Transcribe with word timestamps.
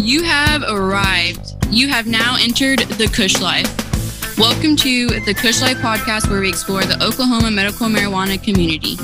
You 0.00 0.22
have 0.22 0.62
arrived. 0.62 1.56
You 1.70 1.88
have 1.88 2.06
now 2.06 2.36
entered 2.38 2.78
the 2.78 3.08
Kush 3.08 3.40
Life. 3.40 3.66
Welcome 4.38 4.76
to 4.76 5.08
the 5.08 5.34
Kush 5.34 5.60
Life 5.60 5.78
podcast, 5.78 6.30
where 6.30 6.40
we 6.40 6.48
explore 6.48 6.82
the 6.82 7.02
Oklahoma 7.04 7.50
medical 7.50 7.88
marijuana 7.88 8.40
community. 8.40 8.94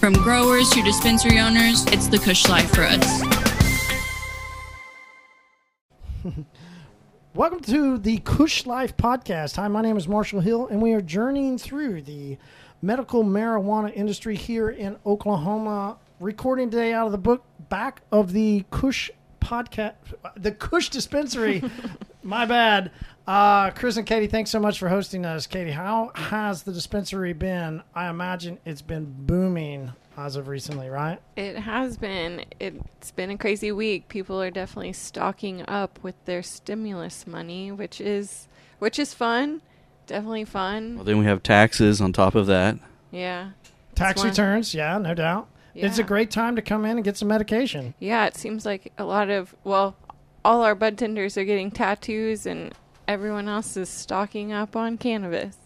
From 0.00 0.14
growers 0.14 0.68
to 0.70 0.82
dispensary 0.82 1.38
owners, 1.38 1.86
it's 1.86 2.08
the 2.08 2.18
Kush 2.18 2.48
Life 2.48 2.74
for 2.74 2.82
us. 2.82 3.22
Welcome 7.34 7.60
to 7.60 7.98
the 7.98 8.18
Kush 8.18 8.66
Life 8.66 8.96
podcast. 8.96 9.54
Hi, 9.56 9.68
my 9.68 9.80
name 9.80 9.96
is 9.96 10.08
Marshall 10.08 10.40
Hill, 10.40 10.66
and 10.66 10.82
we 10.82 10.92
are 10.92 11.00
journeying 11.00 11.56
through 11.56 12.02
the 12.02 12.36
medical 12.82 13.22
marijuana 13.22 13.94
industry 13.94 14.34
here 14.34 14.70
in 14.70 14.96
Oklahoma. 15.06 15.98
Recording 16.18 16.68
today 16.68 16.92
out 16.92 17.06
of 17.06 17.12
the 17.12 17.18
book 17.18 17.44
back 17.68 18.02
of 18.10 18.32
the 18.32 18.64
Kush 18.72 19.08
podcast, 19.42 19.94
the 20.36 20.52
Kush 20.52 20.88
dispensary. 20.88 21.62
my 22.22 22.46
bad. 22.46 22.90
Uh, 23.26 23.70
Chris 23.70 23.96
and 23.96 24.06
Katie, 24.06 24.26
thanks 24.26 24.50
so 24.50 24.58
much 24.58 24.78
for 24.78 24.88
hosting 24.88 25.24
us. 25.26 25.46
Katie, 25.46 25.70
how 25.70 26.10
has 26.14 26.62
the 26.62 26.72
dispensary 26.72 27.32
been? 27.32 27.82
I 27.94 28.08
imagine 28.08 28.58
it's 28.64 28.82
been 28.82 29.14
booming 29.26 29.92
as 30.16 30.36
of 30.36 30.48
recently, 30.48 30.88
right? 30.88 31.20
It 31.36 31.56
has 31.56 31.96
been. 31.96 32.44
It's 32.60 33.10
been 33.12 33.30
a 33.30 33.38
crazy 33.38 33.72
week. 33.72 34.08
People 34.08 34.40
are 34.42 34.50
definitely 34.50 34.92
stocking 34.92 35.64
up 35.68 35.98
with 36.02 36.22
their 36.24 36.42
stimulus 36.42 37.26
money, 37.26 37.70
which 37.70 38.00
is 38.00 38.48
which 38.78 38.98
is 38.98 39.14
fun. 39.14 39.62
Definitely 40.06 40.44
fun. 40.44 40.96
Well, 40.96 41.04
then 41.04 41.18
we 41.18 41.24
have 41.26 41.42
taxes 41.42 42.00
on 42.00 42.12
top 42.12 42.34
of 42.34 42.46
that. 42.46 42.78
Yeah. 43.10 43.50
Tax 43.94 44.24
returns, 44.24 44.74
yeah, 44.74 44.98
no 44.98 45.14
doubt. 45.14 45.48
It's 45.74 45.98
a 45.98 46.02
great 46.02 46.30
time 46.30 46.56
to 46.56 46.62
come 46.62 46.84
in 46.84 46.96
and 46.96 47.04
get 47.04 47.16
some 47.16 47.28
medication. 47.28 47.94
Yeah, 47.98 48.26
it 48.26 48.36
seems 48.36 48.66
like 48.66 48.92
a 48.98 49.04
lot 49.04 49.30
of 49.30 49.54
well, 49.64 49.96
all 50.44 50.62
our 50.62 50.74
bud 50.74 50.98
tenders 50.98 51.36
are 51.36 51.44
getting 51.44 51.70
tattoos 51.70 52.46
and 52.46 52.74
everyone 53.08 53.48
else 53.48 53.76
is 53.76 53.88
stocking 53.88 54.52
up 54.52 54.76
on 54.76 54.98
cannabis. 54.98 55.56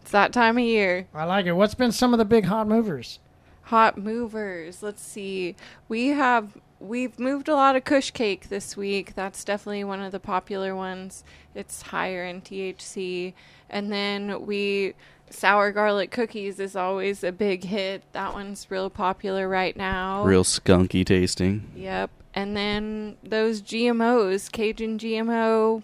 It's 0.00 0.10
that 0.12 0.32
time 0.32 0.56
of 0.56 0.64
year. 0.64 1.06
I 1.14 1.24
like 1.24 1.46
it. 1.46 1.52
What's 1.52 1.74
been 1.74 1.92
some 1.92 2.14
of 2.14 2.18
the 2.18 2.24
big 2.24 2.44
hot 2.44 2.68
movers? 2.68 3.18
Hot 3.62 3.98
movers. 3.98 4.82
Let's 4.82 5.02
see. 5.02 5.56
We 5.88 6.08
have 6.08 6.56
we've 6.78 7.18
moved 7.18 7.48
a 7.48 7.54
lot 7.54 7.76
of 7.76 7.84
Kush 7.84 8.10
cake 8.10 8.48
this 8.48 8.76
week. 8.76 9.14
That's 9.14 9.44
definitely 9.44 9.84
one 9.84 10.00
of 10.00 10.12
the 10.12 10.20
popular 10.20 10.76
ones. 10.76 11.24
It's 11.54 11.82
higher 11.82 12.24
in 12.24 12.42
THC. 12.42 13.34
And 13.68 13.90
then 13.90 14.46
we 14.46 14.94
sour 15.30 15.72
garlic 15.72 16.10
cookies 16.10 16.60
is 16.60 16.76
always 16.76 17.24
a 17.24 17.32
big 17.32 17.64
hit. 17.64 18.02
That 18.12 18.32
one's 18.32 18.66
real 18.70 18.90
popular 18.90 19.48
right 19.48 19.76
now. 19.76 20.24
Real 20.24 20.44
skunky 20.44 21.04
tasting. 21.04 21.70
Yep. 21.76 22.10
And 22.34 22.56
then 22.56 23.16
those 23.22 23.62
GMOs, 23.62 24.50
Cajun 24.52 24.98
GMO. 24.98 25.82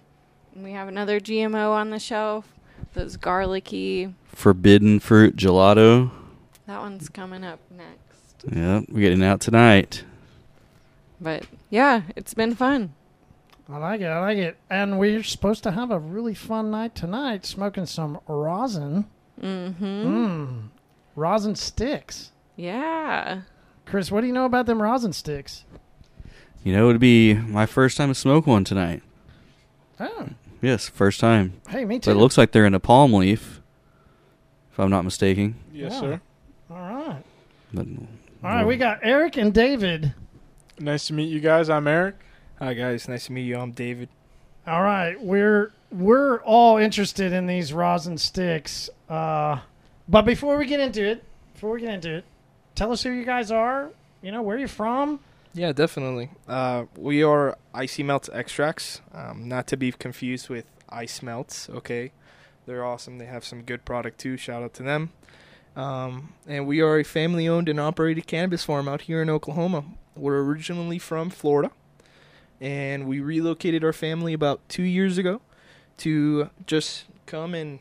We 0.54 0.72
have 0.72 0.88
another 0.88 1.18
GMO 1.18 1.70
on 1.70 1.90
the 1.90 1.98
shelf. 1.98 2.46
Those 2.94 3.16
garlicky. 3.16 4.14
Forbidden 4.26 5.00
fruit 5.00 5.36
gelato. 5.36 6.10
That 6.66 6.80
one's 6.80 7.08
coming 7.08 7.42
up 7.42 7.58
next. 7.70 8.44
Yep, 8.54 8.84
we're 8.90 9.00
getting 9.00 9.24
out 9.24 9.40
tonight. 9.40 10.04
But 11.20 11.46
yeah, 11.70 12.02
it's 12.16 12.34
been 12.34 12.54
fun. 12.54 12.92
I 13.68 13.78
like 13.78 14.00
it. 14.00 14.06
I 14.06 14.20
like 14.20 14.38
it. 14.38 14.58
And 14.68 14.98
we're 14.98 15.22
supposed 15.22 15.62
to 15.62 15.70
have 15.70 15.90
a 15.90 15.98
really 15.98 16.34
fun 16.34 16.70
night 16.70 16.94
tonight, 16.94 17.46
smoking 17.46 17.86
some 17.86 18.20
rosin. 18.26 19.06
Mm-hmm. 19.40 19.84
Mmm. 19.84 20.62
Rosin 21.16 21.54
sticks. 21.54 22.30
Yeah. 22.56 23.42
Chris, 23.86 24.10
what 24.10 24.20
do 24.22 24.26
you 24.26 24.32
know 24.32 24.44
about 24.44 24.66
them 24.66 24.80
rosin 24.82 25.12
sticks? 25.12 25.64
You 26.64 26.72
know, 26.72 26.88
it'd 26.88 27.00
be 27.00 27.34
my 27.34 27.66
first 27.66 27.96
time 27.96 28.08
to 28.08 28.14
smoke 28.14 28.46
one 28.46 28.64
tonight. 28.64 29.02
Oh, 30.00 30.28
Yes, 30.60 30.88
first 30.88 31.18
time. 31.18 31.54
hey, 31.68 31.84
me 31.84 31.96
But 31.96 32.04
too. 32.04 32.10
it 32.12 32.14
looks 32.14 32.38
like 32.38 32.52
they're 32.52 32.66
in 32.66 32.74
a 32.74 32.78
palm 32.80 33.12
leaf, 33.12 33.60
if 34.70 34.78
I'm 34.78 34.90
not 34.90 35.02
mistaken. 35.04 35.56
Yes, 35.72 35.92
Yeah. 35.94 36.00
sir. 36.00 36.20
All 36.70 36.76
right. 36.76 37.22
But 37.74 37.86
All 38.44 38.50
right, 38.50 38.66
we 38.66 38.76
got 38.76 39.00
Eric 39.02 39.36
and 39.36 39.52
David. 39.52 40.14
Nice 40.78 41.08
to 41.08 41.14
meet 41.14 41.30
you 41.30 41.40
guys. 41.40 41.68
I'm 41.68 41.86
Eric. 41.88 42.14
Hi 42.60 42.74
guys, 42.74 43.08
nice 43.08 43.26
to 43.26 43.32
meet 43.32 43.42
you. 43.42 43.58
I'm 43.58 43.72
David. 43.72 44.08
All 44.66 44.82
right, 44.82 45.20
we're 45.20 45.72
we're 45.90 46.38
all 46.42 46.76
interested 46.78 47.32
in 47.32 47.46
these 47.48 47.72
rosin 47.72 48.16
sticks. 48.18 48.88
Uh, 49.12 49.60
but 50.08 50.22
before 50.22 50.56
we 50.56 50.64
get 50.64 50.80
into 50.80 51.04
it, 51.04 51.22
before 51.52 51.72
we 51.72 51.82
get 51.82 51.92
into 51.92 52.14
it, 52.14 52.24
tell 52.74 52.90
us 52.92 53.02
who 53.02 53.10
you 53.10 53.26
guys 53.26 53.50
are. 53.50 53.90
You 54.22 54.32
know 54.32 54.40
where 54.40 54.58
you're 54.58 54.68
from. 54.68 55.20
Yeah, 55.52 55.72
definitely. 55.72 56.30
Uh, 56.48 56.84
we 56.96 57.22
are 57.22 57.58
Icy 57.74 58.02
Melts 58.04 58.30
Extracts, 58.32 59.02
um, 59.12 59.48
not 59.48 59.66
to 59.66 59.76
be 59.76 59.92
confused 59.92 60.48
with 60.48 60.64
Ice 60.88 61.22
Melts. 61.22 61.68
Okay, 61.68 62.12
they're 62.64 62.86
awesome. 62.86 63.18
They 63.18 63.26
have 63.26 63.44
some 63.44 63.60
good 63.62 63.84
product 63.84 64.18
too. 64.18 64.38
Shout 64.38 64.62
out 64.62 64.72
to 64.74 64.82
them. 64.82 65.12
Um, 65.76 66.32
and 66.46 66.66
we 66.66 66.80
are 66.80 66.98
a 66.98 67.04
family-owned 67.04 67.68
and 67.68 67.78
operated 67.78 68.26
cannabis 68.26 68.64
farm 68.64 68.88
out 68.88 69.02
here 69.02 69.20
in 69.20 69.28
Oklahoma. 69.28 69.84
We're 70.16 70.40
originally 70.42 70.98
from 70.98 71.28
Florida, 71.28 71.70
and 72.62 73.06
we 73.06 73.20
relocated 73.20 73.84
our 73.84 73.92
family 73.92 74.32
about 74.32 74.66
two 74.70 74.84
years 74.84 75.18
ago 75.18 75.42
to 75.98 76.48
just 76.66 77.04
come 77.26 77.54
and 77.54 77.80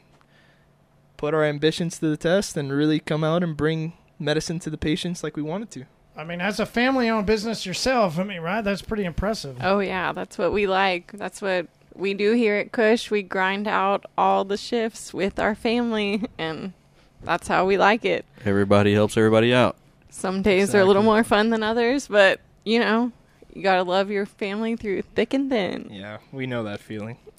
put 1.22 1.36
our 1.36 1.44
ambitions 1.44 2.00
to 2.00 2.10
the 2.10 2.18
test 2.18 2.58
and 2.58 2.74
really 2.74 3.00
come 3.00 3.24
out 3.24 3.44
and 3.44 3.56
bring 3.56 3.94
medicine 4.18 4.58
to 4.58 4.72
the 4.72 4.78
patients 4.78 5.24
like 5.24 5.36
we 5.38 5.42
wanted 5.44 5.70
to. 5.70 5.86
I 6.18 6.24
mean, 6.24 6.42
as 6.42 6.60
a 6.60 6.66
family-owned 6.66 7.28
business 7.28 7.64
yourself, 7.64 8.18
I 8.18 8.24
mean, 8.24 8.42
right? 8.42 8.62
That's 8.64 8.82
pretty 8.82 9.06
impressive. 9.06 9.58
Oh 9.62 9.78
yeah, 9.78 10.14
that's 10.14 10.40
what 10.40 10.52
we 10.52 10.66
like. 10.66 11.12
That's 11.12 11.40
what 11.40 11.68
we 11.94 12.16
do 12.16 12.32
here 12.32 12.56
at 12.56 12.72
Kush. 12.72 13.12
We 13.12 13.22
grind 13.22 13.68
out 13.68 14.04
all 14.18 14.46
the 14.46 14.58
shifts 14.58 15.14
with 15.14 15.40
our 15.40 15.54
family 15.54 16.24
and 16.40 16.74
that's 17.22 17.48
how 17.48 17.68
we 17.68 17.78
like 17.78 18.04
it. 18.04 18.26
everybody 18.44 18.96
helps 18.96 19.16
everybody 19.16 19.54
out. 19.54 19.76
Some 20.10 20.42
days 20.42 20.74
are 20.74 20.80
a 20.80 20.86
little 20.86 21.04
more 21.04 21.24
fun 21.24 21.52
than 21.52 21.62
others, 21.62 22.08
but 22.08 22.40
you 22.64 22.80
know, 22.80 23.12
you 23.54 23.62
gotta 23.62 23.84
love 23.84 24.10
your 24.10 24.26
family 24.26 24.76
through 24.76 25.04
thick 25.04 25.36
and 25.36 25.52
thin. 25.52 25.88
Yeah, 25.92 26.18
we 26.32 26.48
know 26.48 26.64
that 26.64 26.80
feeling. 26.80 27.18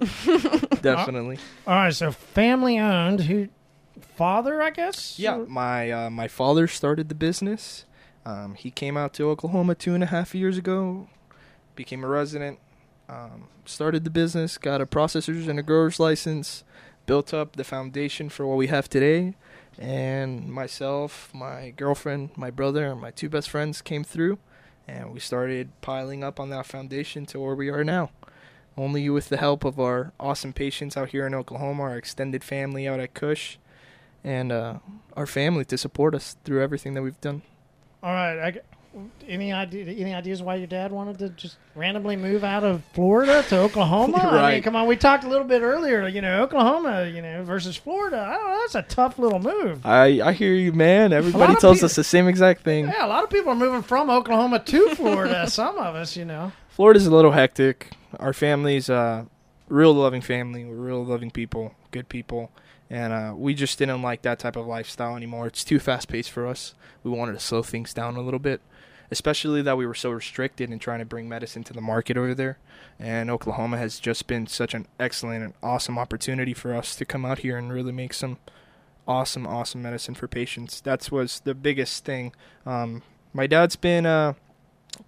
Definitely. 0.82 1.38
All 1.66 1.74
right, 1.74 1.92
so 1.92 2.12
family-owned. 2.12 3.22
Who? 3.22 3.48
Father, 4.00 4.62
I 4.62 4.70
guess. 4.70 5.18
Yeah, 5.18 5.44
my 5.48 5.90
uh, 5.90 6.10
my 6.10 6.28
father 6.28 6.66
started 6.66 7.08
the 7.08 7.14
business. 7.14 7.84
Um, 8.24 8.54
he 8.54 8.70
came 8.70 8.96
out 8.96 9.12
to 9.14 9.28
Oklahoma 9.28 9.74
two 9.74 9.94
and 9.94 10.02
a 10.02 10.06
half 10.06 10.34
years 10.34 10.56
ago, 10.56 11.08
became 11.74 12.04
a 12.04 12.08
resident, 12.08 12.58
um, 13.08 13.48
started 13.64 14.04
the 14.04 14.10
business, 14.10 14.58
got 14.58 14.80
a 14.80 14.86
processor's 14.86 15.48
and 15.48 15.58
a 15.58 15.62
grower's 15.62 15.98
license, 15.98 16.62
built 17.06 17.34
up 17.34 17.56
the 17.56 17.64
foundation 17.64 18.28
for 18.28 18.46
what 18.46 18.56
we 18.56 18.68
have 18.68 18.88
today. 18.88 19.34
And 19.78 20.52
myself, 20.52 21.30
my 21.34 21.70
girlfriend, 21.70 22.30
my 22.36 22.50
brother, 22.50 22.86
and 22.86 23.00
my 23.00 23.10
two 23.10 23.28
best 23.28 23.50
friends 23.50 23.82
came 23.82 24.04
through, 24.04 24.38
and 24.86 25.12
we 25.12 25.18
started 25.18 25.70
piling 25.80 26.22
up 26.22 26.38
on 26.38 26.50
that 26.50 26.66
foundation 26.66 27.26
to 27.26 27.40
where 27.40 27.54
we 27.54 27.70
are 27.70 27.82
now. 27.82 28.10
Only 28.76 29.08
with 29.10 29.28
the 29.28 29.36
help 29.36 29.64
of 29.64 29.80
our 29.80 30.12
awesome 30.20 30.52
patients 30.52 30.96
out 30.96 31.10
here 31.10 31.26
in 31.26 31.34
Oklahoma, 31.34 31.82
our 31.82 31.96
extended 31.96 32.44
family 32.44 32.86
out 32.86 33.00
at 33.00 33.14
Kush, 33.14 33.56
and 34.24 34.52
uh, 34.52 34.78
our 35.16 35.26
family 35.26 35.64
to 35.66 35.78
support 35.78 36.14
us 36.14 36.36
through 36.44 36.62
everything 36.62 36.94
that 36.94 37.02
we've 37.02 37.20
done. 37.20 37.42
All 38.02 38.12
right. 38.12 38.38
I, 38.38 38.60
any 39.26 39.52
idea? 39.52 39.86
Any 39.86 40.14
ideas 40.14 40.42
why 40.42 40.56
your 40.56 40.66
dad 40.66 40.92
wanted 40.92 41.18
to 41.20 41.30
just 41.30 41.56
randomly 41.74 42.16
move 42.16 42.44
out 42.44 42.62
of 42.62 42.82
Florida 42.92 43.42
to 43.48 43.58
Oklahoma? 43.60 44.18
I 44.22 44.52
mean, 44.52 44.62
come 44.62 44.76
on. 44.76 44.86
We 44.86 44.96
talked 44.96 45.24
a 45.24 45.28
little 45.28 45.46
bit 45.46 45.62
earlier. 45.62 46.06
You 46.08 46.20
know, 46.20 46.42
Oklahoma. 46.42 47.06
You 47.06 47.22
know, 47.22 47.42
versus 47.42 47.76
Florida. 47.76 48.20
I 48.20 48.34
don't 48.34 48.50
know. 48.50 48.58
That's 48.60 48.74
a 48.74 48.82
tough 48.82 49.18
little 49.18 49.38
move. 49.38 49.84
I 49.86 50.20
I 50.20 50.32
hear 50.32 50.52
you, 50.52 50.72
man. 50.72 51.12
Everybody 51.12 51.54
tells 51.56 51.82
us 51.82 51.96
the 51.96 52.04
same 52.04 52.28
exact 52.28 52.62
thing. 52.64 52.86
Yeah, 52.86 53.06
a 53.06 53.08
lot 53.08 53.24
of 53.24 53.30
people 53.30 53.52
are 53.52 53.56
moving 53.56 53.82
from 53.82 54.10
Oklahoma 54.10 54.58
to 54.58 54.94
Florida. 54.94 55.46
Some 55.50 55.78
of 55.78 55.94
us, 55.94 56.16
you 56.16 56.24
know. 56.24 56.52
Florida's 56.68 57.06
a 57.06 57.14
little 57.14 57.32
hectic. 57.32 57.92
Our 58.20 58.32
family's 58.32 58.90
uh, 58.90 59.24
real 59.68 59.94
loving 59.94 60.20
family. 60.20 60.64
We're 60.64 60.74
real 60.74 61.04
loving 61.04 61.30
people, 61.30 61.74
good 61.92 62.08
people, 62.08 62.50
and 62.92 63.10
uh, 63.10 63.32
we 63.34 63.54
just 63.54 63.78
didn't 63.78 64.02
like 64.02 64.20
that 64.20 64.38
type 64.38 64.54
of 64.54 64.66
lifestyle 64.66 65.16
anymore. 65.16 65.46
It's 65.46 65.64
too 65.64 65.78
fast 65.78 66.08
paced 66.08 66.30
for 66.30 66.46
us. 66.46 66.74
We 67.02 67.10
wanted 67.10 67.32
to 67.32 67.40
slow 67.40 67.62
things 67.62 67.94
down 67.94 68.16
a 68.16 68.20
little 68.20 68.38
bit, 68.38 68.60
especially 69.10 69.62
that 69.62 69.78
we 69.78 69.86
were 69.86 69.94
so 69.94 70.10
restricted 70.10 70.70
in 70.70 70.78
trying 70.78 70.98
to 70.98 71.06
bring 71.06 71.26
medicine 71.26 71.64
to 71.64 71.72
the 71.72 71.80
market 71.80 72.18
over 72.18 72.34
there. 72.34 72.58
And 72.98 73.30
Oklahoma 73.30 73.78
has 73.78 73.98
just 73.98 74.26
been 74.26 74.46
such 74.46 74.74
an 74.74 74.86
excellent 75.00 75.42
and 75.42 75.54
awesome 75.62 75.98
opportunity 75.98 76.52
for 76.52 76.74
us 76.74 76.94
to 76.96 77.06
come 77.06 77.24
out 77.24 77.38
here 77.38 77.56
and 77.56 77.72
really 77.72 77.92
make 77.92 78.12
some 78.12 78.36
awesome, 79.08 79.46
awesome 79.46 79.80
medicine 79.80 80.14
for 80.14 80.28
patients. 80.28 80.82
That 80.82 81.10
was 81.10 81.40
the 81.40 81.54
biggest 81.54 82.04
thing. 82.04 82.34
Um, 82.66 83.02
my 83.32 83.46
dad's 83.46 83.74
been 83.74 84.04
uh, 84.04 84.34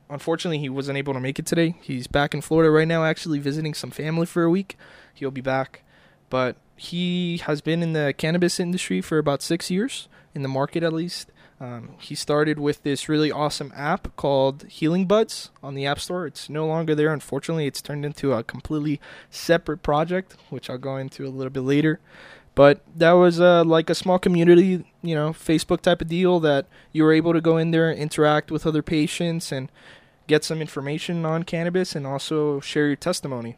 unfortunately, 0.08 0.58
he 0.58 0.70
wasn't 0.70 0.96
able 0.96 1.12
to 1.12 1.20
make 1.20 1.38
it 1.38 1.44
today. 1.44 1.76
He's 1.82 2.06
back 2.06 2.32
in 2.32 2.40
Florida 2.40 2.70
right 2.70 2.88
now, 2.88 3.04
actually 3.04 3.40
visiting 3.40 3.74
some 3.74 3.90
family 3.90 4.24
for 4.24 4.42
a 4.42 4.50
week. 4.50 4.78
He'll 5.12 5.30
be 5.30 5.42
back. 5.42 5.82
But 6.30 6.56
he 6.76 7.38
has 7.38 7.60
been 7.60 7.82
in 7.82 7.92
the 7.92 8.14
cannabis 8.16 8.58
industry 8.58 9.00
for 9.00 9.18
about 9.18 9.42
six 9.42 9.70
years, 9.70 10.08
in 10.34 10.42
the 10.42 10.48
market 10.48 10.82
at 10.82 10.92
least. 10.92 11.30
Um, 11.60 11.90
he 12.00 12.14
started 12.14 12.58
with 12.58 12.82
this 12.82 13.08
really 13.08 13.30
awesome 13.30 13.72
app 13.76 14.14
called 14.16 14.64
Healing 14.64 15.06
Buds 15.06 15.50
on 15.62 15.74
the 15.74 15.86
App 15.86 16.00
Store. 16.00 16.26
It's 16.26 16.50
no 16.50 16.66
longer 16.66 16.94
there, 16.94 17.12
unfortunately. 17.12 17.66
It's 17.66 17.80
turned 17.80 18.04
into 18.04 18.32
a 18.32 18.42
completely 18.42 19.00
separate 19.30 19.82
project, 19.82 20.36
which 20.50 20.68
I'll 20.68 20.78
go 20.78 20.96
into 20.96 21.26
a 21.26 21.30
little 21.30 21.52
bit 21.52 21.60
later. 21.60 22.00
But 22.56 22.82
that 22.96 23.12
was 23.12 23.40
uh, 23.40 23.64
like 23.64 23.88
a 23.88 23.94
small 23.94 24.18
community, 24.18 24.84
you 25.02 25.14
know, 25.14 25.30
Facebook 25.30 25.80
type 25.80 26.00
of 26.02 26.08
deal 26.08 26.38
that 26.40 26.66
you 26.92 27.02
were 27.02 27.12
able 27.12 27.32
to 27.32 27.40
go 27.40 27.56
in 27.56 27.70
there, 27.70 27.88
and 27.88 27.98
interact 27.98 28.50
with 28.50 28.66
other 28.66 28.82
patients, 28.82 29.50
and 29.50 29.70
get 30.26 30.44
some 30.44 30.60
information 30.60 31.24
on 31.24 31.44
cannabis, 31.44 31.94
and 31.94 32.06
also 32.06 32.60
share 32.60 32.88
your 32.88 32.96
testimony, 32.96 33.56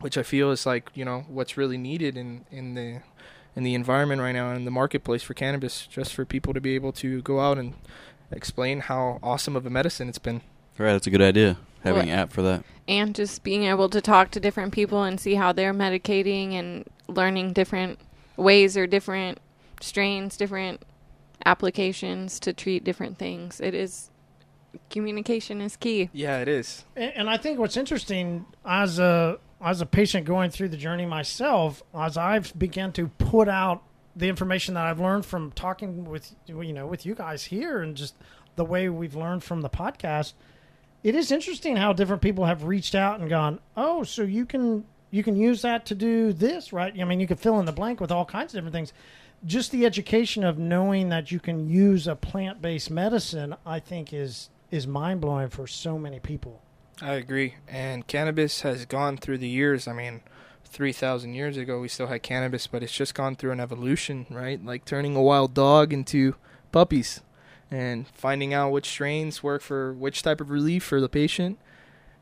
which 0.00 0.18
I 0.18 0.22
feel 0.22 0.50
is 0.50 0.66
like 0.66 0.90
you 0.94 1.04
know 1.04 1.24
what's 1.28 1.56
really 1.56 1.78
needed 1.78 2.16
in 2.16 2.44
in 2.50 2.74
the 2.74 3.00
in 3.56 3.62
the 3.62 3.74
environment 3.74 4.20
right 4.20 4.32
now 4.32 4.50
in 4.52 4.64
the 4.64 4.70
marketplace 4.70 5.22
for 5.22 5.34
cannabis, 5.34 5.86
just 5.86 6.12
for 6.14 6.24
people 6.24 6.52
to 6.54 6.60
be 6.60 6.74
able 6.74 6.92
to 6.92 7.22
go 7.22 7.40
out 7.40 7.56
and 7.58 7.74
explain 8.32 8.80
how 8.80 9.18
awesome 9.22 9.54
of 9.54 9.64
a 9.64 9.70
medicine 9.70 10.08
it's 10.08 10.18
been. 10.18 10.40
Right, 10.76 10.92
that's 10.92 11.06
a 11.06 11.10
good 11.10 11.22
idea. 11.22 11.56
Having 11.84 12.06
Well- 12.06 12.08
an 12.14 12.18
app 12.20 12.32
for 12.32 12.42
that. 12.42 12.64
and 12.88 13.14
just 13.14 13.44
being 13.44 13.64
able 13.64 13.88
to 13.90 14.00
talk 14.00 14.30
to 14.32 14.40
different 14.40 14.72
people 14.72 15.02
and 15.04 15.20
see 15.20 15.34
how 15.36 15.52
they're 15.52 15.72
medicating 15.74 16.52
and 16.54 16.84
learning 17.06 17.52
different 17.52 17.98
ways 18.36 18.76
or 18.76 18.86
different 18.88 19.38
strains, 19.80 20.36
different 20.36 20.82
applications 21.46 22.40
to 22.40 22.52
treat 22.52 22.82
different 22.84 23.18
things. 23.18 23.60
It 23.60 23.74
is 23.74 24.10
communication 24.90 25.60
is 25.60 25.76
key. 25.76 26.10
Yeah, 26.12 26.38
it 26.38 26.48
is. 26.48 26.84
And, 26.96 27.12
and 27.14 27.30
I 27.30 27.36
think 27.36 27.58
what's 27.58 27.76
interesting 27.76 28.46
as 28.64 28.98
a 28.98 29.38
as 29.64 29.80
a 29.80 29.86
patient 29.86 30.26
going 30.26 30.50
through 30.50 30.68
the 30.68 30.76
journey 30.76 31.06
myself, 31.06 31.82
as 31.94 32.18
I've 32.18 32.56
begun 32.56 32.92
to 32.92 33.08
put 33.08 33.48
out 33.48 33.82
the 34.14 34.28
information 34.28 34.74
that 34.74 34.86
I've 34.86 35.00
learned 35.00 35.24
from 35.24 35.50
talking 35.52 36.04
with 36.04 36.34
you 36.46 36.72
know 36.72 36.86
with 36.86 37.06
you 37.06 37.14
guys 37.14 37.44
here 37.44 37.82
and 37.82 37.96
just 37.96 38.14
the 38.56 38.64
way 38.64 38.88
we've 38.88 39.16
learned 39.16 39.42
from 39.42 39.62
the 39.62 39.70
podcast, 39.70 40.34
it 41.02 41.14
is 41.14 41.32
interesting 41.32 41.76
how 41.76 41.94
different 41.94 42.22
people 42.22 42.44
have 42.44 42.64
reached 42.64 42.94
out 42.94 43.18
and 43.18 43.28
gone, 43.30 43.58
"Oh, 43.74 44.04
so 44.04 44.22
you 44.22 44.44
can 44.44 44.84
you 45.10 45.22
can 45.22 45.34
use 45.34 45.62
that 45.62 45.86
to 45.86 45.94
do 45.94 46.32
this, 46.34 46.72
right?" 46.72 46.94
I 47.00 47.04
mean, 47.04 47.18
you 47.18 47.26
could 47.26 47.40
fill 47.40 47.58
in 47.58 47.64
the 47.64 47.72
blank 47.72 48.00
with 48.00 48.12
all 48.12 48.26
kinds 48.26 48.52
of 48.52 48.58
different 48.58 48.74
things. 48.74 48.92
Just 49.46 49.72
the 49.72 49.86
education 49.86 50.44
of 50.44 50.58
knowing 50.58 51.08
that 51.08 51.32
you 51.32 51.40
can 51.40 51.68
use 51.68 52.06
a 52.06 52.14
plant-based 52.14 52.90
medicine, 52.90 53.56
I 53.64 53.80
think 53.80 54.12
is 54.12 54.50
is 54.70 54.86
mind-blowing 54.86 55.48
for 55.48 55.66
so 55.66 55.98
many 55.98 56.20
people. 56.20 56.60
I 57.02 57.14
agree. 57.14 57.56
And 57.68 58.06
cannabis 58.06 58.60
has 58.62 58.86
gone 58.86 59.16
through 59.16 59.38
the 59.38 59.48
years. 59.48 59.88
I 59.88 59.92
mean, 59.92 60.20
3,000 60.64 61.34
years 61.34 61.56
ago, 61.56 61.80
we 61.80 61.88
still 61.88 62.06
had 62.06 62.22
cannabis, 62.22 62.66
but 62.66 62.82
it's 62.82 62.92
just 62.92 63.14
gone 63.14 63.36
through 63.36 63.52
an 63.52 63.60
evolution, 63.60 64.26
right? 64.30 64.64
Like 64.64 64.84
turning 64.84 65.16
a 65.16 65.22
wild 65.22 65.54
dog 65.54 65.92
into 65.92 66.36
puppies 66.72 67.20
and 67.70 68.06
finding 68.08 68.54
out 68.54 68.70
which 68.70 68.86
strains 68.88 69.42
work 69.42 69.62
for 69.62 69.92
which 69.92 70.22
type 70.22 70.40
of 70.40 70.50
relief 70.50 70.84
for 70.84 71.00
the 71.00 71.08
patient. 71.08 71.58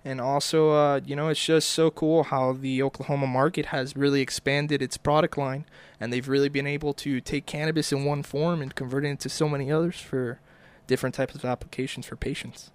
And 0.05 0.21
also, 0.21 0.71
uh, 0.73 1.01
you 1.05 1.15
know, 1.15 1.29
it's 1.29 1.45
just 1.45 1.69
so 1.69 1.91
cool 1.91 2.25
how 2.25 2.53
the 2.55 2.83
Oklahoma 2.83 3.27
market 3.29 3.67
has 3.67 3.97
really 3.97 4.21
expanded 4.21 4.83
its 4.83 4.97
product 4.97 5.39
line, 5.39 5.65
and 6.01 6.13
they've 6.13 6.29
really 6.29 6.49
been 6.49 6.67
able 6.67 6.93
to 6.95 7.21
take 7.21 7.47
cannabis 7.47 7.93
in 7.93 8.05
one 8.05 8.25
form 8.25 8.61
and 8.61 8.75
convert 8.75 9.05
it 9.05 9.09
into 9.09 9.29
so 9.29 9.49
many 9.49 9.71
others 9.71 10.01
for 10.01 10.41
different 10.89 11.15
types 11.15 11.37
of 11.37 11.45
applications 11.45 12.05
for 12.05 12.17
patients. 12.17 12.73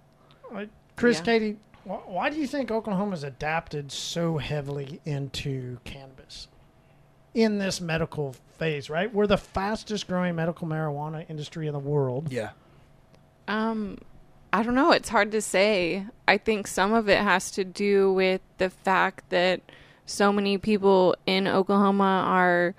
Chris, 0.96 1.18
Yeah. 1.18 1.24
Katie, 1.24 1.52
wh- 1.52 1.67
why 1.84 2.30
do 2.30 2.36
you 2.36 2.46
think 2.46 2.70
Oklahoma's 2.70 3.24
adapted 3.24 3.90
so 3.90 4.38
heavily 4.38 5.00
into 5.04 5.78
cannabis 5.84 6.48
in 7.34 7.58
this 7.58 7.80
medical 7.80 8.34
phase? 8.58 8.90
Right, 8.90 9.12
we're 9.12 9.26
the 9.26 9.38
fastest 9.38 10.06
growing 10.06 10.34
medical 10.36 10.66
marijuana 10.66 11.28
industry 11.28 11.66
in 11.66 11.72
the 11.72 11.78
world. 11.78 12.30
Yeah. 12.30 12.50
Um, 13.46 13.98
I 14.52 14.62
don't 14.62 14.74
know. 14.74 14.92
It's 14.92 15.08
hard 15.08 15.32
to 15.32 15.40
say. 15.40 16.06
I 16.26 16.38
think 16.38 16.66
some 16.66 16.92
of 16.92 17.08
it 17.08 17.18
has 17.18 17.50
to 17.52 17.64
do 17.64 18.12
with 18.12 18.40
the 18.58 18.70
fact 18.70 19.28
that 19.30 19.60
so 20.06 20.32
many 20.32 20.58
people 20.58 21.14
in 21.26 21.46
Oklahoma 21.46 22.24
are 22.26 22.74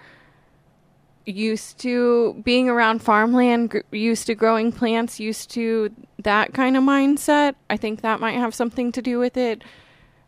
used 1.29 1.77
to 1.79 2.41
being 2.43 2.69
around 2.69 2.99
farmland, 2.99 3.69
gr- 3.71 3.79
used 3.91 4.27
to 4.27 4.35
growing 4.35 4.71
plants, 4.71 5.19
used 5.19 5.51
to 5.51 5.93
that 6.19 6.53
kind 6.53 6.75
of 6.75 6.83
mindset. 6.83 7.55
I 7.69 7.77
think 7.77 8.01
that 8.01 8.19
might 8.19 8.33
have 8.33 8.53
something 8.53 8.91
to 8.93 9.01
do 9.01 9.19
with 9.19 9.37
it. 9.37 9.63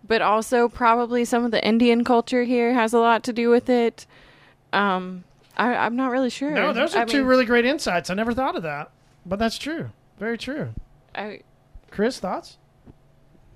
But 0.07 0.21
also, 0.21 0.67
probably 0.67 1.25
some 1.25 1.45
of 1.45 1.51
the 1.51 1.65
Indian 1.65 2.03
culture 2.03 2.43
here 2.43 2.73
has 2.73 2.93
a 2.93 2.99
lot 2.99 3.23
to 3.23 3.33
do 3.33 3.49
with 3.49 3.69
it. 3.69 4.05
Um, 4.73 5.23
I, 5.55 5.75
I'm 5.75 5.95
not 5.95 6.11
really 6.11 6.29
sure. 6.29 6.51
No, 6.51 6.73
those 6.73 6.95
are 6.95 7.01
I 7.01 7.05
two 7.05 7.19
mean, 7.19 7.27
really 7.27 7.45
great 7.45 7.65
insights. 7.65 8.09
I 8.09 8.13
never 8.15 8.33
thought 8.33 8.55
of 8.55 8.63
that, 8.63 8.91
but 9.25 9.37
that's 9.39 9.57
true. 9.57 9.91
Very 10.19 10.37
true. 10.37 10.73
I, 11.13 11.41
Chris, 11.91 12.19
thoughts? 12.19 12.57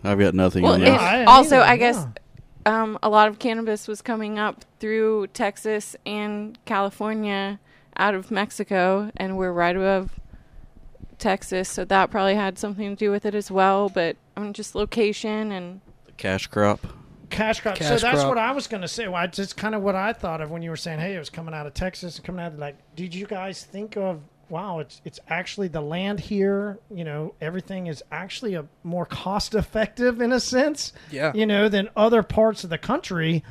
I've 0.04 0.20
got 0.20 0.34
nothing 0.34 0.64
Well, 0.64 0.74
on 0.74 0.82
that. 0.82 1.28
Also, 1.28 1.58
neither, 1.58 1.66
I 1.72 1.78
guess 1.78 1.96
yeah. 1.98 2.08
Um, 2.66 2.98
a 3.04 3.10
lot 3.10 3.28
of 3.28 3.40
cannabis 3.40 3.88
was 3.88 4.02
coming 4.02 4.40
up 4.40 4.66
through 4.80 5.28
Texas 5.28 5.96
and 6.06 6.58
California 6.66 7.60
out 7.98 8.16
of 8.16 8.32
Mexico, 8.32 9.12
and 9.18 9.38
we're 9.38 9.52
right 9.54 9.76
above 9.76 10.20
Texas, 11.18 11.70
so 11.70 11.86
that 11.86 12.12
probably 12.12 12.36
had 12.36 12.60
something 12.60 12.90
to 12.90 12.96
do 12.96 13.12
with 13.12 13.26
it 13.26 13.34
as 13.36 13.50
well. 13.50 13.90
But 13.90 14.18
I 14.36 14.42
mean, 14.42 14.54
just 14.54 14.76
location 14.76 15.52
and 15.52 15.82
Cash 16.18 16.48
crop. 16.48 16.86
Cash 17.30 17.62
crop. 17.62 17.78
so 17.78 17.98
that's 17.98 18.02
crop. 18.04 18.28
what 18.28 18.38
I 18.38 18.52
was 18.52 18.68
going 18.68 18.82
to 18.82 18.88
say. 18.88 19.08
Well, 19.08 19.16
I- 19.22 19.28
that's 19.28 19.54
kind 19.54 19.76
of 19.76 19.82
what 19.82 19.96
I 19.96 20.14
thought 20.14 20.42
of 20.42 20.52
when 20.52 20.62
you 20.62 20.70
were 20.70 20.76
saying, 20.78 21.00
"Hey, 21.00 21.16
it 21.16 21.20
was 21.20 21.30
coming 21.30 21.54
out 21.54 21.66
of 21.68 21.74
Texas 21.74 22.18
and 22.18 22.26
coming 22.26 22.44
out 22.44 22.54
of 22.54 22.60
like." 22.60 22.76
Did 22.96 23.16
you 23.16 23.26
guys 23.26 23.64
think 23.64 23.98
of? 23.98 24.22
Wow, 24.50 24.80
it's 24.80 25.02
it's 25.04 25.20
actually 25.28 25.70
the 25.70 25.82
land 25.82 26.20
here. 26.20 26.80
You 26.94 27.04
know, 27.04 27.34
everything 27.42 27.88
is 27.88 28.04
actually 28.12 28.54
a 28.56 28.66
more 28.84 29.06
cost 29.06 29.56
effective 29.56 30.22
in 30.22 30.32
a 30.32 30.40
sense. 30.40 30.94
Yeah. 31.12 31.34
You 31.34 31.46
know, 31.46 31.70
than 31.70 31.90
other 31.96 32.24
parts 32.24 32.64
of 32.64 32.70
the 32.70 32.78
country. 32.78 33.44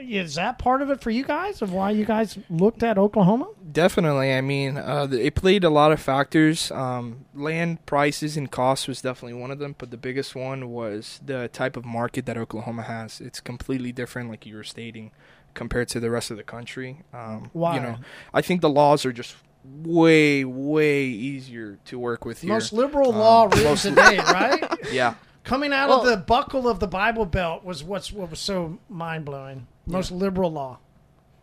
Is 0.00 0.34
that 0.34 0.58
part 0.58 0.82
of 0.82 0.90
it 0.90 1.00
for 1.00 1.10
you 1.10 1.24
guys 1.24 1.62
of 1.62 1.72
why 1.72 1.92
you 1.92 2.04
guys 2.04 2.36
looked 2.50 2.82
at 2.82 2.98
Oklahoma? 2.98 3.48
Definitely. 3.70 4.34
I 4.34 4.40
mean, 4.40 4.76
uh, 4.76 5.06
it 5.10 5.36
played 5.36 5.62
a 5.62 5.70
lot 5.70 5.92
of 5.92 6.00
factors. 6.00 6.70
Um, 6.72 7.26
land 7.32 7.86
prices 7.86 8.36
and 8.36 8.50
costs 8.50 8.88
was 8.88 9.00
definitely 9.00 9.40
one 9.40 9.52
of 9.52 9.60
them, 9.60 9.76
but 9.78 9.92
the 9.92 9.96
biggest 9.96 10.34
one 10.34 10.70
was 10.70 11.20
the 11.24 11.48
type 11.48 11.76
of 11.76 11.84
market 11.84 12.26
that 12.26 12.36
Oklahoma 12.36 12.82
has. 12.82 13.20
It's 13.20 13.40
completely 13.40 13.92
different, 13.92 14.30
like 14.30 14.44
you 14.44 14.56
were 14.56 14.64
stating, 14.64 15.12
compared 15.54 15.88
to 15.88 16.00
the 16.00 16.10
rest 16.10 16.30
of 16.30 16.36
the 16.36 16.42
country. 16.42 17.02
Um, 17.12 17.50
Why? 17.52 17.76
You 17.76 17.80
know, 17.80 17.96
I 18.34 18.42
think 18.42 18.62
the 18.62 18.68
laws 18.68 19.06
are 19.06 19.12
just 19.12 19.36
way, 19.64 20.44
way 20.44 21.04
easier 21.04 21.78
to 21.86 21.98
work 21.98 22.24
with 22.24 22.40
here. 22.42 22.52
Most 22.52 22.72
liberal 22.72 23.12
Um, 23.12 23.18
law 23.18 23.44
written 23.52 23.64
most- 23.64 23.82
today, 23.82 24.18
right? 24.18 24.62
yeah. 24.92 25.14
Coming 25.42 25.72
out 25.72 25.90
of 25.90 26.06
the 26.06 26.16
buckle 26.16 26.68
of 26.68 26.80
the 26.80 26.86
Bible 26.86 27.26
Belt 27.26 27.64
was 27.64 27.84
what's 27.84 28.10
what 28.12 28.30
was 28.30 28.40
so 28.40 28.78
mind 28.88 29.24
blowing. 29.26 29.66
Most 29.86 30.10
liberal 30.10 30.50
law. 30.50 30.78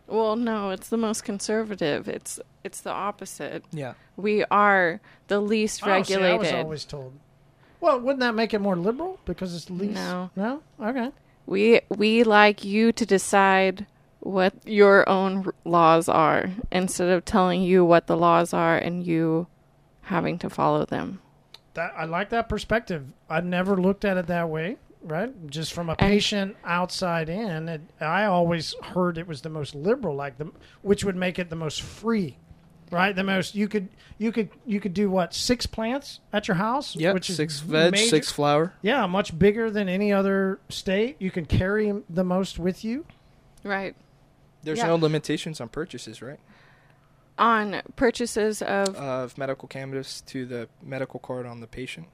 well, 0.07 0.35
no, 0.35 0.71
it's 0.71 0.89
the 0.89 0.97
most 0.97 1.23
conservative. 1.23 2.07
It's 2.07 2.39
it's 2.63 2.81
the 2.81 2.89
opposite. 2.91 3.63
Yeah. 3.71 3.93
We 4.17 4.43
are 4.45 5.01
the 5.27 5.39
least 5.39 5.81
Oh, 5.83 5.85
see, 5.85 5.91
regulated. 5.91 6.33
I 6.35 6.37
was 6.39 6.51
always 6.53 6.85
told. 6.85 7.13
Well, 7.79 7.99
wouldn't 7.99 8.21
that 8.21 8.33
make 8.35 8.53
it 8.55 8.59
more 8.59 8.75
liberal 8.75 9.19
because 9.25 9.55
it's 9.55 9.69
least? 9.69 9.93
No. 9.93 10.31
No. 10.35 10.63
Okay. 10.81 11.11
We 11.45 11.81
we 11.89 12.23
like 12.23 12.63
you 12.63 12.91
to 12.93 13.05
decide 13.05 13.85
what 14.21 14.53
your 14.65 15.07
own 15.09 15.45
laws 15.65 16.07
are 16.09 16.49
instead 16.71 17.09
of 17.09 17.25
telling 17.25 17.61
you 17.61 17.83
what 17.83 18.07
the 18.07 18.15
laws 18.17 18.53
are 18.53 18.77
and 18.77 19.05
you 19.05 19.47
having 20.03 20.37
to 20.39 20.49
follow 20.49 20.85
them. 20.85 21.19
That 21.73 21.93
I 21.97 22.05
like 22.05 22.29
that 22.29 22.47
perspective. 22.49 23.13
I 23.29 23.41
never 23.41 23.75
looked 23.79 24.05
at 24.05 24.17
it 24.17 24.27
that 24.27 24.49
way. 24.49 24.77
Right, 25.03 25.33
just 25.47 25.73
from 25.73 25.89
a 25.89 25.93
And- 25.93 25.97
patient 26.11 26.55
outside 26.63 27.27
in, 27.27 27.67
it, 27.67 27.81
I 27.99 28.25
always 28.25 28.75
heard 28.83 29.17
it 29.17 29.27
was 29.27 29.41
the 29.41 29.49
most 29.49 29.73
liberal, 29.73 30.15
like 30.15 30.37
the, 30.37 30.51
which 30.83 31.03
would 31.03 31.15
make 31.15 31.39
it 31.39 31.49
the 31.49 31.55
most 31.55 31.81
free, 31.81 32.37
right? 32.91 33.15
The 33.15 33.23
most 33.23 33.55
you 33.55 33.67
could 33.67 33.89
you 34.19 34.31
could 34.31 34.49
you 34.63 34.79
could 34.79 34.93
do 34.93 35.09
what 35.09 35.33
six 35.33 35.65
plants 35.65 36.19
at 36.31 36.47
your 36.47 36.53
house, 36.57 36.95
Yeah, 36.95 37.13
which 37.13 37.31
is 37.31 37.37
six 37.37 37.61
veg, 37.61 37.93
major- 37.93 38.09
six 38.09 38.31
flower. 38.31 38.73
Yeah, 38.83 39.07
much 39.07 39.39
bigger 39.39 39.71
than 39.71 39.89
any 39.89 40.13
other 40.13 40.59
state. 40.69 41.15
You 41.17 41.31
can 41.31 41.45
carry 41.47 41.91
the 42.07 42.23
most 42.23 42.59
with 42.59 42.85
you. 42.85 43.05
Right. 43.63 43.95
There's 44.63 44.79
Yeah. 44.79 44.87
no 44.87 44.95
limitations 44.95 45.59
on 45.61 45.69
purchases, 45.69 46.21
right? 46.21 46.39
On 47.37 47.81
purchases 47.95 48.61
of 48.61 48.95
Of 48.95 49.37
medical 49.37 49.67
cannabis 49.67 50.21
to 50.21 50.45
the 50.45 50.69
medical 50.83 51.19
card 51.19 51.45
on 51.45 51.59
the 51.59 51.67
patient. 51.67 52.07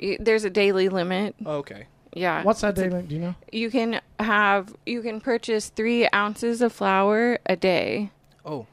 y- 0.00 0.16
there's 0.20 0.44
a 0.44 0.50
daily 0.50 0.88
limit. 0.88 1.34
Oh, 1.44 1.56
okay. 1.56 1.86
Yeah. 2.14 2.42
What's 2.42 2.60
that 2.60 2.70
It's 2.70 2.80
a- 2.80 2.88
daily? 2.90 3.02
Do 3.02 3.14
you 3.14 3.20
know? 3.20 3.34
You 3.52 3.70
can 3.70 4.00
have 4.20 4.74
you 4.86 5.02
can 5.02 5.20
purchase 5.20 5.68
3 5.70 6.08
ounces 6.14 6.62
of 6.62 6.72
flour 6.72 7.38
a 7.46 7.56
day. 7.56 8.10
Oh. 8.44 8.66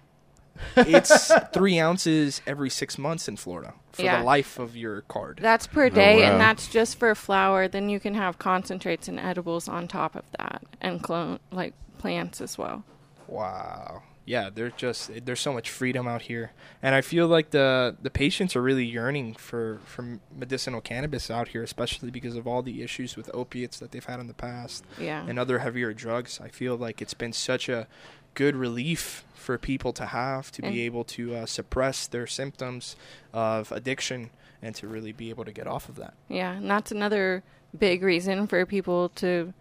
it's 0.77 1.31
three 1.53 1.77
ounces 1.79 2.41
every 2.47 2.69
six 2.69 2.97
months 2.97 3.27
in 3.27 3.35
Florida 3.35 3.73
for 3.91 4.03
Yeah. 4.03 4.19
the 4.19 4.23
life 4.23 4.57
of 4.57 4.77
your 4.77 5.01
card. 5.01 5.39
That's 5.41 5.67
per 5.67 5.89
day 5.89 6.21
wow. 6.21 6.31
and 6.31 6.39
that's 6.39 6.67
just 6.69 6.97
for 6.97 7.13
flour. 7.13 7.67
Then 7.67 7.89
you 7.89 7.99
can 7.99 8.13
have 8.13 8.37
concentrates 8.39 9.09
and 9.09 9.19
edibles 9.19 9.67
on 9.67 9.87
top 9.89 10.15
of 10.15 10.23
that 10.39 10.63
and 10.79 11.03
clone 11.03 11.39
like 11.51 11.73
plants 11.97 12.39
as 12.39 12.57
well. 12.57 12.83
Wow. 13.27 14.03
yeah, 14.25 14.49
they're 14.53 14.71
just 14.71 15.11
there's 15.25 15.39
so 15.39 15.53
much 15.53 15.69
freedom 15.69 16.07
out 16.07 16.23
here, 16.23 16.51
and 16.81 16.95
I 16.95 17.01
feel 17.01 17.27
like 17.27 17.51
the 17.51 17.95
the 18.01 18.09
patients 18.09 18.55
are 18.55 18.61
really 18.61 18.85
yearning 18.85 19.35
for 19.35 19.79
for 19.85 20.19
medicinal 20.35 20.81
cannabis 20.81 21.29
out 21.29 21.49
here, 21.49 21.63
especially 21.63 22.09
because 22.11 22.35
of 22.35 22.47
all 22.47 22.61
the 22.63 22.81
issues 22.81 23.15
with 23.15 23.29
opiates 23.33 23.77
that 23.79 23.91
they've 23.91 24.03
had 24.05 24.19
in 24.19 24.27
the 24.27 24.33
past 24.33 24.83
Yeah. 24.99 25.25
and 25.27 25.37
other 25.37 25.59
heavier 25.59 25.93
drugs. 25.93 26.39
I 26.41 26.49
feel 26.49 26.75
like 26.75 27.01
it's 27.01 27.13
been 27.13 27.33
such 27.33 27.69
a 27.69 27.87
good 28.33 28.55
relief 28.55 29.23
for 29.33 29.57
people 29.57 29.93
to 29.93 30.07
have 30.07 30.51
to 30.53 30.63
And- 30.65 30.73
be 30.73 30.81
able 30.81 31.03
to 31.05 31.35
uh, 31.35 31.45
suppress 31.45 32.05
their 32.07 32.27
symptoms 32.27 32.95
of 33.33 33.71
addiction 33.71 34.29
and 34.61 34.73
to 34.75 34.87
really 34.87 35.11
be 35.13 35.29
able 35.29 35.45
to 35.45 35.51
get 35.53 35.67
off 35.67 35.87
of 35.87 35.95
that. 35.97 36.15
Yeah, 36.27 36.53
and 36.53 36.69
that's 36.69 36.91
another 36.91 37.43
big 37.77 38.01
reason 38.03 38.47
for 38.47 38.65
people 38.65 39.09
to 39.09 39.53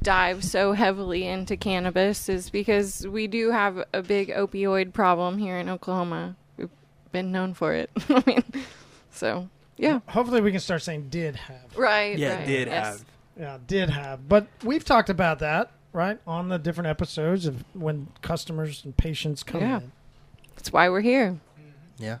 dive 0.00 0.44
so 0.44 0.72
heavily 0.72 1.26
into 1.26 1.56
cannabis 1.56 2.28
is 2.28 2.50
because 2.50 3.06
we 3.06 3.26
do 3.26 3.50
have 3.50 3.84
a 3.92 4.02
big 4.02 4.28
opioid 4.28 4.92
problem 4.92 5.38
here 5.38 5.58
in 5.58 5.68
Oklahoma. 5.68 6.36
We've 6.56 6.70
been 7.12 7.32
known 7.32 7.54
for 7.54 7.74
it. 7.74 7.90
I 8.08 8.22
mean, 8.26 8.44
so 9.10 9.48
yeah, 9.76 10.00
Hopefully, 10.08 10.40
we 10.40 10.50
can 10.50 10.60
start 10.60 10.82
saying 10.82 11.08
did 11.08 11.36
have. 11.36 11.76
right. 11.76 12.16
Yeah, 12.16 12.36
right, 12.36 12.46
did 12.46 12.68
yes. 12.68 12.86
have. 12.86 13.04
Yeah, 13.38 13.58
did 13.66 13.90
have. 13.90 14.28
But 14.28 14.46
we've 14.62 14.84
talked 14.84 15.10
about 15.10 15.38
that, 15.40 15.70
right, 15.92 16.18
on 16.26 16.48
the 16.48 16.58
different 16.58 16.88
episodes 16.88 17.46
of 17.46 17.64
when 17.74 18.08
customers 18.20 18.84
and 18.84 18.96
patients 18.96 19.42
come 19.42 19.60
Yeah. 19.62 19.76
in. 19.78 19.92
That's 20.56 20.72
why 20.72 20.88
we're 20.88 21.00
here. 21.00 21.38
Yeah. 21.98 22.18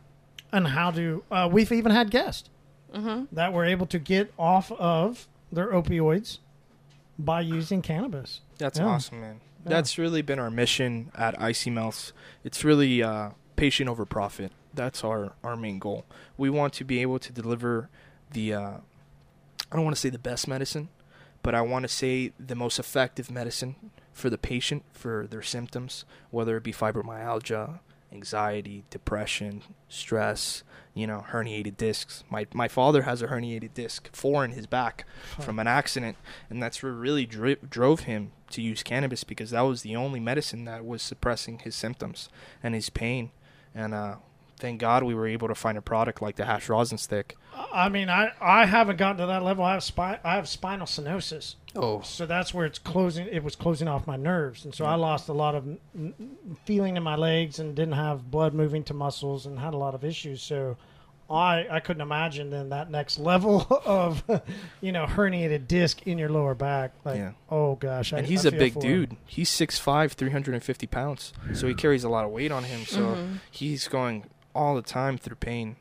And 0.52 0.68
how 0.68 0.90
do 0.90 1.22
uh, 1.30 1.48
we've 1.50 1.70
even 1.72 1.92
had 1.92 2.10
guests 2.10 2.48
hmm 2.94 3.24
that 3.32 3.52
were 3.54 3.64
able 3.64 3.86
to 3.86 3.98
get 3.98 4.32
off 4.38 4.70
of 4.72 5.26
their 5.50 5.68
opioids 5.72 6.38
by 7.18 7.40
using 7.40 7.82
cannabis. 7.82 8.40
That's 8.58 8.78
Yeah. 8.78 8.86
awesome, 8.86 9.20
man. 9.20 9.40
Yeah. 9.64 9.70
That's 9.70 9.98
really 9.98 10.22
been 10.22 10.38
our 10.38 10.50
mission 10.50 11.10
at 11.14 11.40
Icy 11.40 11.70
Melts. 11.70 12.12
It's 12.44 12.64
really 12.64 13.02
uh, 13.02 13.30
patient 13.56 13.88
over 13.88 14.04
profit. 14.04 14.52
That's 14.74 15.04
our, 15.04 15.32
our 15.44 15.56
main 15.56 15.78
goal. 15.78 16.04
We 16.36 16.50
want 16.50 16.72
to 16.74 16.84
be 16.84 17.00
able 17.00 17.18
to 17.20 17.32
deliver 17.32 17.88
the, 18.32 18.54
uh, 18.54 18.70
I 19.70 19.76
don't 19.76 19.84
want 19.84 19.94
to 19.94 20.00
say 20.00 20.08
the 20.08 20.18
best 20.18 20.48
medicine, 20.48 20.88
but 21.42 21.54
I 21.54 21.60
want 21.60 21.82
to 21.84 21.88
say 21.88 22.32
the 22.40 22.54
most 22.54 22.78
effective 22.78 23.30
medicine 23.30 23.76
for 24.12 24.30
the 24.30 24.38
patient 24.38 24.84
for 24.92 25.26
their 25.28 25.42
symptoms, 25.42 26.04
whether 26.30 26.56
it 26.56 26.62
be 26.64 26.72
fibromyalgia, 26.72 27.80
anxiety, 28.12 28.84
depression, 28.90 29.62
stress, 29.88 30.62
you 30.94 31.06
know, 31.06 31.24
herniated 31.30 31.76
discs. 31.76 32.24
My 32.30 32.46
my 32.52 32.68
father 32.68 33.02
has 33.02 33.22
a 33.22 33.28
herniated 33.28 33.74
disc, 33.74 34.08
four 34.12 34.44
in 34.44 34.52
his 34.52 34.66
back 34.66 35.04
from 35.40 35.58
an 35.58 35.66
accident, 35.66 36.16
and 36.50 36.62
that's 36.62 36.82
what 36.82 36.90
really 36.90 37.26
dri- 37.26 37.56
drove 37.68 38.00
him 38.00 38.32
to 38.50 38.60
use 38.60 38.82
cannabis 38.82 39.24
because 39.24 39.50
that 39.50 39.62
was 39.62 39.82
the 39.82 39.96
only 39.96 40.20
medicine 40.20 40.64
that 40.66 40.84
was 40.84 41.02
suppressing 41.02 41.60
his 41.60 41.74
symptoms 41.74 42.28
and 42.62 42.74
his 42.74 42.90
pain. 42.90 43.30
And 43.74 43.94
uh, 43.94 44.16
thank 44.58 44.78
God 44.80 45.02
we 45.02 45.14
were 45.14 45.26
able 45.26 45.48
to 45.48 45.54
find 45.54 45.78
a 45.78 45.82
product 45.82 46.20
like 46.20 46.36
the 46.36 46.44
hash 46.44 46.68
rosin 46.68 46.98
stick. 46.98 47.36
I 47.72 47.88
mean, 47.88 48.10
I, 48.10 48.32
I 48.40 48.66
haven't 48.66 48.96
gotten 48.96 49.16
to 49.18 49.26
that 49.26 49.42
level. 49.42 49.64
I 49.64 49.72
have 49.74 49.82
spi- 49.82 50.20
I 50.22 50.34
have 50.34 50.48
spinal 50.48 50.86
stenosis, 50.86 51.54
Oh, 51.74 52.00
so 52.02 52.26
that's 52.26 52.52
where 52.52 52.66
it's 52.66 52.78
closing. 52.78 53.26
It 53.28 53.42
was 53.42 53.56
closing 53.56 53.88
off 53.88 54.06
my 54.06 54.16
nerves, 54.16 54.64
and 54.64 54.74
so 54.74 54.84
I 54.84 54.94
lost 54.96 55.28
a 55.28 55.32
lot 55.32 55.54
of 55.54 55.66
n- 55.66 55.78
n- 55.96 56.36
feeling 56.66 56.96
in 56.98 57.02
my 57.02 57.16
legs 57.16 57.58
and 57.58 57.74
didn't 57.74 57.94
have 57.94 58.30
blood 58.30 58.52
moving 58.52 58.82
to 58.84 58.94
muscles 58.94 59.46
and 59.46 59.58
had 59.58 59.72
a 59.74 59.78
lot 59.78 59.94
of 59.94 60.04
issues. 60.04 60.42
So. 60.42 60.76
I, 61.30 61.66
I 61.70 61.80
couldn't 61.80 62.02
imagine 62.02 62.50
then 62.50 62.70
that 62.70 62.90
next 62.90 63.18
level 63.18 63.66
of, 63.86 64.22
you 64.82 64.92
know, 64.92 65.06
herniated 65.06 65.66
disc 65.66 66.02
in 66.06 66.18
your 66.18 66.28
lower 66.28 66.54
back. 66.54 66.92
Like, 67.06 67.16
Yeah. 67.16 67.32
oh 67.48 67.76
gosh. 67.76 68.12
I, 68.12 68.18
and 68.18 68.26
he's 68.26 68.44
a 68.44 68.48
a 68.48 68.50
big 68.50 68.78
dude. 68.78 69.16
He's 69.24 69.48
6'5", 69.48 70.12
350 70.12 70.86
pounds, 70.88 71.32
so 71.54 71.66
he 71.68 71.74
carries 71.74 72.04
a 72.04 72.10
lot 72.10 72.26
of 72.26 72.32
weight 72.32 72.52
on 72.52 72.64
him. 72.64 72.84
So 72.84 73.00
Mhm. 73.14 73.38
he's 73.50 73.88
going 73.88 74.26
all 74.54 74.74
the 74.74 74.82
time 74.82 75.16
through 75.16 75.36
pain, 75.36 75.76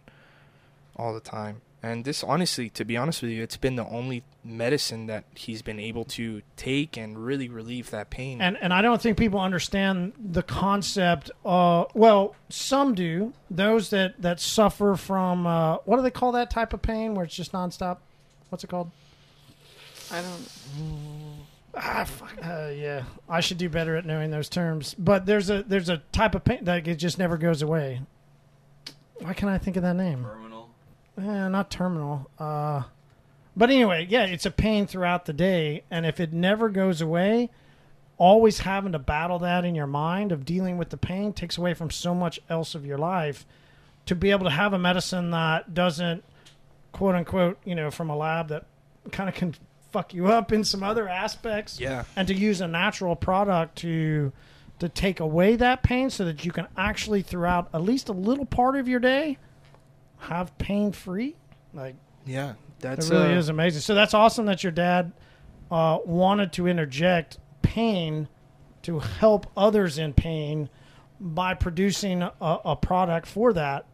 all 0.95 1.13
the 1.13 1.19
time. 1.19 1.61
And 1.83 2.05
this, 2.05 2.23
honestly, 2.23 2.69
to 2.71 2.85
be 2.85 2.95
honest 2.95 3.23
with 3.23 3.31
you, 3.31 3.41
it's 3.41 3.57
been 3.57 3.75
the 3.75 3.87
only 3.87 4.23
medicine 4.43 5.07
that 5.07 5.23
he's 5.33 5.63
been 5.63 5.79
able 5.79 6.05
to 6.05 6.43
take 6.55 6.95
and 6.95 7.17
really 7.17 7.49
relieve 7.49 7.89
that 7.89 8.11
pain. 8.11 8.39
And 8.39 8.55
and 8.61 8.71
I 8.71 8.83
don't 8.83 9.01
think 9.01 9.17
people 9.17 9.39
understand 9.39 10.13
the 10.19 10.43
concept. 10.43 11.31
Uh, 11.43 11.85
well, 11.95 12.35
some 12.49 12.93
do. 12.93 13.33
Those 13.49 13.89
that 13.89 14.21
that 14.21 14.39
suffer 14.39 14.95
from 14.95 15.47
uh, 15.47 15.77
what 15.85 15.97
do 15.97 16.03
they 16.03 16.11
call 16.11 16.33
that 16.33 16.51
type 16.51 16.73
of 16.73 16.83
pain 16.83 17.15
where 17.15 17.25
it's 17.25 17.35
just 17.35 17.51
nonstop? 17.51 17.97
What's 18.49 18.63
it 18.63 18.67
called? 18.67 18.91
I 20.11 20.21
don't. 20.21 20.49
Ah, 21.73 22.03
fuck. 22.03 22.37
Uh, 22.43 22.69
yeah, 22.75 23.03
I 23.29 23.39
should 23.39 23.57
do 23.57 23.69
better 23.69 23.95
at 23.95 24.05
knowing 24.05 24.29
those 24.29 24.49
terms. 24.49 24.93
But 24.99 25.25
there's 25.25 25.49
a 25.49 25.63
there's 25.63 25.89
a 25.89 25.97
type 26.11 26.35
of 26.35 26.43
pain 26.43 26.65
that 26.65 26.87
it 26.87 26.95
just 26.95 27.17
never 27.17 27.37
goes 27.37 27.61
away. 27.61 28.01
Why 29.19 29.33
can't 29.33 29.51
I 29.51 29.57
think 29.57 29.77
of 29.77 29.83
that 29.83 29.95
name? 29.95 30.23
Terminal. 30.23 30.50
Eh, 31.17 31.47
not 31.49 31.69
terminal. 31.69 32.29
Uh, 32.39 32.83
but 33.55 33.69
anyway, 33.69 34.07
yeah, 34.09 34.25
it's 34.25 34.45
a 34.45 34.51
pain 34.51 34.87
throughout 34.87 35.25
the 35.25 35.33
day, 35.33 35.83
and 35.91 36.05
if 36.05 36.19
it 36.19 36.31
never 36.31 36.69
goes 36.69 37.01
away, 37.01 37.49
always 38.17 38.59
having 38.59 38.93
to 38.93 38.99
battle 38.99 39.39
that 39.39 39.65
in 39.65 39.75
your 39.75 39.87
mind 39.87 40.31
of 40.31 40.45
dealing 40.45 40.77
with 40.77 40.89
the 40.89 40.97
pain 40.97 41.33
takes 41.33 41.57
away 41.57 41.73
from 41.73 41.89
so 41.89 42.15
much 42.15 42.39
else 42.49 42.75
of 42.75 42.85
your 42.85 42.97
life. 42.97 43.45
To 44.07 44.15
be 44.15 44.31
able 44.31 44.45
to 44.45 44.51
have 44.51 44.73
a 44.73 44.79
medicine 44.79 45.31
that 45.31 45.73
doesn't, 45.73 46.23
quote 46.91 47.15
unquote, 47.15 47.59
you 47.65 47.75
know, 47.75 47.91
from 47.91 48.09
a 48.09 48.15
lab 48.15 48.47
that 48.47 48.65
kind 49.11 49.29
of 49.29 49.35
can 49.35 49.55
fuck 49.91 50.13
you 50.13 50.27
up 50.27 50.51
in 50.51 50.63
some 50.63 50.81
other 50.81 51.07
aspects, 51.07 51.79
yeah, 51.79 52.05
and 52.15 52.27
to 52.27 52.33
use 52.33 52.61
a 52.61 52.67
natural 52.67 53.15
product 53.15 53.77
to 53.79 54.31
to 54.79 54.89
take 54.89 55.19
away 55.19 55.55
that 55.57 55.83
pain 55.83 56.09
so 56.09 56.25
that 56.25 56.43
you 56.43 56.51
can 56.51 56.67
actually 56.75 57.21
throughout 57.21 57.69
at 57.73 57.83
least 57.83 58.09
a 58.09 58.13
little 58.13 58.45
part 58.45 58.75
of 58.75 58.87
your 58.87 58.99
day 58.99 59.37
have 60.21 60.57
pain 60.57 60.91
free 60.91 61.35
like 61.73 61.95
yeah, 62.25 62.53
that's 62.79 63.09
it 63.09 63.13
really 63.13 63.33
uh, 63.33 63.37
is 63.37 63.49
amazing 63.49 63.81
so 63.81 63.95
that's 63.95 64.13
awesome 64.13 64.45
that 64.45 64.63
your 64.63 64.71
dad 64.71 65.11
uh, 65.71 65.97
wanted 66.05 66.51
to 66.53 66.67
interject 66.67 67.39
pain 67.61 68.27
to 68.83 68.99
help 68.99 69.47
others 69.55 69.97
in 69.97 70.13
pain 70.13 70.69
by 71.19 71.53
producing 71.53 72.21
a, 72.21 72.31
a 72.41 72.75
product 72.75 73.27
for 73.27 73.53
that 73.53 73.85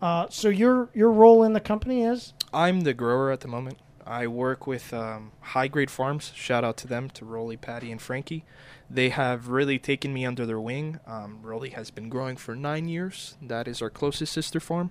uh, 0.00 0.26
so 0.30 0.48
your 0.48 0.88
your 0.94 1.10
role 1.10 1.42
in 1.44 1.52
the 1.52 1.60
company 1.60 2.02
is 2.02 2.32
I'm 2.52 2.82
the 2.82 2.92
grower 2.92 3.30
at 3.30 3.40
the 3.40 3.48
moment. 3.48 3.78
I 4.04 4.26
work 4.26 4.66
with 4.66 4.92
um, 4.92 5.32
High 5.40 5.68
Grade 5.68 5.90
Farms. 5.90 6.32
Shout 6.34 6.64
out 6.64 6.76
to 6.78 6.86
them, 6.88 7.08
to 7.10 7.24
Rolly, 7.24 7.56
Patty, 7.56 7.90
and 7.90 8.02
Frankie. 8.02 8.44
They 8.90 9.08
have 9.10 9.48
really 9.48 9.78
taken 9.78 10.12
me 10.12 10.26
under 10.26 10.44
their 10.44 10.60
wing. 10.60 10.98
Um, 11.06 11.38
Rolly 11.40 11.70
has 11.70 11.90
been 11.90 12.08
growing 12.08 12.36
for 12.36 12.54
nine 12.54 12.88
years. 12.88 13.36
That 13.40 13.66
is 13.68 13.80
our 13.80 13.88
closest 13.88 14.32
sister 14.32 14.60
farm. 14.60 14.90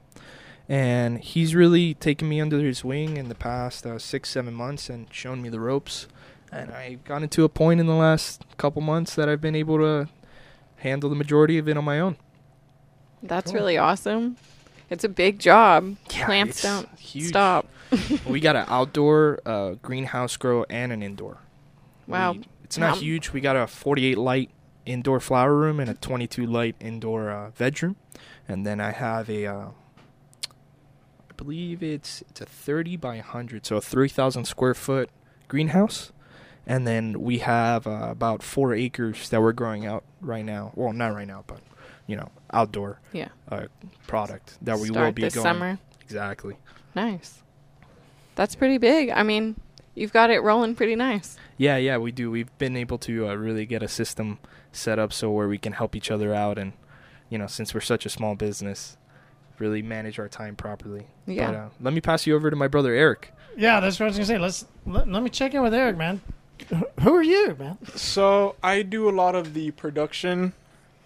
And 0.71 1.19
he's 1.19 1.53
really 1.53 1.95
taken 1.95 2.29
me 2.29 2.39
under 2.39 2.59
his 2.59 2.81
wing 2.81 3.17
in 3.17 3.27
the 3.27 3.35
past 3.35 3.85
uh, 3.85 3.99
six, 3.99 4.29
seven 4.29 4.53
months 4.53 4.89
and 4.89 5.13
shown 5.13 5.41
me 5.41 5.49
the 5.49 5.59
ropes. 5.59 6.07
And 6.49 6.71
I've 6.71 7.03
gotten 7.03 7.27
to 7.27 7.43
a 7.43 7.49
point 7.49 7.81
in 7.81 7.87
the 7.87 7.93
last 7.95 8.43
couple 8.57 8.81
months 8.81 9.13
that 9.15 9.27
I've 9.27 9.41
been 9.41 9.55
able 9.55 9.77
to 9.79 10.07
handle 10.77 11.09
the 11.09 11.15
majority 11.17 11.57
of 11.57 11.67
it 11.67 11.75
on 11.75 11.83
my 11.83 11.99
own. 11.99 12.15
That's 13.21 13.51
Cool. 13.51 13.59
really 13.59 13.77
awesome. 13.77 14.37
It's 14.89 15.03
a 15.03 15.09
big 15.09 15.39
job. 15.39 15.97
Yeah, 16.09 16.25
Plants 16.25 16.61
don't 16.61 16.87
huge. 16.97 17.27
stop. 17.27 17.67
we 18.25 18.39
got 18.39 18.55
an 18.55 18.65
outdoor 18.69 19.41
uh, 19.45 19.71
greenhouse 19.81 20.37
grow 20.37 20.63
and 20.69 20.93
an 20.93 21.03
indoor. 21.03 21.39
Wow. 22.07 22.31
We- 22.33 22.43
it's 22.63 22.77
not 22.77 22.91
How- 22.91 22.95
huge. 23.01 23.33
We 23.33 23.41
got 23.41 23.57
a 23.57 23.67
48 23.67 24.17
light 24.17 24.49
indoor 24.85 25.19
flower 25.19 25.53
room 25.53 25.81
and 25.81 25.89
a 25.89 25.95
22 25.95 26.45
light 26.45 26.75
indoor 26.79 27.29
uh, 27.29 27.49
veg 27.51 27.83
room, 27.83 27.97
and 28.47 28.65
then 28.65 28.79
I 28.79 28.91
have 28.91 29.29
a, 29.29 29.45
uh, 29.45 29.65
believe 31.43 31.81
it's 31.81 32.21
it's 32.29 32.41
a 32.41 32.45
30 32.45 32.97
by 32.97 33.15
100, 33.15 33.65
so 33.65 33.77
a 33.77 33.81
3,000 33.81 34.45
square 34.45 34.73
foot 34.73 35.09
greenhouse, 35.47 36.11
and 36.67 36.85
then 36.85 37.21
we 37.21 37.39
have 37.39 37.87
uh, 37.87 38.07
about 38.11 38.43
four 38.43 38.73
acres 38.73 39.29
that 39.29 39.41
we're 39.41 39.51
growing 39.51 39.85
out 39.85 40.03
right 40.21 40.45
now. 40.45 40.71
Well, 40.75 40.93
not 40.93 41.13
right 41.15 41.27
now, 41.27 41.43
but 41.47 41.59
you 42.07 42.15
know, 42.15 42.29
outdoor 42.53 42.99
Yeah. 43.13 43.29
uh, 43.49 43.65
product 44.07 44.57
that 44.61 44.77
we 44.79 44.91
will 44.91 45.11
be 45.11 45.23
this 45.23 45.33
going 45.35 45.43
summer. 45.43 45.79
exactly. 46.01 46.57
Nice. 46.95 47.41
That's 48.35 48.55
pretty 48.55 48.77
big. 48.77 49.09
I 49.09 49.23
mean, 49.23 49.55
you've 49.95 50.13
got 50.13 50.29
it 50.29 50.39
rolling 50.43 50.75
pretty 50.75 50.95
nice. 50.95 51.37
Yeah, 51.57 51.77
yeah, 51.77 51.97
we 51.97 52.11
do. 52.11 52.29
We've 52.31 52.55
been 52.57 52.75
able 52.75 52.97
to 52.99 53.29
uh, 53.29 53.33
really 53.35 53.65
get 53.65 53.81
a 53.83 53.87
system 53.87 54.39
set 54.71 54.99
up 54.99 55.11
so 55.13 55.31
where 55.31 55.47
we 55.47 55.57
can 55.57 55.73
help 55.73 55.95
each 55.95 56.11
other 56.11 56.33
out, 56.33 56.57
and 56.57 56.73
you 57.29 57.37
know, 57.37 57.47
since 57.47 57.73
we're 57.73 57.81
such 57.81 58.05
a 58.05 58.09
small 58.09 58.35
business, 58.35 58.97
really 59.61 59.81
manage 59.81 60.17
our 60.19 60.27
time 60.27 60.55
properly. 60.55 61.05
Yeah. 61.27 61.45
But, 61.51 61.55
uh, 61.55 61.69
let 61.79 61.93
me 61.93 62.01
pass 62.01 62.25
you 62.27 62.35
over 62.35 62.49
to 62.49 62.55
my 62.55 62.67
brother 62.67 62.93
Eric. 62.93 63.31
yeah 63.55 63.79
that's 63.79 63.99
what 63.99 64.05
i 64.05 64.09
was 64.09 64.17
gonna 64.17 64.25
say 64.25 64.37
let's 64.37 64.65
let, 64.85 65.07
let 65.07 65.21
me 65.21 65.29
check 65.29 65.53
in 65.53 65.61
with 65.61 65.73
eric 65.73 65.97
man 65.97 66.21
who 67.01 67.13
are 67.13 67.21
you 67.23 67.55
man 67.59 67.77
So 67.95 68.55
I 68.63 68.81
do 68.81 69.09
a 69.09 69.15
lot 69.23 69.35
of 69.35 69.53
the 69.53 69.71
production 69.71 70.53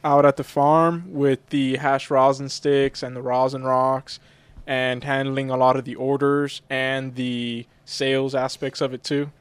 out 0.04 0.26
at 0.26 0.36
the 0.38 0.44
farm 0.44 1.12
with 1.12 1.40
the 1.50 1.78
hash 1.78 2.10
rosin 2.12 2.50
sticks 2.50 3.02
and 3.02 3.16
the 3.16 3.22
rosin 3.22 3.64
rocks 3.64 4.20
and 4.68 5.04
handling 5.04 5.50
a 5.50 5.58
lot 5.58 5.76
of 5.76 5.86
the 5.86 5.96
orders 5.96 6.62
and 6.70 7.16
the 7.16 7.66
sales 7.86 8.36
aspects 8.36 8.80
of 8.82 8.94
it 8.94 9.04
too. 9.04 9.32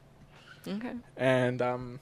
Okay. 0.67 0.93
And 1.17 1.61
um 1.61 1.99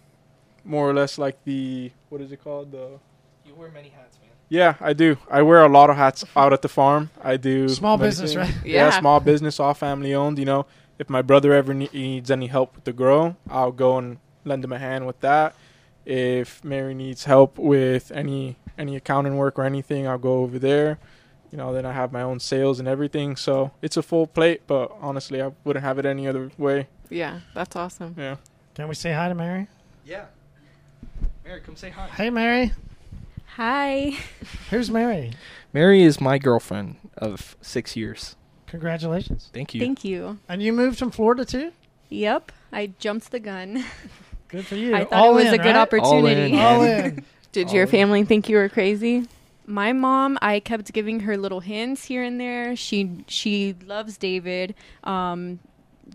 more 0.64 0.90
or 0.90 0.94
less 0.94 1.18
like 1.18 1.44
the 1.44 1.92
what 2.10 2.22
is 2.22 2.32
it 2.32 2.42
called? 2.44 2.72
The 2.72 3.00
You 3.46 3.56
wear 3.56 3.70
many 3.72 3.90
hats, 3.90 4.18
man. 4.22 4.23
Yeah, 4.54 4.76
I 4.80 4.94
do. 4.94 5.18
I 5.32 5.42
wear 5.42 5.64
a 5.64 5.68
lot 5.68 5.90
of 5.90 5.96
hats 5.96 6.24
out 6.38 6.54
at 6.54 6.62
the 6.62 6.70
farm. 6.70 7.10
I 7.24 7.38
do 7.38 7.68
Small 7.70 7.98
business, 7.98 8.34
things. 8.36 8.54
right? 8.56 8.66
Yeah. 8.66 8.86
Yeah. 8.90 9.00
small 9.00 9.20
business, 9.20 9.60
all 9.60 9.74
family 9.74 10.14
owned. 10.14 10.38
You 10.38 10.46
know, 10.46 10.66
if 11.00 11.10
my 11.10 11.24
brother 11.24 11.54
ever 11.54 11.74
ne- 11.74 11.90
needs 11.92 12.30
any 12.30 12.46
help 12.48 12.76
with 12.76 12.84
the 12.84 12.94
grow, 12.94 13.36
I'll 13.50 13.72
go 13.72 13.98
and 13.98 14.20
lend 14.46 14.64
him 14.64 14.72
a 14.72 14.78
hand 14.78 15.08
with 15.08 15.20
that. 15.22 15.56
If 16.06 16.64
Mary 16.64 16.94
needs 16.94 17.24
help 17.24 17.58
with 17.58 18.12
any 18.12 18.58
any 18.78 18.96
accounting 18.96 19.38
work 19.38 19.58
or 19.58 19.64
anything, 19.64 20.08
I'll 20.08 20.20
go 20.20 20.44
over 20.44 20.60
there. 20.60 21.00
You 21.52 21.58
know, 21.58 21.74
then 21.74 21.86
I 21.86 21.94
have 21.94 22.12
my 22.12 22.22
own 22.22 22.40
sales 22.40 22.78
and 22.80 22.88
everything. 22.88 23.36
So 23.36 23.72
it's 23.82 23.98
a 23.98 24.04
full 24.04 24.28
plate, 24.28 24.62
but 24.68 24.92
honestly, 25.02 25.42
I 25.42 25.52
wouldn't 25.64 25.84
have 25.84 25.98
it 25.98 26.06
any 26.06 26.28
other 26.28 26.52
way. 26.60 26.88
Yeah, 27.10 27.40
that's 27.56 27.76
awesome. 27.76 28.14
Yeah. 28.18 28.36
Can 28.76 28.88
we 28.88 28.94
say 28.94 29.14
hi 29.14 29.30
to 29.30 29.36
Mary? 29.36 29.68
Yeah. 30.06 30.26
Mary, 31.44 31.62
come 31.62 31.76
say 31.76 31.90
hi. 31.90 32.08
Hey, 32.08 32.30
Mary. 32.30 32.72
Hi. 33.56 34.14
Who's 34.70 34.90
Mary? 34.90 35.34
Mary 35.74 36.02
is 36.04 36.20
my 36.20 36.38
girlfriend 36.38 36.96
of 37.18 37.56
six 37.62 37.96
years. 37.96 38.36
Congratulations. 38.68 39.50
Thank 39.54 39.74
you. 39.76 39.80
Thank 39.82 40.04
you. 40.04 40.40
And 40.50 40.62
you 40.62 40.74
moved 40.74 40.98
from 40.98 41.12
Florida 41.12 41.46
too? 41.46 41.72
Yep, 42.10 42.52
I 42.72 42.88
jumped 43.00 43.32
the 43.32 43.40
gun. 43.40 43.84
Good 44.48 44.66
for 44.66 44.76
you. 44.76 44.96
I 44.96 45.06
thought 45.06 45.14
All 45.14 45.32
it 45.38 45.44
was 45.44 45.46
in, 45.46 45.54
a 45.54 45.58
good 45.58 45.66
right? 45.76 45.76
opportunity. 45.76 46.54
in. 46.54 46.60
All 46.60 46.82
in. 46.84 47.24
Did 47.52 47.70
Oh, 47.70 47.74
your 47.74 47.86
yeah. 47.86 47.92
family 47.92 48.24
think 48.24 48.50
you 48.50 48.56
were 48.58 48.70
crazy? 48.70 49.28
My 49.66 49.94
mom, 49.94 50.38
I 50.42 50.60
kept 50.60 50.92
giving 50.92 51.22
her 51.22 51.38
little 51.38 51.60
hints 51.60 52.06
here 52.06 52.24
and 52.24 52.40
there. 52.40 52.76
She 52.76 53.24
she 53.28 53.76
loves 53.86 54.18
David. 54.18 54.74
Um, 55.04 55.60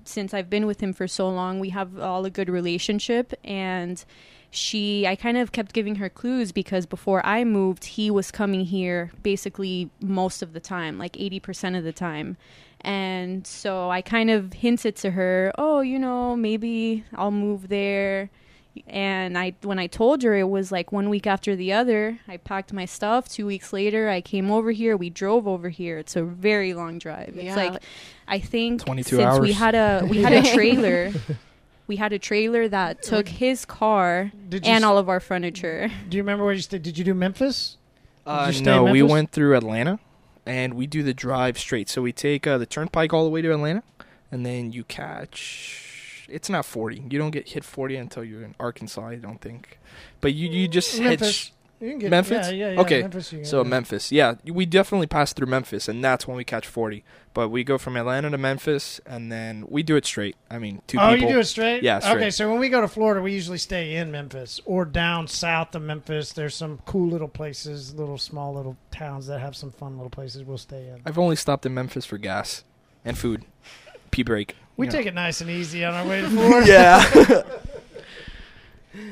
since 0.05 0.35
I've 0.35 0.51
been 0.51 0.67
with 0.67 0.81
him 0.83 0.93
for 0.93 1.07
so 1.07 1.29
long, 1.29 1.61
we 1.61 1.71
have 1.71 1.99
all 2.01 2.25
a 2.25 2.31
good 2.31 2.49
relationship 2.49 3.33
and 3.45 4.05
she 4.51 5.07
I 5.07 5.15
kind 5.17 5.37
of 5.37 5.53
kept 5.53 5.73
giving 5.73 5.97
her 5.97 6.09
clues 6.09 6.53
because 6.53 6.87
before 6.87 7.25
I 7.27 7.45
moved, 7.45 7.85
he 7.85 8.11
was 8.11 8.31
coming 8.31 8.65
here 8.65 9.11
basically 9.23 9.91
most 10.01 10.43
of 10.43 10.53
the 10.53 10.61
time, 10.61 10.99
like 10.99 11.13
80% 11.13 11.77
of 11.77 11.85
the 11.85 11.93
time. 11.93 12.37
And 12.81 13.47
so 13.47 13.91
I 13.91 14.03
kind 14.03 14.31
of 14.31 14.53
hinted 14.53 14.95
to 14.97 15.11
her, 15.11 15.53
"Oh, 15.59 15.81
you 15.81 15.99
know, 15.99 16.37
maybe 16.37 17.05
I'll 17.15 17.33
move 17.33 17.69
there." 17.69 18.31
And 18.87 19.37
I 19.37 19.55
when 19.63 19.81
I 19.81 19.89
told 19.89 20.23
her 20.23 20.35
it 20.37 20.49
was 20.49 20.71
like 20.71 20.93
one 20.93 21.09
week 21.11 21.27
after 21.27 21.57
the 21.57 21.73
other, 21.73 22.21
I 22.29 22.37
packed 22.37 22.73
my 22.73 22.85
stuff. 22.85 23.29
2 23.29 23.45
weeks 23.47 23.73
later, 23.73 24.09
I 24.09 24.21
came 24.21 24.53
over 24.53 24.71
here. 24.71 24.97
We 24.97 25.11
drove 25.11 25.49
over 25.49 25.69
here. 25.69 25.99
It's 25.99 26.15
a 26.15 26.23
very 26.23 26.73
long 26.75 26.99
drive. 27.01 27.33
Yeah. 27.35 27.43
It's 27.43 27.57
Yeah. 27.57 27.71
like 27.71 27.83
I 28.29 28.39
think 28.39 28.85
22 28.85 29.17
since 29.17 29.39
we 29.41 29.53
had 29.53 29.75
a 29.75 30.07
we 30.09 30.23
had 30.23 30.33
a 30.33 30.43
trailer 30.55 31.11
we 31.89 31.97
had 31.97 32.13
a 32.13 32.19
trailer 32.19 32.69
that 32.69 33.03
took 33.03 33.27
his 33.29 33.65
car 33.65 34.31
Did 34.49 34.65
you 34.65 34.73
and 34.73 34.85
s- 34.85 34.87
all 34.89 34.99
of 34.99 35.09
our 35.09 35.19
furniture. 35.21 35.91
Do 36.09 36.17
you 36.17 36.23
remember 36.23 36.45
where 36.45 36.55
you 36.55 36.61
stayed? 36.61 36.83
Did 36.83 36.97
you 36.99 37.05
do 37.05 37.15
Memphis? 37.15 37.77
Uh, 38.25 38.47
Did 38.47 38.55
you 38.55 38.61
stay 38.63 38.71
in 38.71 38.77
no, 38.77 38.85
we 38.85 39.01
Memphis? 39.01 39.13
went 39.13 39.33
through 39.33 39.57
Atlanta, 39.57 39.99
and 40.47 40.75
we 40.75 40.87
do 40.87 41.03
the 41.03 41.15
drive 41.15 41.59
straight. 41.59 41.89
So 41.89 42.03
we 42.03 42.13
take 42.13 42.47
uh, 42.47 42.59
the 42.59 42.67
turnpike 42.67 43.13
all 43.13 43.25
the 43.25 43.31
way 43.31 43.43
to 43.43 43.51
Atlanta, 43.53 43.83
and 44.31 44.45
then 44.47 44.71
you 44.71 44.85
catch. 44.85 46.27
It's 46.31 46.51
not 46.51 46.67
forty. 46.67 47.03
You 47.11 47.19
don't 47.19 47.31
get 47.31 47.49
hit 47.49 47.65
forty 47.65 47.97
until 47.97 48.23
you're 48.23 48.43
in 48.45 48.55
Arkansas. 48.61 49.07
I 49.09 49.15
don't 49.17 49.41
think, 49.41 49.79
but 50.21 50.35
you 50.35 50.49
you 50.51 50.69
just 50.69 51.01
Memphis. 51.01 51.45
hit. 51.47 51.53
You 51.81 51.91
can 51.91 51.99
get 52.01 52.11
Memphis? 52.11 52.49
Yeah, 52.49 52.53
yeah, 52.53 52.71
yeah. 52.73 52.81
Okay, 52.81 53.03
Memphis, 53.03 53.35
So. 53.45 53.63
Memphis, 53.63 54.11
yeah, 54.11 54.35
we 54.45 54.67
definitely 54.67 55.07
pass 55.07 55.33
through 55.33 55.47
Memphis, 55.47 55.87
and 55.89 56.03
that's 56.03 56.27
when 56.27 56.37
we 56.37 56.43
catch 56.43 56.67
forty. 56.67 57.05
But 57.35 57.51
we 57.51 57.63
go 57.63 57.79
from 57.79 57.97
Atlanta 57.97 58.31
to 58.31 58.39
Memphis, 58.39 59.01
and 59.07 59.31
then 59.31 59.65
we 59.69 59.85
do 59.85 59.95
it 59.95 60.05
straight. 60.05 60.35
I 60.51 60.59
mean, 60.59 60.83
two 60.89 60.99
oh, 60.99 61.11
people. 61.15 61.29
you 61.29 61.35
do 61.35 61.41
it 61.41 61.45
straight? 61.45 61.85
Yeah, 61.85 62.01
straight. 62.01 62.17
Okay, 62.17 62.31
so 62.31 62.51
when 62.51 62.59
we 62.59 62.69
go 62.69 62.81
to 62.81 62.89
Florida, 62.89 63.23
we 63.23 63.33
usually 63.33 63.59
stay 63.59 63.95
in 63.95 64.11
Memphis 64.11 64.61
or 64.65 64.85
down 64.85 65.29
south 65.29 65.75
of 65.77 65.83
Memphis. 65.83 66.33
There's 66.33 66.57
some 66.57 66.81
cool 66.85 67.09
little 67.09 67.29
places, 67.29 67.95
little 67.95 68.19
small 68.19 68.55
little 68.55 68.77
towns 68.91 69.29
that 69.29 69.41
have 69.41 69.55
some 69.55 69.71
fun 69.71 69.97
little 69.97 70.11
places 70.11 70.43
we'll 70.43 70.59
stay 70.59 70.89
in. 70.89 71.01
I've 71.07 71.19
only 71.19 71.37
stopped 71.37 71.65
in 71.65 71.75
Memphis 71.75 72.05
for 72.05 72.19
gas 72.19 72.65
and 73.05 73.17
food, 73.17 73.45
pee 74.11 74.25
break. 74.25 74.57
We 74.77 74.87
you 74.87 74.93
know. 74.93 74.99
take 74.99 75.07
it 75.07 75.15
nice 75.15 75.41
and 75.41 75.51
easy 75.51 75.85
on 75.85 75.95
our 75.95 76.07
way 76.07 76.23
to 76.23 76.29
Florida. 76.29 76.67
yeah. 76.67 77.43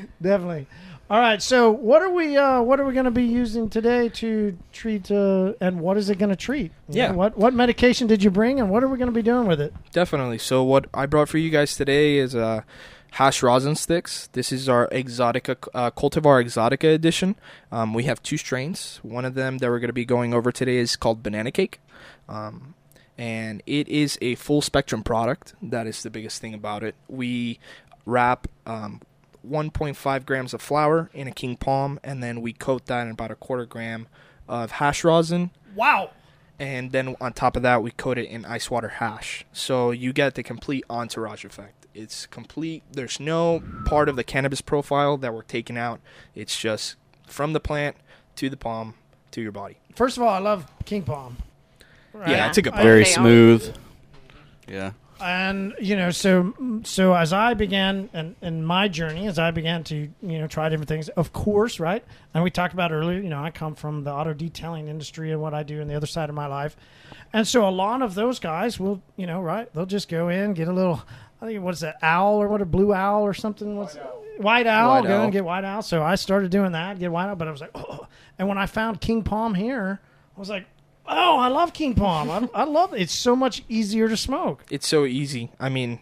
Definitely. 0.21 0.67
All 1.09 1.21
right. 1.21 1.41
So, 1.41 1.71
what 1.71 2.01
are 2.01 2.09
we? 2.09 2.35
Uh, 2.35 2.61
what 2.61 2.81
are 2.81 2.85
we 2.85 2.93
going 2.93 3.05
to 3.05 3.11
be 3.11 3.23
using 3.23 3.69
today 3.69 4.09
to 4.09 4.57
treat? 4.73 5.09
Uh, 5.09 5.53
and 5.61 5.79
what 5.79 5.95
is 5.95 6.09
it 6.09 6.17
going 6.17 6.31
to 6.31 6.35
treat? 6.35 6.73
You 6.89 6.97
Yeah. 6.97 7.07
know, 7.11 7.17
what 7.17 7.37
What 7.37 7.53
medication 7.53 8.07
did 8.07 8.23
you 8.23 8.29
bring, 8.29 8.59
and 8.59 8.69
what 8.69 8.83
are 8.83 8.89
we 8.89 8.97
going 8.97 9.07
to 9.09 9.15
be 9.15 9.21
doing 9.21 9.47
with 9.47 9.61
it? 9.61 9.73
Definitely. 9.93 10.37
So 10.39 10.63
what 10.63 10.87
I 10.93 11.05
brought 11.05 11.29
for 11.29 11.37
you 11.37 11.49
guys 11.49 11.77
today 11.77 12.17
is 12.17 12.35
uh, 12.35 12.63
hash 13.11 13.41
rosin 13.41 13.75
sticks. 13.75 14.27
This 14.33 14.51
is 14.51 14.67
our 14.67 14.89
exotica 14.89 15.55
uh, 15.73 15.91
cultivar 15.91 16.43
exotica 16.43 16.93
edition. 16.93 17.37
Um, 17.71 17.93
we 17.93 18.03
have 18.03 18.21
two 18.21 18.35
strains. 18.35 18.99
One 19.01 19.23
of 19.23 19.33
them 19.33 19.59
that 19.59 19.69
we're 19.69 19.79
going 19.79 19.87
to 19.87 19.93
be 19.93 20.05
going 20.05 20.33
over 20.33 20.51
today 20.51 20.75
is 20.75 20.97
called 20.97 21.23
banana 21.23 21.51
cake, 21.51 21.79
um, 22.27 22.73
and 23.17 23.63
it 23.65 23.87
is 23.87 24.17
a 24.21 24.35
full 24.35 24.61
spectrum 24.61 25.03
product. 25.03 25.53
That 25.61 25.87
is 25.87 26.03
the 26.03 26.09
biggest 26.09 26.41
thing 26.41 26.53
about 26.53 26.83
it. 26.83 26.95
We 27.07 27.59
wrap. 28.05 28.47
Um, 28.65 28.99
1.5 29.49 30.25
grams 30.25 30.53
of 30.53 30.61
flour 30.61 31.09
in 31.13 31.27
a 31.27 31.31
king 31.31 31.55
palm, 31.57 31.99
and 32.03 32.21
then 32.23 32.41
we 32.41 32.53
coat 32.53 32.85
that 32.87 33.05
in 33.05 33.11
about 33.11 33.31
a 33.31 33.35
quarter 33.35 33.65
gram 33.65 34.07
of 34.47 34.71
hash 34.71 35.03
rosin, 35.03 35.51
Wow. 35.75 36.11
and 36.59 36.91
then 36.91 37.15
on 37.21 37.33
top 37.33 37.55
of 37.55 37.61
that 37.63 37.83
we 37.83 37.91
coat 37.91 38.17
it 38.17 38.27
in 38.29 38.45
ice 38.45 38.71
water 38.71 38.87
hash 38.87 39.45
so 39.53 39.91
you 39.91 40.11
get 40.13 40.33
the 40.35 40.41
complete 40.43 40.83
entourage 40.89 41.43
effect 41.45 41.85
it's 41.93 42.25
complete 42.25 42.81
there's 42.91 43.19
no 43.19 43.61
part 43.85 44.07
of 44.09 44.15
the 44.15 44.23
cannabis 44.23 44.61
profile 44.61 45.17
that 45.17 45.33
we're 45.33 45.41
taking 45.43 45.77
out 45.77 45.99
it's 46.33 46.57
just 46.57 46.95
from 47.27 47.53
the 47.53 47.59
plant 47.59 47.95
to 48.35 48.49
the 48.49 48.57
palm 48.57 48.93
to 49.31 49.41
your 49.41 49.51
body 49.51 49.77
First 49.95 50.15
of 50.17 50.23
all, 50.23 50.29
I 50.29 50.37
love 50.39 50.65
King 50.85 51.03
Palm. 51.03 51.37
Right? 52.13 52.29
yeah 52.29 52.47
it's 52.47 52.57
a 52.57 52.61
good 52.61 52.73
palm. 52.73 52.83
Very 52.83 53.03
smooth. 53.05 53.75
Yeah. 54.67 54.91
And 55.19 55.73
you 55.79 55.95
know 55.95 56.11
so 56.11 56.53
so 56.83 57.13
as 57.13 57.33
i 57.33 57.53
began 57.53 58.09
and 58.13 58.35
in 58.41 58.63
my 58.63 58.87
journey 58.87 59.27
as 59.27 59.39
i 59.39 59.51
began 59.51 59.83
to 59.83 60.09
you 60.21 60.39
know 60.39 60.47
try 60.47 60.69
different 60.69 60.87
things 60.89 61.09
of 61.09 61.33
course 61.33 61.79
right? 61.79 62.03
And 62.33 62.43
we 62.43 62.51
talked 62.51 62.73
about 62.73 62.91
earlier 62.91 63.19
you 63.19 63.29
know 63.29 63.41
i 63.43 63.49
come 63.49 63.73
from 63.75 64.03
the 64.03 64.11
auto 64.11 64.33
detailing 64.33 64.87
industry 64.87 65.31
and 65.31 65.41
what 65.41 65.53
i 65.53 65.63
do 65.63 65.81
in 65.81 65.87
the 65.87 65.95
other 65.95 66.07
side 66.07 66.29
of 66.29 66.35
my 66.35 66.47
life. 66.47 66.75
And 67.33 67.47
so 67.47 67.67
a 67.67 67.71
lot 67.71 68.01
of 68.01 68.13
those 68.15 68.39
guys 68.39 68.79
will 68.79 69.01
you 69.15 69.27
know 69.27 69.41
right 69.41 69.71
they'll 69.73 69.85
just 69.85 70.09
go 70.09 70.29
in 70.29 70.53
get 70.53 70.67
a 70.67 70.73
little 70.73 71.01
i 71.41 71.45
think 71.45 71.63
what's 71.63 71.79
that 71.81 71.97
owl 72.01 72.41
or 72.41 72.47
what 72.47 72.61
a 72.61 72.65
blue 72.65 72.93
owl 72.93 73.23
or 73.23 73.33
something? 73.33 73.75
What's 73.75 73.97
white 74.37 74.67
owl, 74.67 75.01
White 75.01 75.07
go 75.07 75.17
owl. 75.17 75.23
and 75.23 75.33
get 75.33 75.43
white 75.43 75.63
owl. 75.65 75.81
So 75.81 76.03
i 76.03 76.15
started 76.15 76.51
doing 76.51 76.73
that 76.73 76.99
get 76.99 77.11
white 77.11 77.27
owl 77.27 77.35
but 77.35 77.47
i 77.47 77.51
was 77.51 77.61
like 77.61 77.71
oh 77.75 78.05
and 78.39 78.47
when 78.47 78.57
i 78.57 78.65
found 78.67 79.01
king 79.01 79.23
palm 79.23 79.55
here 79.55 79.99
i 80.35 80.39
was 80.39 80.49
like 80.49 80.67
oh 81.07 81.37
i 81.39 81.47
love 81.47 81.73
king 81.73 81.93
palm 81.95 82.29
i, 82.29 82.47
I 82.53 82.63
love 82.63 82.93
it 82.93 83.01
it's 83.01 83.13
so 83.13 83.35
much 83.35 83.63
easier 83.69 84.07
to 84.09 84.17
smoke 84.17 84.63
it's 84.69 84.87
so 84.87 85.05
easy 85.05 85.51
i 85.59 85.69
mean 85.69 85.99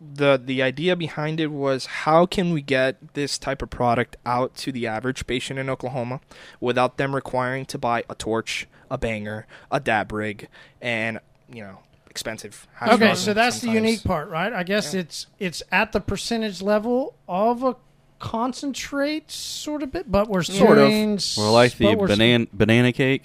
the 0.00 0.40
the 0.42 0.62
idea 0.62 0.94
behind 0.94 1.40
it 1.40 1.48
was 1.50 1.86
how 1.86 2.24
can 2.24 2.52
we 2.52 2.62
get 2.62 3.14
this 3.14 3.36
type 3.36 3.62
of 3.62 3.70
product 3.70 4.16
out 4.24 4.54
to 4.56 4.70
the 4.70 4.86
average 4.86 5.26
patient 5.26 5.58
in 5.58 5.68
Oklahoma 5.68 6.20
without 6.60 6.98
them 6.98 7.16
requiring 7.16 7.66
to 7.66 7.78
buy 7.78 8.04
a 8.08 8.14
torch, 8.14 8.68
a 8.92 8.96
banger, 8.96 9.44
a 9.72 9.80
dab 9.80 10.12
rig, 10.12 10.46
and 10.80 11.18
you 11.52 11.62
know 11.64 11.78
expensive. 12.08 12.68
hash 12.74 12.90
Okay, 12.90 13.16
so 13.16 13.34
that's 13.34 13.58
the 13.60 13.72
unique 13.72 14.04
part, 14.04 14.28
right? 14.30 14.52
I 14.52 14.62
guess 14.62 14.94
Yeah. 14.94 15.00
it's 15.00 15.26
it's 15.40 15.64
at 15.72 15.90
the 15.90 16.00
percentage 16.00 16.62
level 16.62 17.16
of 17.28 17.64
a 17.64 17.74
concentrate 18.20 19.30
sort 19.32 19.82
of 19.82 19.90
bit, 19.90 20.10
but 20.10 20.28
we're 20.28 20.42
Sort 20.44 20.78
of. 20.78 20.86
steering 20.86 21.14
s- 21.14 21.36
Well, 21.36 21.52
like 21.52 21.76
the 21.76 21.94
but 21.96 22.10
s- 22.10 22.16
banana 22.16 22.46
banana 22.52 22.92
cake. 22.92 23.24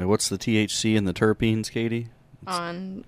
Uh, 0.00 0.06
what's 0.06 0.28
the 0.28 0.38
THC 0.38 0.96
and 0.96 1.06
the 1.08 1.12
terpenes, 1.14 1.70
Katie? 1.70 2.08
On 2.46 3.04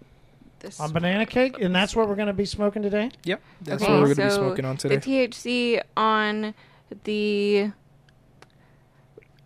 this. 0.59 0.81
on 0.81 0.93
banana 0.93 1.25
cake, 1.27 1.61
and 1.61 1.75
that's 1.75 1.95
what 1.95 2.09
we're 2.09 2.17
going 2.17 2.27
to 2.27 2.33
be 2.33 2.45
smoking 2.45 2.83
today. 2.83 3.11
Yep, 3.25 3.41
that's 3.63 3.83
Okay, 3.83 3.93
what 3.93 4.01
we're 4.03 4.15
going 4.15 4.29
to 4.29 4.35
be 4.35 4.41
smoking 4.43 4.65
on 4.65 4.77
today. 4.77 4.97
the. 4.97 5.29
THC 5.29 5.83
on 5.97 6.55
the 7.05 7.71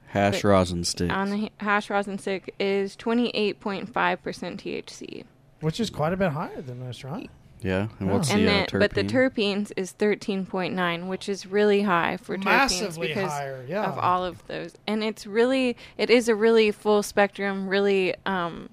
Hash 0.06 0.42
But- 0.42 0.48
rosin 0.48 0.84
stick 0.84 1.10
on 1.12 1.30
the 1.30 1.50
hash 1.58 1.90
rosin 1.90 2.18
stick 2.18 2.54
is 2.60 2.96
28.5% 2.96 3.90
THC. 3.92 5.24
Which 5.60 5.80
is 5.80 5.90
quite 5.90 6.12
a 6.12 6.16
bit 6.16 6.30
higher 6.30 6.62
than 6.62 6.80
most, 6.80 7.02
right? 7.04 7.30
Yeah. 7.64 7.88
And 7.98 8.12
what's 8.12 8.30
and 8.30 8.46
the 8.46 8.52
uh, 8.52 8.66
terpene? 8.66 8.78
but 8.78 8.94
the 8.94 9.02
terpenes 9.02 9.72
is 9.76 9.92
13.9, 9.98 11.08
which 11.08 11.28
is 11.28 11.46
really 11.46 11.82
high 11.82 12.16
for 12.18 12.36
terpenes 12.36 13.00
because 13.00 13.30
higher, 13.30 13.64
yeah. 13.66 13.84
of 13.84 13.98
all 13.98 14.24
of 14.24 14.46
those. 14.46 14.74
And 14.86 15.02
it's 15.02 15.26
really 15.26 15.76
it 15.98 16.10
is 16.10 16.28
a 16.28 16.34
really 16.34 16.70
full 16.70 17.02
spectrum, 17.02 17.68
really 17.68 18.14
um 18.26 18.68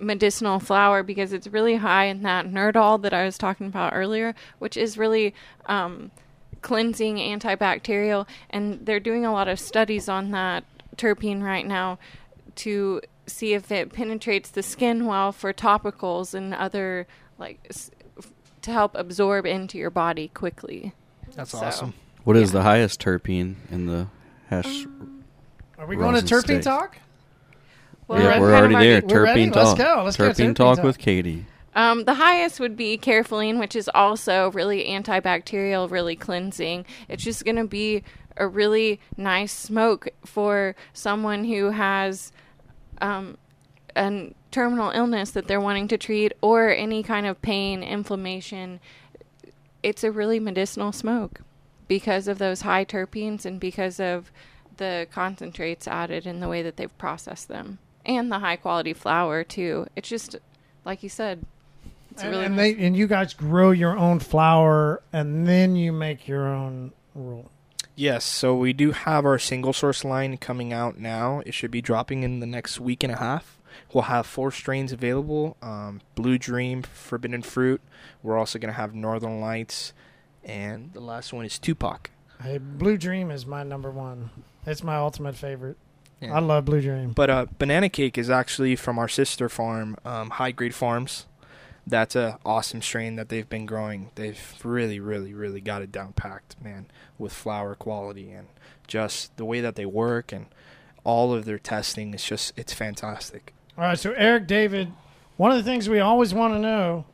medicinal 0.00 0.58
flower 0.58 1.02
because 1.02 1.32
it's 1.32 1.46
really 1.46 1.76
high 1.76 2.06
in 2.06 2.22
that 2.22 2.46
nerdol 2.46 3.00
that 3.02 3.14
I 3.14 3.24
was 3.24 3.38
talking 3.38 3.68
about 3.68 3.94
earlier, 3.94 4.34
which 4.58 4.76
is 4.76 4.98
really 4.98 5.34
um, 5.66 6.10
cleansing, 6.60 7.16
antibacterial, 7.16 8.26
and 8.50 8.84
they're 8.84 9.00
doing 9.00 9.24
a 9.24 9.32
lot 9.32 9.48
of 9.48 9.60
studies 9.60 10.08
on 10.08 10.32
that 10.32 10.64
terpene 10.96 11.42
right 11.42 11.66
now 11.66 11.98
to 12.56 13.00
see 13.26 13.54
if 13.54 13.70
it 13.70 13.92
penetrates 13.92 14.50
the 14.50 14.62
skin 14.62 15.06
well 15.06 15.32
for 15.32 15.52
topicals 15.52 16.34
and 16.34 16.52
other 16.52 17.06
like 17.38 17.60
s- 17.70 17.90
f- 18.00 18.01
to 18.62 18.72
help 18.72 18.94
absorb 18.94 19.46
into 19.46 19.78
your 19.78 19.90
body 19.90 20.28
quickly. 20.28 20.94
That's 21.34 21.50
so- 21.50 21.58
awesome. 21.58 21.94
what 22.24 22.36
is 22.36 22.50
yeah. 22.50 22.58
the 22.58 22.62
highest 22.62 23.00
terpene 23.00 23.56
in 23.70 23.86
the 23.86 24.08
hash? 24.48 24.84
Um, 24.84 25.24
Are 25.78 25.86
we 25.86 25.96
going 25.96 26.14
to 26.14 26.22
terpene 26.22 26.42
sticks. 26.42 26.64
talk? 26.64 26.96
Well, 28.08 28.20
yeah, 28.20 28.30
I'm 28.30 28.40
we're 28.40 28.52
kind 28.52 28.66
of 28.66 28.72
already 28.72 28.88
there. 28.88 29.02
We're 29.02 29.24
ready? 29.24 29.46
Terpene 29.46 29.54
Let's 29.54 29.74
go. 29.74 30.02
Let's 30.04 30.16
go 30.16 30.30
terpene 30.30 30.50
terpene 30.50 30.56
talk 30.56 30.76
talk. 30.76 30.84
with 30.84 30.98
Katie. 30.98 31.46
Um, 31.74 32.04
the 32.04 32.14
highest 32.14 32.60
would 32.60 32.76
be 32.76 32.98
Caryophyllene, 32.98 33.58
which 33.58 33.74
is 33.74 33.88
also 33.94 34.50
really 34.50 34.84
antibacterial, 34.84 35.90
really 35.90 36.16
cleansing. 36.16 36.84
It's 37.08 37.24
just 37.24 37.44
going 37.44 37.56
to 37.56 37.66
be 37.66 38.02
a 38.36 38.46
really 38.46 39.00
nice 39.16 39.52
smoke 39.52 40.08
for 40.24 40.74
someone 40.92 41.44
who 41.44 41.70
has 41.70 42.32
um, 43.00 43.38
a 43.96 44.34
terminal 44.52 44.90
illness 44.92 45.32
that 45.32 45.48
they're 45.48 45.60
wanting 45.60 45.88
to 45.88 45.98
treat 45.98 46.32
or 46.40 46.70
any 46.70 47.02
kind 47.02 47.26
of 47.26 47.42
pain, 47.42 47.82
inflammation. 47.82 48.78
It's 49.82 50.04
a 50.04 50.12
really 50.12 50.38
medicinal 50.38 50.92
smoke 50.92 51.40
because 51.88 52.28
of 52.28 52.38
those 52.38 52.60
high 52.60 52.84
terpenes 52.84 53.44
and 53.44 53.58
because 53.58 53.98
of 53.98 54.30
the 54.76 55.06
concentrates 55.12 55.88
added 55.88 56.26
in 56.26 56.40
the 56.40 56.48
way 56.48 56.62
that 56.62 56.76
they've 56.76 56.96
processed 56.98 57.48
them 57.48 57.78
and 58.06 58.30
the 58.30 58.38
high 58.38 58.56
quality 58.56 58.92
flour 58.92 59.42
too. 59.44 59.86
It's 59.96 60.08
just 60.08 60.36
like 60.84 61.02
you 61.02 61.08
said, 61.08 61.44
it's 62.10 62.22
And, 62.22 62.30
really 62.32 62.44
and 62.46 62.56
nice- 62.56 62.76
they 62.76 62.84
and 62.86 62.96
you 62.96 63.06
guys 63.06 63.34
grow 63.34 63.70
your 63.72 63.96
own 63.96 64.20
flour 64.20 65.02
and 65.12 65.46
then 65.48 65.74
you 65.76 65.92
make 65.92 66.28
your 66.28 66.46
own 66.46 66.92
roll. 67.14 67.50
Yes, 67.94 68.24
so 68.24 68.54
we 68.56 68.72
do 68.72 68.92
have 68.92 69.26
our 69.26 69.38
single 69.38 69.72
source 69.74 70.02
line 70.04 70.36
coming 70.38 70.72
out 70.72 70.98
now. 70.98 71.42
It 71.44 71.52
should 71.52 71.70
be 71.70 71.82
dropping 71.82 72.22
in 72.22 72.40
the 72.40 72.46
next 72.46 72.80
week 72.80 73.02
and 73.02 73.12
a 73.12 73.16
half. 73.16 73.58
We'll 73.92 74.04
have 74.04 74.26
four 74.26 74.50
strains 74.50 74.92
available 74.92 75.56
um, 75.62 76.00
Blue 76.14 76.38
Dream, 76.38 76.82
Forbidden 76.82 77.42
Fruit. 77.42 77.80
We're 78.22 78.38
also 78.38 78.58
going 78.58 78.72
to 78.72 78.78
have 78.78 78.94
Northern 78.94 79.40
Lights. 79.40 79.92
And 80.44 80.92
the 80.92 81.00
last 81.00 81.32
one 81.32 81.44
is 81.44 81.58
Tupac. 81.58 82.10
Hey, 82.42 82.58
Blue 82.58 82.96
Dream 82.96 83.30
is 83.30 83.46
my 83.46 83.62
number 83.62 83.90
one. 83.90 84.30
It's 84.66 84.82
my 84.82 84.96
ultimate 84.96 85.36
favorite. 85.36 85.76
Yeah. 86.20 86.34
I 86.34 86.40
love 86.40 86.64
Blue 86.64 86.80
Dream. 86.80 87.12
But 87.12 87.30
uh, 87.30 87.46
Banana 87.58 87.88
Cake 87.88 88.16
is 88.16 88.30
actually 88.30 88.76
from 88.76 88.98
our 88.98 89.08
sister 89.08 89.48
farm, 89.48 89.96
um, 90.04 90.30
High 90.30 90.52
Grade 90.52 90.74
Farms. 90.74 91.26
That's 91.84 92.14
a 92.14 92.38
awesome 92.44 92.80
strain 92.80 93.16
that 93.16 93.28
they've 93.28 93.48
been 93.48 93.66
growing. 93.66 94.10
They've 94.14 94.40
really, 94.62 95.00
really, 95.00 95.34
really 95.34 95.60
got 95.60 95.82
it 95.82 95.90
down 95.90 96.12
packed, 96.12 96.54
man, 96.62 96.86
with 97.18 97.32
flower 97.32 97.74
quality 97.74 98.30
and 98.30 98.46
just 98.86 99.36
the 99.36 99.44
way 99.44 99.60
that 99.60 99.74
they 99.74 99.86
work 99.86 100.32
and 100.32 100.46
all 101.02 101.34
of 101.34 101.44
their 101.44 101.58
testing. 101.58 102.14
It's 102.14 102.24
just, 102.24 102.52
it's 102.56 102.72
fantastic. 102.72 103.52
All 103.76 103.84
right, 103.84 103.98
so 103.98 104.12
Eric 104.12 104.46
David, 104.46 104.92
one 105.36 105.50
of 105.50 105.56
the 105.56 105.62
things 105.62 105.88
we 105.88 106.00
always 106.00 106.34
want 106.34 106.54
to 106.54 106.58
know. 106.58 107.04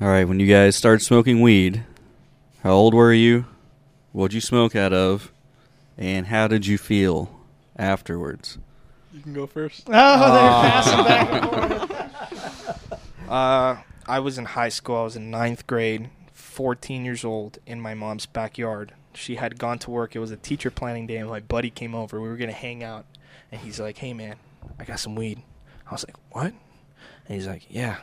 All 0.00 0.08
right, 0.08 0.24
when 0.24 0.38
you 0.38 0.46
guys 0.46 0.76
started 0.76 1.02
smoking 1.04 1.40
weed, 1.40 1.84
how 2.62 2.70
old 2.72 2.94
were 2.94 3.12
you? 3.12 3.46
What'd 4.12 4.32
you 4.34 4.40
smoke 4.40 4.76
out 4.76 4.92
of? 4.92 5.32
And 5.96 6.28
how 6.28 6.46
did 6.46 6.66
you 6.66 6.78
feel 6.78 7.36
afterwards? 7.76 8.58
You 9.12 9.20
can 9.20 9.32
go 9.32 9.46
first. 9.48 9.84
Oh, 9.88 9.92
they're 9.92 10.00
Ah. 10.00 10.70
passing 10.72 11.04
back 11.04 11.32
and 11.32 11.88
forth. 11.90 11.94
Uh, 13.28 13.76
I 14.06 14.20
was 14.20 14.38
in 14.38 14.46
high 14.46 14.70
school. 14.70 14.96
I 14.96 15.02
was 15.02 15.14
in 15.14 15.30
ninth 15.30 15.66
grade, 15.66 16.08
14 16.32 17.04
years 17.04 17.26
old, 17.26 17.58
in 17.66 17.78
my 17.78 17.92
mom's 17.92 18.24
backyard. 18.24 18.94
She 19.18 19.34
had 19.36 19.58
gone 19.58 19.78
to 19.80 19.90
work. 19.90 20.14
It 20.16 20.20
was 20.20 20.30
a 20.30 20.36
teacher 20.36 20.70
planning 20.70 21.06
day, 21.06 21.16
and 21.16 21.28
my 21.28 21.40
buddy 21.40 21.70
came 21.70 21.94
over. 21.94 22.20
We 22.20 22.28
were 22.28 22.36
gonna 22.36 22.52
hang 22.52 22.82
out, 22.84 23.04
and 23.52 23.60
he's 23.60 23.80
like, 23.80 23.98
"Hey, 23.98 24.14
man, 24.14 24.36
I 24.78 24.84
got 24.84 25.00
some 25.00 25.14
weed." 25.14 25.42
I 25.86 25.92
was 25.92 26.04
like, 26.06 26.16
"What?" 26.30 26.52
And 27.26 27.34
he's 27.34 27.46
like, 27.46 27.62
"Yeah, 27.68 27.96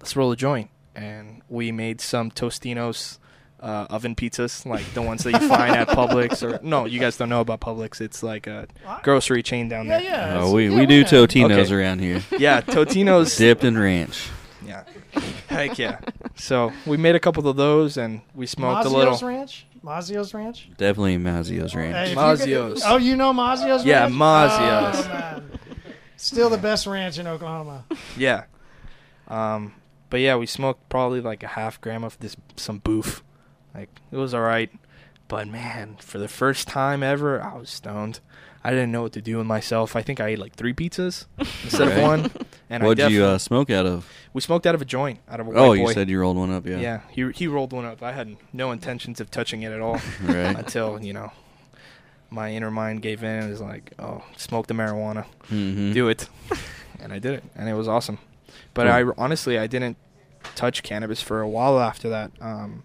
let's 0.00 0.16
roll 0.16 0.32
a 0.32 0.36
joint." 0.36 0.70
And 0.94 1.42
we 1.48 1.72
made 1.72 2.00
some 2.00 2.30
Totinos. 2.30 3.18
Uh, 3.62 3.86
oven 3.90 4.14
pizzas, 4.14 4.64
like 4.64 4.82
the 4.94 5.02
ones 5.02 5.22
that 5.22 5.32
you 5.38 5.46
find 5.46 5.76
at 5.76 5.86
Publix, 5.98 6.42
or 6.42 6.58
no, 6.62 6.86
you 6.86 6.98
guys 6.98 7.18
don't 7.18 7.28
know 7.28 7.42
about 7.42 7.60
Publix. 7.60 8.00
It's 8.00 8.22
like 8.22 8.46
a 8.46 8.66
grocery 9.02 9.42
chain 9.42 9.68
down 9.68 9.84
Yeah, 9.84 9.98
there. 9.98 10.08
yeah. 10.10 10.40
Oh, 10.40 10.54
we, 10.54 10.70
yeah, 10.70 10.78
we 10.78 10.86
do 10.86 11.00
yeah. 11.00 11.04
Totinos 11.04 11.64
Okay. 11.66 11.74
around 11.74 11.98
here. 12.00 12.22
Yeah, 12.38 12.62
Totino's 12.62 13.36
Dipped 13.36 13.62
in 13.64 13.76
ranch. 13.76 14.30
Yeah. 14.64 14.84
Heck 15.48 15.76
yeah. 15.78 15.98
So 16.36 16.72
we 16.86 16.96
made 16.96 17.16
a 17.16 17.20
couple 17.20 17.46
of 17.48 17.56
those 17.58 17.98
and 17.98 18.22
we 18.34 18.46
smoked 18.46 18.86
Mazzio's 18.86 18.92
a 18.92 18.96
little. 18.96 19.28
Ranch? 19.28 19.66
Mazzio's 19.84 20.34
Ranch? 20.34 20.68
Definitely 20.76 21.16
Mazzio's 21.18 21.72
Hey, 21.72 21.90
ranch. 21.92 22.08
if 22.10 22.14
you 22.14 22.16
Mazzio's. 22.20 22.82
could- 22.82 22.92
oh, 22.92 22.96
you 22.98 23.16
know 23.16 23.32
Mazzio's 23.32 23.84
Yeah, 23.84 24.02
Ranch? 24.02 24.14
Mazzio's. 24.14 25.06
Oh, 25.06 25.08
man. 25.08 25.50
Still 26.16 26.50
the 26.50 26.58
best 26.58 26.86
ranch 26.86 27.18
in 27.18 27.26
Oklahoma. 27.26 27.84
Yeah. 28.16 28.44
Um, 29.28 29.74
but 30.10 30.20
yeah, 30.20 30.36
we 30.36 30.46
smoked 30.46 30.88
probably 30.88 31.20
like 31.20 31.42
a 31.42 31.48
half 31.48 31.80
gram 31.80 32.04
of 32.04 32.18
this 32.18 32.36
some 32.56 32.78
boof. 32.78 33.22
Like 33.74 33.88
it 34.10 34.16
was 34.16 34.34
all 34.34 34.40
right, 34.40 34.70
but 35.28 35.46
man, 35.48 35.96
for 36.00 36.18
the 36.18 36.26
first 36.28 36.66
time 36.66 37.02
ever, 37.04 37.40
I 37.40 37.56
was 37.56 37.70
stoned. 37.70 38.18
I 38.62 38.70
didn't 38.70 38.92
know 38.92 39.02
what 39.02 39.12
to 39.12 39.22
do 39.22 39.38
with 39.38 39.46
myself. 39.46 39.96
I 39.96 40.02
think 40.02 40.20
I 40.20 40.28
ate 40.28 40.38
like 40.38 40.54
three 40.54 40.74
pizzas 40.74 41.26
instead 41.64 41.88
of 41.88 42.02
one. 42.02 42.30
And 42.68 42.82
What'd 42.84 43.00
I 43.04 43.08
you 43.08 43.24
uh, 43.24 43.38
smoke 43.38 43.70
out 43.70 43.86
of? 43.86 44.06
we 44.32 44.40
smoked 44.40 44.66
out 44.66 44.74
of 44.74 44.82
a 44.82 44.84
joint, 44.84 45.18
out 45.28 45.40
of 45.40 45.48
a 45.48 45.52
Oh, 45.52 45.68
white 45.70 45.78
you 45.78 45.84
boy. 45.86 45.92
said 45.94 46.08
you 46.10 46.20
rolled 46.20 46.36
one 46.36 46.50
up, 46.52 46.66
yeah. 46.66 46.78
yeah. 46.78 47.00
He 47.10 47.30
he 47.32 47.46
rolled 47.46 47.72
one 47.72 47.84
up. 47.84 48.02
I 48.02 48.12
had 48.12 48.36
no 48.52 48.70
intentions 48.70 49.20
of 49.20 49.30
touching 49.30 49.62
it 49.62 49.72
at 49.72 49.80
all. 49.80 49.98
Right. 50.22 50.56
until 50.56 51.02
you 51.02 51.12
know 51.12 51.32
my 52.30 52.52
inner 52.52 52.70
mind 52.70 53.02
gave 53.02 53.24
in 53.24 53.30
and 53.30 53.50
was 53.50 53.60
like, 53.60 53.92
"Oh, 53.98 54.22
smoke 54.36 54.66
the 54.68 54.74
marijuana, 54.74 55.24
hmm 55.48 55.92
do 55.92 56.08
it," 56.08 56.28
and 57.00 57.12
I 57.12 57.18
did 57.18 57.32
it, 57.34 57.44
and 57.56 57.68
it 57.68 57.74
was 57.74 57.88
awesome. 57.88 58.18
But 58.74 58.84
Cool. 58.86 59.10
I 59.18 59.22
honestly 59.24 59.58
I 59.58 59.66
didn't 59.66 59.96
touch 60.54 60.82
cannabis 60.82 61.20
for 61.22 61.40
a 61.40 61.48
while 61.48 61.80
after 61.80 62.08
that, 62.10 62.30
um, 62.40 62.84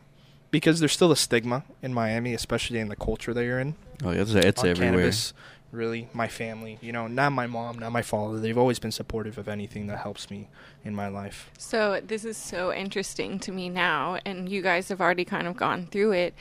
because 0.51 0.79
there's 0.79 0.93
still 0.93 1.11
a 1.11 1.15
stigma 1.15 1.63
in 1.83 1.93
Miami, 1.93 2.33
especially 2.33 2.79
in 2.79 2.87
the 2.87 2.95
culture 2.95 3.33
that 3.35 3.43
you're 3.43 3.59
in. 3.59 3.75
Oh, 4.03 4.11
yeah, 4.11 4.21
it's, 4.21 4.33
it's 4.33 4.61
on 4.63 4.69
everywhere. 4.69 4.91
Cannabis, 4.93 5.33
really, 5.71 6.07
my 6.13 6.27
family, 6.27 6.77
you 6.81 6.91
know, 6.91 7.07
not 7.07 7.31
my 7.31 7.47
mom, 7.47 7.79
not 7.79 7.91
my 7.91 8.01
father. 8.01 8.39
They've 8.39 8.57
always 8.57 8.79
been 8.79 8.91
supportive 8.91 9.37
of 9.37 9.47
anything 9.47 9.87
that 9.87 9.99
helps 9.99 10.29
me 10.29 10.47
in 10.83 10.95
my 10.95 11.07
life. 11.07 11.51
So 11.57 12.01
this 12.05 12.25
is 12.25 12.37
so 12.37 12.73
interesting 12.73 13.39
to 13.39 13.51
me 13.51 13.69
now, 13.69 14.19
and 14.25 14.49
you 14.49 14.61
guys 14.61 14.89
have 14.89 15.01
already 15.01 15.25
kind 15.25 15.47
of 15.47 15.57
gone 15.57 15.87
through 15.87 16.13
it. 16.13 16.33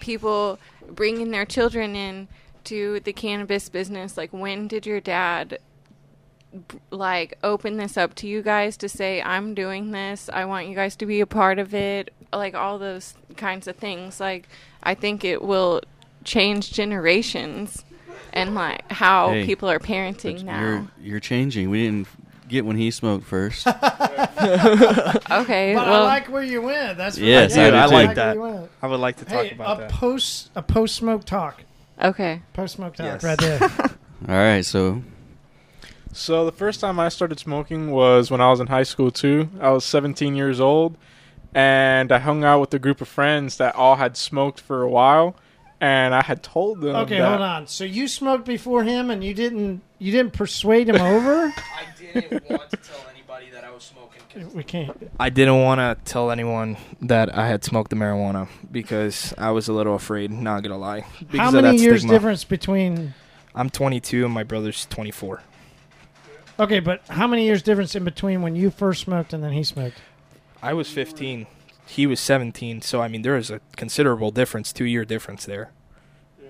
People 0.00 0.58
bringing 0.88 1.30
their 1.30 1.44
children 1.44 1.94
in 1.94 2.28
to 2.64 3.00
the 3.00 3.12
cannabis 3.12 3.68
business. 3.68 4.16
Like, 4.16 4.32
when 4.32 4.66
did 4.66 4.86
your 4.86 5.00
dad 5.00 5.58
like 6.90 7.38
open 7.44 7.76
this 7.76 7.96
up 7.96 8.14
to 8.16 8.26
you 8.26 8.42
guys 8.42 8.76
to 8.78 8.88
say, 8.88 9.22
"I'm 9.22 9.54
doing 9.54 9.92
this. 9.92 10.28
I 10.32 10.44
want 10.46 10.66
you 10.66 10.74
guys 10.74 10.96
to 10.96 11.06
be 11.06 11.20
a 11.20 11.26
part 11.26 11.58
of 11.58 11.74
it." 11.74 12.12
Like 12.32 12.54
all 12.54 12.78
those 12.78 13.14
kinds 13.36 13.68
of 13.68 13.76
things. 13.76 14.18
Like, 14.20 14.48
I 14.82 14.94
think 14.94 15.24
it 15.24 15.42
will 15.42 15.82
change 16.24 16.72
generations 16.72 17.84
and 18.32 18.54
like 18.54 18.90
how 18.90 19.30
Hey, 19.32 19.44
people 19.46 19.70
are 19.70 19.78
parenting 19.78 20.44
now. 20.44 20.60
You're, 20.60 20.86
you're 21.00 21.20
changing. 21.20 21.70
We 21.70 21.84
didn't 21.84 22.08
get 22.48 22.64
when 22.64 22.76
he 22.76 22.90
smoked 22.90 23.24
first. 23.26 23.66
Okay, 24.40 25.74
But 25.74 25.86
well, 25.86 26.02
I 26.04 26.06
like 26.06 26.28
where 26.28 26.42
you 26.42 26.62
went. 26.62 26.96
That's 26.98 27.16
what 27.16 27.24
Yes, 27.26 27.56
I, 27.56 27.66
I 27.66 27.70
do 27.70 27.76
I 27.76 27.86
too. 27.86 27.92
like 27.92 28.06
where 28.08 28.14
that. 28.14 28.34
you 28.34 28.40
went. 28.42 28.70
I 28.82 28.86
would 28.86 29.00
like 29.00 29.16
to 29.16 29.24
talk 29.24 29.44
Hey, 29.46 29.50
about 29.52 29.76
a 29.78 29.80
that. 29.82 29.90
post 29.90 30.50
a 30.56 30.62
post 30.62 30.96
smoke 30.96 31.24
talk. 31.24 31.62
okay. 32.02 32.42
Post 32.52 32.76
smoke 32.76 32.94
talk 32.96 33.06
Yes. 33.06 33.22
right 33.22 33.38
there. 33.38 33.60
All 34.28 34.34
right, 34.34 34.64
so 34.64 35.02
So 36.12 36.44
the 36.44 36.52
first 36.52 36.80
time 36.80 36.98
I 36.98 37.08
started 37.08 37.38
smoking 37.38 37.90
was 37.90 38.30
when 38.30 38.40
I 38.40 38.50
was 38.50 38.60
in 38.60 38.66
high 38.66 38.82
school 38.82 39.10
too. 39.10 39.48
I 39.60 39.70
was 39.70 39.84
17 39.84 40.34
years 40.34 40.60
old, 40.60 40.96
and 41.54 42.10
I 42.12 42.18
hung 42.18 42.44
out 42.44 42.60
with 42.60 42.74
a 42.74 42.78
group 42.78 43.00
of 43.00 43.08
friends 43.08 43.56
that 43.58 43.74
all 43.76 43.96
had 43.96 44.16
smoked 44.16 44.60
for 44.60 44.82
a 44.82 44.88
while, 44.88 45.36
and 45.80 46.14
I 46.14 46.22
had 46.22 46.42
told 46.42 46.80
them. 46.80 46.94
Okay, 46.96 47.18
that- 47.18 47.28
hold 47.28 47.40
on. 47.40 47.66
So 47.66 47.84
you 47.84 48.08
smoked 48.08 48.44
before 48.44 48.84
him, 48.84 49.10
and 49.10 49.22
you 49.24 49.34
didn't 49.34 49.82
you 49.98 50.12
didn't 50.12 50.32
persuade 50.32 50.88
him 50.88 50.96
over? 51.00 51.46
I 51.56 51.84
didn't 51.98 52.48
want 52.50 52.70
to 52.70 52.76
tell 52.76 53.04
anybody 53.12 53.50
that 53.52 53.64
I 53.64 53.70
was 53.70 53.82
smoking. 53.82 54.52
we 54.54 54.62
can't. 54.62 55.10
I 55.18 55.28
didn't 55.30 55.60
want 55.62 55.78
to 55.80 55.96
tell 56.10 56.30
anyone 56.30 56.76
that 57.02 57.34
I 57.36 57.46
had 57.48 57.64
smoked 57.64 57.90
the 57.90 57.96
marijuana 57.96 58.48
because 58.70 59.34
I 59.38 59.50
was 59.50 59.68
a 59.68 59.72
little 59.72 59.94
afraid. 59.94 60.30
Not 60.30 60.62
gonna 60.62 60.78
lie. 60.78 61.04
Because 61.20 61.38
How 61.38 61.48
of 61.48 61.54
many 61.54 61.76
that 61.78 61.82
years 61.82 62.00
stigma. 62.00 62.14
difference 62.16 62.44
between? 62.44 63.14
I'm 63.54 63.68
22 63.70 64.24
and 64.24 64.32
my 64.32 64.44
brother's 64.44 64.86
24. 64.86 65.42
Okay, 66.60 66.78
but 66.80 67.02
how 67.08 67.26
many 67.26 67.44
years 67.46 67.62
difference 67.62 67.94
in 67.94 68.04
between 68.04 68.42
when 68.42 68.54
you 68.54 68.70
first 68.70 69.02
smoked 69.02 69.32
and 69.32 69.42
then 69.42 69.52
he 69.52 69.64
smoked? 69.64 69.96
I 70.62 70.74
was 70.74 70.90
15. 70.90 71.46
He 71.90 72.06
was 72.06 72.20
17. 72.20 72.82
So 72.82 73.00
I 73.02 73.08
mean, 73.08 73.22
there 73.22 73.36
is 73.36 73.50
a 73.50 73.60
considerable 73.76 74.30
difference, 74.30 74.72
two 74.72 74.84
year 74.84 75.04
difference 75.04 75.44
there. 75.44 75.70
Yeah, 76.42 76.48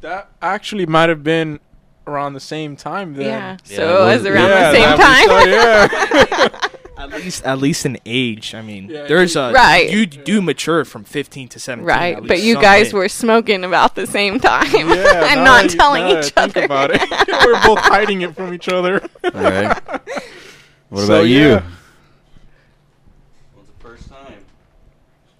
that 0.00 0.28
actually 0.40 0.86
might 0.86 1.08
have 1.08 1.22
been 1.24 1.60
around 2.06 2.34
the 2.34 2.40
same 2.40 2.76
time 2.76 3.14
then. 3.14 3.26
Yeah. 3.26 3.56
Yeah, 3.66 3.76
So 3.76 3.82
it 3.82 3.88
it 3.88 4.04
was 4.04 4.18
was- 4.22 4.26
around 4.26 4.48
Yeah, 4.48 4.70
the 4.70 4.76
same 4.76 4.98
time. 4.98 5.28
was- 5.28 5.46
yeah. 5.48 6.58
At 6.96 7.10
least, 7.10 7.44
at 7.44 7.58
least 7.58 7.84
in 7.84 7.98
age. 8.06 8.54
I 8.54 8.62
mean, 8.62 8.88
Yeah, 8.88 9.06
there's 9.08 9.34
a 9.34 9.52
Right. 9.52 9.90
You 9.90 10.06
do 10.06 10.40
mature 10.40 10.84
from 10.84 11.02
15 11.02 11.48
to 11.48 11.58
17. 11.58 11.84
right. 11.86 12.24
But 12.24 12.40
you 12.40 12.52
some 12.54 12.62
guys 12.62 12.86
bit. 12.86 12.94
were 12.94 13.08
smoking 13.08 13.64
about 13.64 13.96
the 13.96 14.06
same 14.06 14.38
time 14.38 14.64
Yeah, 14.72 14.84
and 15.32 15.40
now 15.42 15.44
not 15.44 15.62
that 15.64 15.72
you- 15.72 15.78
telling 15.78 16.04
now 16.04 16.20
each 16.20 16.32
I 16.36 16.46
think 16.46 16.56
other. 16.56 16.64
about 16.64 16.90
it. 16.94 17.00
We're 17.44 17.60
both 17.66 17.80
hiding 17.80 18.22
it 18.22 18.36
from 18.36 18.54
each 18.54 18.68
other. 18.68 19.02
all 19.24 19.30
right. 19.32 19.76
What 20.88 21.00
So, 21.00 21.04
about 21.16 21.22
you? 21.26 21.48
yeah. 21.48 21.62
What's 23.54 23.68
the 23.70 23.80
first 23.80 24.08
time? 24.08 24.44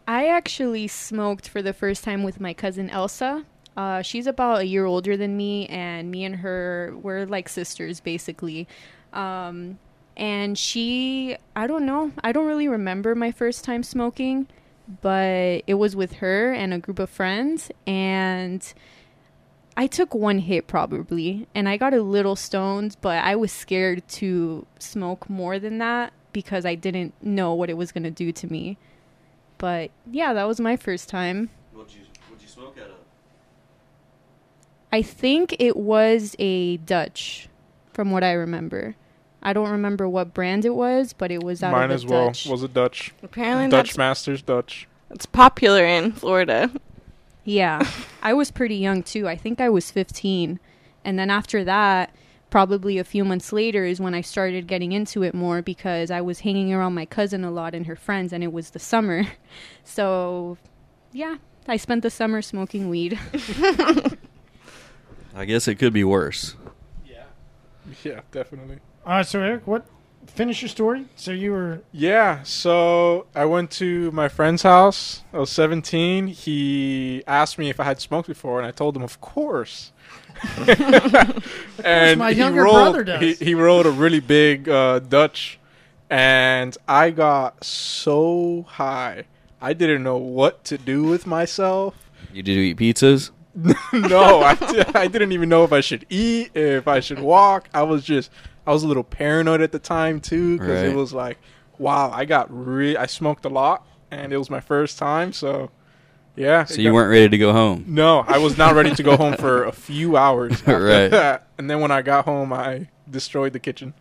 I 0.07 0.29
actually 0.29 0.89
smoked 0.89 1.49
for 1.49 1.63
the 1.63 1.73
first 1.73 2.05
time 2.05 2.23
with 2.23 2.41
my 2.41 2.53
cousin 2.53 2.91
Elsa. 2.91 3.45
Uh, 3.77 4.03
she's 4.03 4.27
about 4.27 4.61
a 4.61 4.67
year 4.67 4.85
older 4.85 5.17
than 5.17 5.37
me, 5.37 5.67
and 5.67 6.11
me 6.11 6.25
and 6.25 6.37
her 6.37 6.95
we're 7.03 7.27
like 7.27 7.49
sisters 7.49 8.01
basically. 8.01 8.69
Um, 9.13 9.79
and 10.17 10.57
she, 10.57 11.37
I 11.57 11.67
don't 11.67 11.87
know, 11.87 12.13
I 12.23 12.33
don't 12.33 12.47
really 12.47 12.69
remember 12.69 13.15
my 13.15 13.33
first 13.33 13.65
time 13.65 13.83
smoking, 13.83 14.47
but 15.01 15.63
it 15.67 15.75
was 15.75 15.97
with 15.97 16.15
her 16.15 16.53
and 16.53 16.73
a 16.73 16.79
group 16.79 16.99
of 16.99 17.11
friends, 17.11 17.71
and 17.87 18.73
I 19.77 19.87
took 19.89 20.15
one 20.15 20.39
hit 20.39 20.69
probably, 20.69 21.49
and 21.55 21.69
I 21.69 21.77
got 21.77 21.95
a 21.95 22.03
little 22.03 22.37
stoned, 22.37 22.97
but 23.01 23.25
I 23.25 23.35
was 23.35 23.51
scared 23.51 24.07
to 24.09 24.67
smoke 24.79 25.29
more 25.29 25.59
than 25.59 25.79
that 25.79 26.13
because 26.33 26.65
I 26.65 26.75
didn't 26.75 27.15
know 27.23 27.55
what 27.55 27.71
it 27.71 27.77
was 27.77 27.91
gonna 27.91 28.11
do 28.11 28.31
to 28.31 28.47
me. 28.47 28.77
But 29.65 29.93
yeah, 30.11 30.35
that 30.35 30.45
was 30.45 30.61
my 30.61 30.77
first 30.77 31.09
time. 31.09 31.49
What'd 31.73 31.95
you, 31.95 32.03
what'd 32.29 32.43
you 32.43 32.49
smoke 32.51 32.77
out 32.79 32.91
of? 32.91 32.97
I 34.93 35.01
think 35.01 35.57
it 35.59 35.75
was 35.75 36.37
a 36.39 36.77
Dutch, 36.77 37.49
from 37.91 38.11
what 38.11 38.23
I 38.23 38.33
remember. 38.33 38.95
I 39.43 39.55
don't 39.55 39.71
remember 39.71 40.07
what 40.07 40.35
brand 40.35 40.67
it 40.67 40.75
was, 40.75 41.15
but 41.15 41.31
it 41.31 41.43
was 41.43 41.63
out 41.63 41.73
Mine 41.73 41.85
of 41.85 41.91
a 41.93 41.95
as 41.95 42.05
well 42.05 42.27
Dutch. 42.27 42.47
was 42.47 42.63
a 42.63 42.69
Dutch. 42.69 43.15
Apparently, 43.23 43.71
Dutch 43.71 43.93
that's, 43.93 43.97
Masters 43.97 44.43
Dutch. 44.43 44.87
It's 45.11 45.25
popular 45.25 45.87
in 45.87 46.13
Florida. 46.13 46.71
Yeah, 47.45 47.89
I 48.23 48.35
was 48.35 48.51
pretty 48.51 48.77
young 48.77 49.03
too. 49.03 49.27
I 49.27 49.35
think 49.35 49.63
I 49.63 49.71
was 49.71 49.91
15. 49.91 50.61
And 51.07 51.19
then 51.19 51.31
after 51.31 51.65
that, 51.65 52.15
probably 52.55 52.99
a 52.99 53.03
few 53.03 53.25
months 53.25 53.53
later 53.53 53.85
is 53.85 54.01
when 54.01 54.15
I 54.15 54.21
started 54.21 54.69
getting 54.69 54.93
into 54.93 55.25
it 55.25 55.35
more 55.35 55.61
because 55.61 56.09
I 56.09 56.21
was 56.21 56.39
hanging 56.39 56.73
around 56.73 56.95
my 56.95 57.05
cousin 57.05 57.43
a 57.43 57.51
lot 57.51 57.75
and 57.75 57.85
her 57.87 57.97
friends, 57.97 58.33
and 58.33 58.45
it 58.45 58.53
was 58.53 58.71
the 58.71 58.79
summer. 58.79 59.27
So, 59.83 60.57
yeah, 61.11 61.39
I 61.67 61.77
spent 61.77 62.05
the 62.05 62.11
summer 62.11 62.43
smoking 62.43 62.89
weed. 62.89 63.19
I 65.35 65.47
guess 65.47 65.67
it 65.67 65.81
could 65.81 65.93
be 65.93 66.05
worse. 66.05 66.55
Yeah, 67.05 67.25
Yeah, 68.05 68.21
definitely. 68.31 68.79
All 69.05 69.15
right, 69.15 69.27
so 69.27 69.41
Eric, 69.41 69.67
what? 69.67 69.85
Finish 70.27 70.63
your 70.63 70.69
story. 70.69 71.07
So 71.17 71.31
you 71.33 71.53
were 71.53 71.81
Yeah, 71.93 72.43
so 72.43 73.27
I 73.35 73.45
went 73.45 73.71
to 73.73 74.11
my 74.13 74.29
friend's 74.29 74.63
house. 74.63 75.23
I 75.33 75.39
was 75.39 75.51
17. 75.51 76.29
He 76.29 77.23
asked 77.27 77.59
me 77.59 77.71
if 77.71 77.79
I 77.79 77.85
had 77.85 78.01
smoked 78.01 78.29
before, 78.29 78.59
and 78.59 78.67
I 78.67 78.71
told 78.71 78.97
him, 78.97 79.03
of 79.03 79.21
course. 79.21 79.93
and 81.85 82.19
my 82.19 82.33
he 82.33 82.39
younger 82.39 82.65
rolled, 82.65 82.75
brother 82.75 83.05
does. 83.05 83.39
He, 83.39 83.45
he 83.45 83.55
rolled 83.55 83.87
a 83.87 83.91
really 83.91 84.21
big 84.21 84.69
uh, 84.69 84.99
Dutch, 84.99 85.59
and 86.11 86.77
I 86.89 87.11
got 87.11 87.65
so 87.65 88.67
high. 88.69 89.25
I 89.61 89.73
didn't 89.73 90.03
know 90.03 90.17
what 90.17 90.65
to 90.65 90.77
do 90.77 91.05
with 91.05 91.27
myself. 91.27 92.11
You 92.33 92.43
did 92.43 92.59
eat 92.59 92.77
pizzas? 92.77 93.31
no, 93.93 94.41
I, 94.41 94.57
I 94.95 95.07
didn't 95.07 95.33
even 95.33 95.49
know 95.49 95.65
if 95.65 95.73
I 95.73 95.81
should 95.81 96.05
eat, 96.11 96.51
if 96.55 96.89
I 96.89 97.01
should 97.01 97.21
walk. 97.21 97.69
I 97.73 97.83
was 97.83 98.05
just, 98.05 98.31
I 98.67 98.73
was 98.73 98.83
a 98.83 98.87
little 98.89 99.05
paranoid 99.05 99.61
at 99.61 99.73
the 99.73 99.79
time 99.79 100.21
too, 100.21 100.59
because 100.59 100.83
Right. 100.83 100.91
it 100.91 100.95
was 100.97 101.13
like, 101.13 101.39
wow, 101.79 102.11
I 102.11 102.25
got 102.25 102.47
re- 102.51 102.97
I 102.97 103.07
smoked 103.07 103.45
a 103.45 103.49
lot, 103.49 103.87
and 104.11 104.33
it 104.33 104.39
was 104.39 104.49
my 104.51 104.61
first 104.61 104.99
time, 104.99 105.33
so 105.33 105.71
yeah. 106.37 106.65
So 106.65 106.81
you 106.81 106.89
got- 106.91 106.95
weren't 106.95 107.11
ready 107.11 107.29
to 107.29 107.39
go 107.39 107.53
home. 107.53 107.85
No, 107.89 108.21
I 108.27 108.39
was 108.39 108.57
not 108.59 108.75
ready 108.75 108.95
to 108.95 109.03
go 109.03 109.17
home 109.17 109.35
for 109.37 109.65
a 109.65 109.73
few 109.89 110.17
hours. 110.17 110.53
After 110.61 110.83
Right. 110.85 111.11
that. 111.11 111.49
And 111.59 111.69
then 111.71 111.81
when 111.81 111.91
I 111.91 112.03
got 112.03 112.25
home, 112.25 112.53
I 112.53 112.89
destroyed 113.11 113.53
the 113.53 113.61
kitchen. 113.61 113.93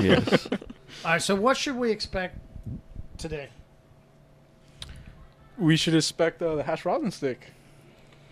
yes. 0.00 0.46
all 1.04 1.12
right. 1.12 1.22
So 1.22 1.34
what 1.34 1.56
should 1.56 1.76
we 1.76 1.90
expect 1.90 2.38
today? 3.18 3.48
We 5.58 5.76
should 5.76 5.94
expect 5.94 6.42
uh, 6.42 6.56
the 6.56 6.62
hash 6.64 6.84
rosin 6.84 7.10
stick. 7.10 7.52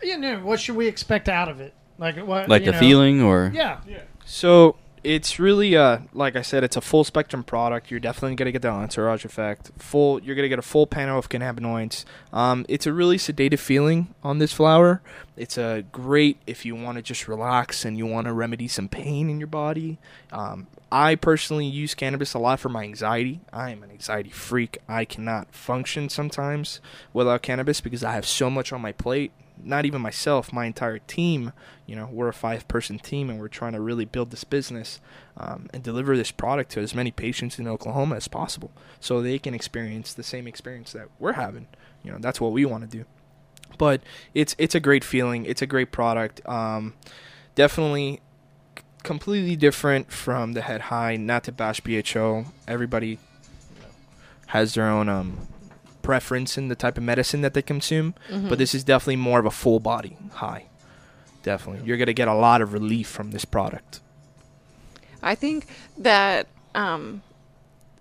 Yeah, 0.02 0.16
no. 0.16 0.40
What 0.40 0.58
should 0.60 0.74
we 0.76 0.88
expect 0.88 1.28
out 1.28 1.48
of 1.48 1.60
it? 1.60 1.74
Like 1.98 2.16
what? 2.16 2.48
Like 2.48 2.62
you 2.62 2.66
the 2.66 2.72
know? 2.72 2.78
feeling, 2.80 3.22
or 3.22 3.52
yeah. 3.54 3.80
Yeah. 3.86 4.00
So 4.24 4.76
it's 5.04 5.38
really 5.38 5.76
uh 5.76 5.98
like 6.12 6.36
I 6.36 6.42
said, 6.42 6.62
it's 6.64 6.76
a 6.76 6.80
full 6.80 7.04
spectrum 7.04 7.42
product. 7.42 7.90
You're 7.90 8.00
definitely 8.00 8.36
gonna 8.36 8.52
get 8.52 8.62
the 8.62 8.68
entourage 8.68 9.24
effect. 9.24 9.70
Full 9.78 10.22
you're 10.22 10.36
gonna 10.36 10.48
get 10.48 10.58
a 10.58 10.62
full 10.62 10.86
panel 10.86 11.18
of 11.18 11.28
cannabinoids. 11.28 12.04
Um, 12.32 12.64
it's 12.68 12.86
a 12.86 12.92
really 12.92 13.18
sedative 13.18 13.60
feeling 13.60 14.14
on 14.22 14.38
this 14.38 14.52
flower. 14.52 15.02
It's 15.36 15.58
a 15.58 15.84
great 15.92 16.38
if 16.46 16.64
you 16.64 16.76
want 16.76 16.98
to 16.98 17.02
just 17.02 17.26
relax 17.26 17.84
and 17.84 17.98
you 17.98 18.06
want 18.06 18.26
to 18.26 18.32
remedy 18.32 18.68
some 18.68 18.88
pain 18.88 19.28
in 19.28 19.38
your 19.38 19.48
body. 19.48 19.98
Um, 20.30 20.68
I 20.90 21.14
personally 21.14 21.66
use 21.66 21.94
cannabis 21.94 22.34
a 22.34 22.38
lot 22.38 22.60
for 22.60 22.68
my 22.68 22.84
anxiety. 22.84 23.40
I 23.52 23.70
am 23.70 23.82
an 23.82 23.90
anxiety 23.90 24.30
freak. 24.30 24.78
I 24.86 25.04
cannot 25.04 25.54
function 25.54 26.10
sometimes 26.10 26.80
without 27.12 27.42
cannabis 27.42 27.80
because 27.80 28.04
I 28.04 28.12
have 28.12 28.26
so 28.26 28.50
much 28.50 28.72
on 28.72 28.82
my 28.82 28.92
plate. 28.92 29.32
Not 29.62 29.84
even 29.84 30.00
myself, 30.00 30.52
my 30.52 30.66
entire 30.66 30.98
team. 30.98 31.52
You 31.86 31.96
know, 31.96 32.08
we're 32.10 32.28
a 32.28 32.34
five 32.34 32.66
person 32.68 32.98
team 32.98 33.30
and 33.30 33.38
we're 33.38 33.48
trying 33.48 33.72
to 33.72 33.80
really 33.80 34.04
build 34.04 34.30
this 34.30 34.44
business 34.44 35.00
um, 35.36 35.68
and 35.72 35.82
deliver 35.82 36.16
this 36.16 36.30
product 36.30 36.70
to 36.72 36.80
as 36.80 36.94
many 36.94 37.10
patients 37.10 37.58
in 37.58 37.66
Oklahoma 37.66 38.16
as 38.16 38.28
possible 38.28 38.70
so 39.00 39.20
they 39.20 39.38
can 39.38 39.54
experience 39.54 40.14
the 40.14 40.22
same 40.22 40.46
experience 40.46 40.92
that 40.92 41.08
we're 41.18 41.32
having. 41.32 41.66
You 42.02 42.12
know, 42.12 42.18
that's 42.20 42.40
what 42.40 42.52
we 42.52 42.64
want 42.64 42.90
to 42.90 42.96
do. 42.96 43.04
But 43.78 44.02
it's 44.34 44.54
it's 44.58 44.74
a 44.74 44.80
great 44.80 45.04
feeling. 45.04 45.46
It's 45.46 45.62
a 45.62 45.66
great 45.66 45.92
product. 45.92 46.46
Um, 46.48 46.94
definitely 47.54 48.20
completely 49.02 49.56
different 49.56 50.12
from 50.12 50.52
the 50.52 50.62
head 50.62 50.82
high. 50.82 51.16
Not 51.16 51.44
to 51.44 51.52
bash 51.52 51.80
BHO. 51.80 52.46
Everybody 52.68 53.18
has 54.48 54.74
their 54.74 54.86
own 54.86 55.08
um, 55.08 55.48
preference 56.02 56.58
in 56.58 56.68
the 56.68 56.74
type 56.74 56.98
of 56.98 57.04
medicine 57.04 57.40
that 57.42 57.54
they 57.54 57.62
consume, 57.62 58.14
but 58.48 58.58
this 58.58 58.74
is 58.74 58.84
definitely 58.84 59.16
more 59.16 59.38
of 59.38 59.46
a 59.46 59.50
full 59.50 59.80
body 59.80 60.16
high. 60.34 60.66
Definitely, 61.42 61.86
you're 61.86 61.96
gonna 61.96 62.12
get 62.12 62.28
a 62.28 62.34
lot 62.34 62.60
of 62.62 62.72
relief 62.72 63.08
from 63.08 63.30
this 63.30 63.44
product. 63.44 64.00
I 65.22 65.34
think 65.34 65.66
that 65.98 66.46
um, 66.74 67.22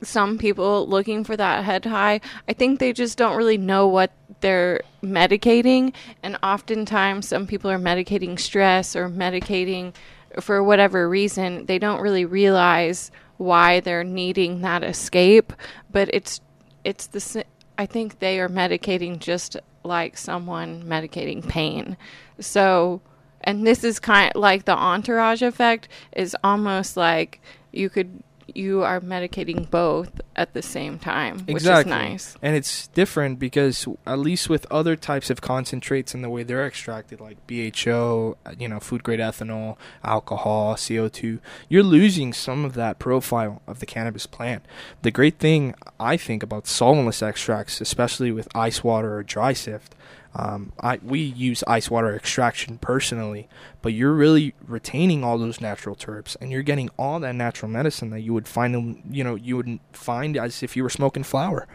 some 0.01 0.37
people 0.37 0.87
looking 0.87 1.23
for 1.23 1.37
that 1.37 1.63
head 1.63 1.85
high, 1.85 2.21
I 2.47 2.53
think 2.53 2.79
they 2.79 2.93
just 2.93 3.17
don't 3.17 3.37
really 3.37 3.57
know 3.57 3.87
what 3.87 4.11
they're 4.41 4.81
medicating. 5.03 5.93
And 6.23 6.37
oftentimes, 6.41 7.27
some 7.27 7.47
people 7.47 7.69
are 7.69 7.79
medicating 7.79 8.39
stress 8.39 8.95
or 8.95 9.09
medicating 9.09 9.93
for 10.39 10.63
whatever 10.63 11.07
reason. 11.07 11.65
They 11.65 11.77
don't 11.77 12.01
really 12.01 12.25
realize 12.25 13.11
why 13.37 13.79
they're 13.79 14.03
needing 14.03 14.61
that 14.61 14.83
escape. 14.83 15.53
But 15.91 16.09
it's, 16.13 16.41
it's 16.83 17.07
the, 17.07 17.45
I 17.81 17.87
think 17.87 18.19
they 18.19 18.39
are 18.39 18.47
medicating 18.47 19.17
just 19.17 19.57
like 19.83 20.15
someone 20.15 20.83
medicating 20.83 21.49
pain. 21.49 21.97
So, 22.39 23.01
and 23.43 23.65
this 23.65 23.83
is 23.83 23.99
kind 23.99 24.31
of 24.35 24.39
like 24.39 24.65
the 24.65 24.77
entourage 24.77 25.41
effect 25.41 25.87
is 26.15 26.37
almost 26.43 26.95
like 26.95 27.41
you 27.71 27.89
could 27.89 28.21
you 28.55 28.83
are 28.83 28.99
medicating 28.99 29.69
both 29.69 30.21
at 30.35 30.53
the 30.53 30.61
same 30.61 30.97
time, 30.99 31.39
which 31.41 31.57
is 31.57 31.85
nice. 31.85 32.35
And 32.41 32.55
it's 32.55 32.87
different 32.87 33.39
because 33.39 33.87
at 34.05 34.19
least 34.19 34.49
with 34.49 34.65
other 34.71 34.95
types 34.95 35.29
of 35.29 35.41
concentrates 35.41 36.13
and 36.13 36.23
the 36.23 36.29
way 36.29 36.43
they're 36.43 36.65
extracted, 36.65 37.19
like 37.19 37.37
BHO, 37.47 38.37
uh, 38.45 38.53
you 38.57 38.67
know, 38.67 38.79
food 38.79 39.03
grade 39.03 39.19
ethanol, 39.19 39.77
alcohol, 40.03 40.75
CO2, 40.75 41.39
you're 41.69 41.83
losing 41.83 42.33
some 42.33 42.65
of 42.65 42.73
that 42.73 42.99
profile 42.99 43.61
of 43.67 43.79
the 43.79 43.85
cannabis 43.85 44.25
plant. 44.25 44.65
The 45.01 45.11
great 45.11 45.37
thing 45.39 45.75
I 45.99 46.17
think 46.17 46.43
about 46.43 46.65
solventless 46.65 47.21
extracts, 47.21 47.81
especially 47.81 48.31
with 48.31 48.47
ice 48.55 48.83
water 48.83 49.15
or 49.15 49.23
dry 49.23 49.53
sift, 49.53 49.95
um, 50.33 50.71
I 50.79 50.99
we 51.03 51.19
use 51.19 51.63
ice 51.67 51.89
water 51.91 52.15
extraction 52.15 52.77
personally, 52.77 53.49
but 53.81 53.93
you're 53.93 54.13
really 54.13 54.53
retaining 54.65 55.23
all 55.23 55.37
those 55.37 55.59
natural 55.61 55.95
terps, 55.95 56.37
and 56.39 56.51
you're 56.51 56.61
getting 56.63 56.89
all 56.97 57.19
that 57.19 57.35
natural 57.35 57.69
medicine 57.69 58.09
that 58.11 58.21
you 58.21 58.33
would 58.33 58.47
find, 58.47 58.73
in- 58.75 59.03
you 59.11 59.23
know, 59.23 59.35
you 59.35 59.57
would 59.57 59.79
find 59.91 60.37
as 60.37 60.63
if 60.63 60.75
you 60.77 60.83
were 60.83 60.89
smoking 60.89 61.23
flower. 61.23 61.67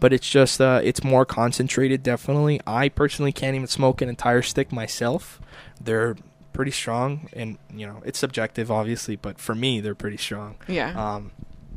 But 0.00 0.12
it's 0.12 0.28
just, 0.28 0.60
uh, 0.60 0.80
it's 0.82 1.04
more 1.04 1.24
concentrated. 1.24 2.02
Definitely, 2.02 2.60
I 2.66 2.88
personally 2.88 3.30
can't 3.30 3.54
even 3.54 3.68
smoke 3.68 4.02
an 4.02 4.08
entire 4.08 4.42
stick 4.42 4.72
myself. 4.72 5.40
They're 5.80 6.16
pretty 6.52 6.72
strong, 6.72 7.28
and 7.32 7.56
you 7.72 7.86
know, 7.86 8.02
it's 8.04 8.18
subjective, 8.18 8.68
obviously, 8.68 9.14
but 9.14 9.38
for 9.38 9.54
me, 9.54 9.80
they're 9.80 9.94
pretty 9.94 10.16
strong. 10.16 10.56
Yeah. 10.66 10.90
Um, 11.00 11.30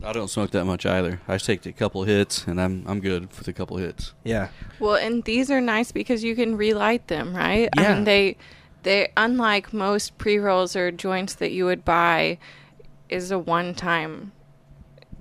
I 0.03 0.11
don't 0.13 0.27
smoke 0.27 0.51
that 0.51 0.65
much 0.65 0.85
either. 0.85 1.21
I 1.27 1.35
just 1.35 1.45
take 1.45 1.65
a 1.65 1.71
couple 1.71 2.03
hits, 2.03 2.45
and 2.45 2.59
I'm 2.61 2.83
I'm 2.87 2.99
good 2.99 3.29
with 3.37 3.47
a 3.47 3.53
couple 3.53 3.77
hits. 3.77 4.13
yeah, 4.23 4.49
well, 4.79 4.95
and 4.95 5.23
these 5.23 5.49
are 5.49 5.61
nice 5.61 5.91
because 5.91 6.23
you 6.23 6.35
can 6.35 6.57
relight 6.57 7.07
them, 7.07 7.35
right? 7.35 7.69
I 7.77 7.81
Yeah. 7.81 7.95
mean, 7.95 8.03
they 8.03 8.37
they 8.83 9.11
unlike 9.15 9.71
most 9.73 10.17
pre 10.17 10.37
rolls 10.37 10.75
or 10.75 10.91
joints 10.91 11.35
that 11.35 11.51
you 11.51 11.65
would 11.65 11.85
buy, 11.85 12.37
is 13.09 13.31
a 13.31 13.39
one 13.39 13.73
time 13.75 14.31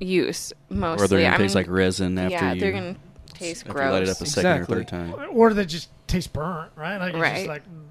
use 0.01 0.53
mostly. 0.69 1.05
or 1.05 1.09
they're 1.09 1.23
gonna 1.23 1.35
I 1.35 1.39
taste 1.39 1.55
mean, 1.55 1.65
like 1.65 1.71
resin 1.71 2.19
after 2.19 2.35
you. 2.35 2.41
yeah, 2.43 2.53
you. 2.55 2.61
they're 2.61 2.73
gonna 2.73 2.97
taste 3.35 3.67
gross. 3.69 3.85
you 3.87 3.91
light 3.93 4.03
it 4.03 4.09
up 4.09 4.21
a 4.21 4.27
second 4.27 4.51
Exactly. 4.51 4.75
or 4.77 4.79
third 4.81 4.89
time. 4.89 5.15
Or 5.31 5.55
they 5.55 5.65
just 5.65 5.91
taste 6.09 6.33
burnt, 6.33 6.73
right? 6.77 6.99
Like 6.99 7.13
it's 7.15 7.21
Right. 7.23 7.35
just 7.37 7.47
like 7.49 7.63
mm. 7.65 7.85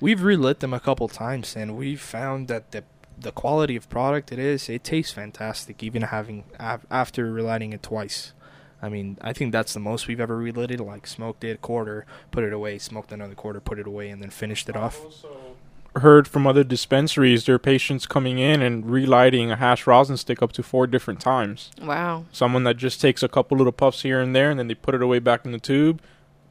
we've 0.00 0.22
relit 0.22 0.60
them 0.60 0.72
a 0.72 0.80
couple 0.80 1.06
times, 1.08 1.54
and 1.54 1.76
we've 1.76 2.00
found 2.00 2.48
that 2.48 2.70
the 2.70 2.84
the 3.20 3.32
quality 3.32 3.76
of 3.76 3.88
product 3.88 4.32
it 4.32 4.38
is, 4.38 4.68
it 4.68 4.84
tastes 4.84 5.12
fantastic, 5.12 5.82
even 5.82 6.02
having 6.02 6.44
after 6.58 7.30
relighting 7.30 7.72
it 7.72 7.82
twice. 7.82 8.32
I 8.82 8.88
mean, 8.88 9.18
I 9.20 9.32
think 9.32 9.52
that's 9.52 9.74
the 9.74 9.80
most 9.80 10.08
we've 10.08 10.20
ever 10.20 10.36
relit 10.36 10.70
it. 10.70 10.80
Like 10.80 11.06
smoked 11.06 11.44
it, 11.44 11.50
a 11.50 11.58
quarter, 11.58 12.06
put 12.30 12.44
it 12.44 12.52
away, 12.52 12.78
smoked 12.78 13.12
another 13.12 13.34
quarter, 13.34 13.60
put 13.60 13.78
it 13.78 13.86
away, 13.86 14.08
and 14.08 14.22
then 14.22 14.30
finished 14.30 14.68
it 14.68 14.76
off. 14.76 14.98
Heard 15.96 16.28
from 16.28 16.46
other 16.46 16.64
dispensaries, 16.64 17.44
their 17.44 17.58
patients 17.58 18.06
coming 18.06 18.38
in 18.38 18.62
and 18.62 18.88
relighting 18.88 19.50
a 19.50 19.56
hash 19.56 19.86
rosin 19.86 20.16
stick 20.16 20.40
up 20.40 20.52
to 20.52 20.62
four 20.62 20.86
different 20.86 21.20
times. 21.20 21.72
Wow. 21.82 22.26
Someone 22.32 22.64
that 22.64 22.76
just 22.76 23.00
takes 23.00 23.22
a 23.22 23.28
couple 23.28 23.58
little 23.58 23.72
puffs 23.72 24.02
here 24.02 24.20
and 24.20 24.34
there, 24.34 24.50
and 24.50 24.58
then 24.58 24.68
they 24.68 24.74
put 24.74 24.94
it 24.94 25.02
away 25.02 25.18
back 25.18 25.44
in 25.44 25.52
the 25.52 25.58
tube. 25.58 26.00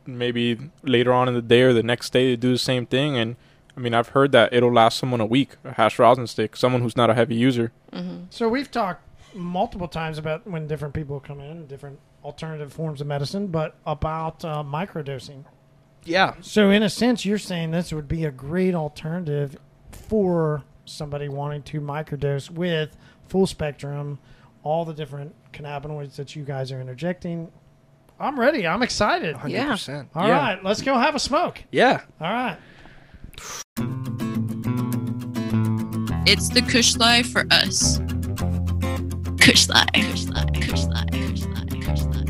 Maybe 0.05 0.69
later 0.83 1.13
on 1.13 1.27
in 1.27 1.33
the 1.33 1.41
day 1.41 1.61
or 1.61 1.73
the 1.73 1.83
next 1.83 2.11
day, 2.11 2.29
they 2.29 2.35
do 2.35 2.51
the 2.51 2.57
same 2.57 2.85
thing. 2.85 3.17
And 3.17 3.37
I 3.77 3.79
mean, 3.79 3.93
I've 3.93 4.09
heard 4.09 4.31
that 4.33 4.51
it'll 4.53 4.73
last 4.73 4.97
someone 4.97 5.21
a 5.21 5.25
week. 5.25 5.55
A 5.63 5.73
hash 5.73 5.99
rosin 5.99 6.27
stick, 6.27 6.55
someone 6.55 6.81
who's 6.81 6.97
not 6.97 7.09
a 7.09 7.13
heavy 7.13 7.35
user. 7.35 7.71
hmm 7.93 8.23
So 8.29 8.49
we've 8.49 8.69
talked 8.69 9.03
multiple 9.35 9.87
times 9.87 10.17
about 10.17 10.45
when 10.47 10.67
different 10.67 10.93
people 10.93 11.19
come 11.19 11.39
in, 11.39 11.65
different 11.67 11.99
alternative 12.23 12.73
forms 12.73 12.99
of 12.99 13.07
medicine, 13.07 13.47
but 13.47 13.75
about 13.85 14.43
uh, 14.43 14.63
microdosing. 14.63 15.45
Yeah, 16.05 16.33
So 16.41 16.69
in 16.71 16.81
a 16.81 16.89
sense, 16.89 17.25
you're 17.25 17.37
saying 17.37 17.71
this 17.71 17.91
would 17.93 18.07
be 18.07 18.25
a 18.25 18.31
great 18.31 18.73
alternative 18.73 19.57
for 19.91 20.63
somebody 20.85 21.29
wanting 21.29 21.61
to 21.63 21.81
microdose 21.81 22.49
with 22.49 22.95
full 23.27 23.45
spectrum, 23.45 24.17
all 24.63 24.85
the 24.85 24.93
different 24.93 25.35
cannabinoids 25.53 26.15
that 26.15 26.35
you 26.35 26.43
guys 26.43 26.71
are 26.71 26.81
interjecting. 26.81 27.51
I'm 28.19 28.39
ready. 28.39 28.65
I'm 28.67 28.81
excited. 28.81 29.35
hundred 29.35 29.55
Yeah. 29.55 29.71
percent. 29.71 30.09
All 30.15 30.27
yeah. 30.27 30.37
right, 30.37 30.63
let's 30.63 30.81
go 30.81 30.97
have 30.97 31.15
a 31.15 31.19
smoke. 31.19 31.63
Yeah. 31.71 32.01
All 32.19 32.31
right. 32.33 32.57
It's 36.25 36.49
the 36.49 36.61
Kush 36.61 36.95
Life 36.97 37.31
for 37.31 37.45
us. 37.51 37.99
Kush 39.39 39.67
Life. 39.69 39.89
Kush 39.93 40.25
Life. 40.25 40.53
Kush 40.53 40.85
Life. 40.85 41.11
Kush 41.11 41.45
Life. 41.45 41.69
Kush 41.81 42.03
Life. 42.03 42.29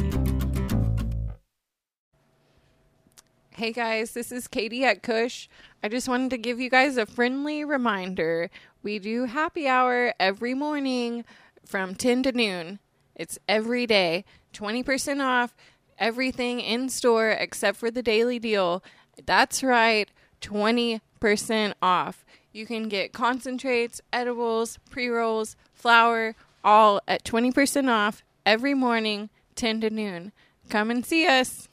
Hey 3.52 3.74
guys, 3.74 4.14
this 4.14 4.32
is 4.32 4.48
Katie 4.48 4.86
at 4.86 5.04
Kush. 5.04 5.50
I 5.84 5.90
just 5.90 6.08
wanted 6.08 6.30
to 6.30 6.38
give 6.38 6.62
you 6.62 6.70
guys 6.70 6.96
a 6.96 7.06
friendly 7.06 7.66
reminder. 7.66 8.50
We 8.84 9.00
do 9.00 9.26
happy 9.26 9.68
hour 9.68 10.14
every 10.18 10.54
morning 10.54 11.26
from 11.66 11.94
10 11.94 12.24
to 12.24 12.32
noon. 12.32 12.80
It's 13.16 13.38
every 13.50 13.86
day. 13.86 14.24
20% 14.54 15.22
off 15.22 15.58
everything 15.98 16.62
in 16.62 16.88
store 16.88 17.32
except 17.32 17.78
for 17.78 17.92
the 17.92 18.02
daily 18.02 18.40
deal. 18.40 18.82
That's 19.26 19.62
right, 19.62 20.10
20% 20.42 21.74
off. 21.82 22.26
You 22.52 22.66
can 22.66 22.90
get 22.90 23.14
concentrates, 23.14 24.02
edibles, 24.12 24.80
pre 24.90 25.08
rolls, 25.08 25.56
flour, 25.74 26.36
all 26.64 27.00
at 27.08 27.24
20% 27.24 27.90
off 27.90 28.24
every 28.46 28.74
morning, 28.74 29.30
10 29.56 29.82
to 29.82 29.90
noon. 29.90 30.32
Come 30.70 30.90
and 30.92 31.06
see 31.06 31.28
us. 31.28 31.68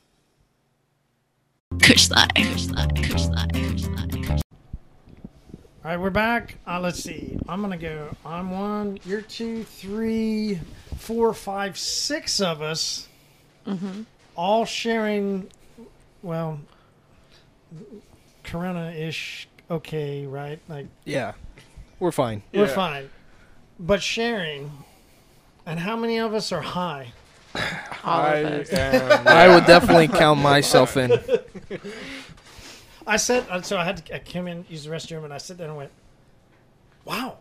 Kush. 1.83 2.09
Kush. 2.09 2.67
Kush. 2.69 3.27
Kush. 3.27 4.41
All 5.85 5.93
right, 5.93 6.01
we're 6.01 6.11
back. 6.11 6.57
Uh, 6.67 6.81
let's 6.81 7.01
see. 7.03 7.39
I'm 7.49 7.61
gonna 7.61 7.77
go. 7.77 8.17
I'm 8.25 8.51
one. 8.51 8.99
You're 9.05 9.21
two, 9.21 9.63
three, 9.63 10.59
four, 10.97 11.33
five, 11.33 11.79
six 11.79 12.41
of 12.41 12.61
us, 12.61 13.07
Mhm. 13.67 14.05
all 14.35 14.65
sharing. 14.65 15.49
Well, 16.23 16.59
Corona-ish. 18.47 19.49
Okay, 19.71 20.27
right? 20.27 20.59
Like 20.69 20.87
Yeah. 21.05 21.33
We're 21.99 22.13
fine. 22.13 22.43
we're 22.53 22.67
Yeah. 22.67 22.75
fine, 22.75 23.11
but 23.79 24.03
sharing. 24.03 24.71
And 25.65 25.81
how 25.81 25.97
many 25.97 26.19
of 26.19 26.33
us 26.35 26.53
are 26.53 26.61
high? 26.63 27.13
All 28.05 28.21
I 28.21 28.35
of 28.37 28.61
us. 28.63 28.73
am- 28.73 29.27
I 29.29 29.49
would 29.49 29.65
definitely 29.67 30.09
count 30.09 30.41
myself 30.41 30.97
in. 30.97 31.11
I 33.07 33.17
said 33.17 33.47
uh, 33.51 33.63
so. 33.63 33.79
I 33.79 33.85
had 33.85 34.05
to. 34.07 34.15
I 34.17 34.19
came 34.19 34.47
in, 34.49 34.65
used 34.69 34.87
the 34.87 34.91
restroom, 34.91 35.25
and 35.25 35.33
I 35.33 35.39
sat 35.39 35.59
there 35.59 35.69
and 35.69 35.77
went, 35.77 35.91
"Wow." 37.05 37.39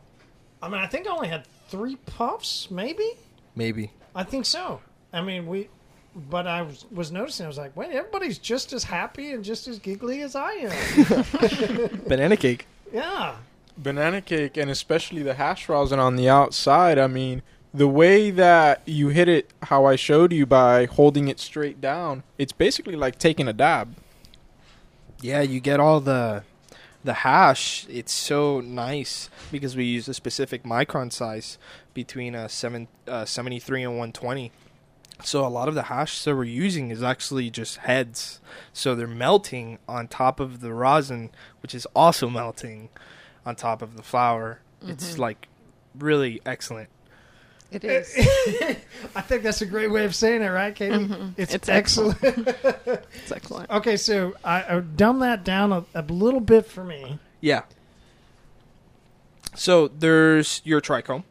I 0.61 0.69
mean, 0.69 0.79
I 0.79 0.87
think 0.87 1.07
I 1.07 1.11
only 1.11 1.27
had 1.27 1.45
three 1.69 1.95
puffs, 1.97 2.69
maybe. 2.71 3.09
Maybe. 3.55 3.91
I 4.15 4.23
think 4.23 4.45
so. 4.45 4.81
I 5.11 5.21
mean, 5.21 5.47
we, 5.47 5.69
but 6.15 6.47
I 6.47 6.61
was, 6.61 6.85
was 6.91 7.11
noticing. 7.11 7.45
I 7.45 7.47
was 7.49 7.57
like, 7.57 7.75
wait, 7.75 7.91
everybody's 7.91 8.37
just 8.37 8.71
as 8.73 8.83
happy 8.85 9.31
and 9.33 9.43
just 9.43 9.67
as 9.67 9.79
giggly 9.79 10.21
as 10.21 10.35
I 10.35 10.51
am. 10.53 11.99
Banana 12.07 12.37
cake. 12.37 12.67
yeah. 12.93 13.35
banana 13.77 14.21
cake 14.21 14.55
and 14.55 14.71
especially 14.71 15.21
the 15.21 15.33
hash 15.33 15.67
rosin 15.67 15.99
on 15.99 16.15
the 16.15 16.29
outside 16.29 16.97
i 16.97 17.07
mean 17.07 17.41
the 17.73 17.89
way 17.89 18.31
that 18.31 18.81
you 18.85 19.09
hit 19.09 19.27
it 19.27 19.51
how 19.63 19.83
i 19.83 19.97
showed 19.97 20.31
you 20.31 20.45
by 20.45 20.85
holding 20.85 21.27
it 21.27 21.41
straight 21.41 21.81
down 21.81 22.23
it's 22.37 22.53
basically 22.53 22.95
like 22.95 23.19
taking 23.19 23.49
a 23.49 23.53
dab 23.53 23.93
Yeah, 25.21 25.41
you 25.41 25.59
get 25.59 25.79
all 25.81 25.99
the 25.99 26.43
the 27.03 27.13
hash. 27.13 27.85
It's 27.89 28.11
so 28.13 28.61
nice 28.61 29.29
because 29.51 29.75
we 29.75 29.83
use 29.83 30.07
a 30.07 30.13
specific 30.13 30.63
micron 30.63 31.11
size 31.11 31.57
between 31.93 32.33
uh, 32.35 32.47
seven, 32.47 32.87
uh, 33.07 33.25
73 33.25 33.83
and 33.83 33.91
120. 33.91 34.51
So 35.23 35.45
a 35.45 35.47
lot 35.47 35.67
of 35.67 35.75
the 35.75 35.83
hash 35.83 36.23
that 36.23 36.35
we're 36.35 36.43
using 36.43 36.91
is 36.91 37.01
actually 37.01 37.49
just 37.49 37.77
heads. 37.77 38.41
So 38.73 38.95
they're 38.95 39.07
melting 39.07 39.79
on 39.87 40.07
top 40.07 40.39
of 40.39 40.59
the 40.59 40.73
rosin, 40.73 41.31
which 41.61 41.73
is 41.73 41.85
also 41.95 42.29
melting 42.29 42.89
on 43.45 43.55
top 43.55 43.81
of 43.81 43.95
the 43.95 44.03
flour. 44.03 44.59
It's 44.85 45.11
mm-hmm. 45.11 45.21
like 45.21 45.47
really 45.97 46.41
excellent. 46.45 46.89
It 47.71 47.83
is. 47.85 48.13
I 49.15 49.21
think 49.21 49.43
that's 49.43 49.61
a 49.61 49.65
great 49.65 49.91
way 49.91 50.05
of 50.05 50.13
saying 50.13 50.41
it, 50.41 50.47
right, 50.47 50.75
Katie? 50.75 50.95
Mm-hmm. 50.95 51.29
It's, 51.37 51.53
It's 51.53 51.69
excellent. 51.69 52.17
It's 52.23 53.31
excellent. 53.31 53.69
okay, 53.69 53.97
so 53.97 54.33
I, 54.43 54.61
uh, 54.61 54.77
I 54.77 54.79
dumbed 54.81 55.21
that 55.21 55.43
down 55.43 55.71
a, 55.71 55.85
a 55.93 56.03
little 56.03 56.39
bit 56.39 56.65
for 56.65 56.83
me. 56.83 57.19
Yeah. 57.41 57.63
So 59.55 59.87
there's 59.87 60.61
your 60.63 60.81
trichome, 60.81 61.23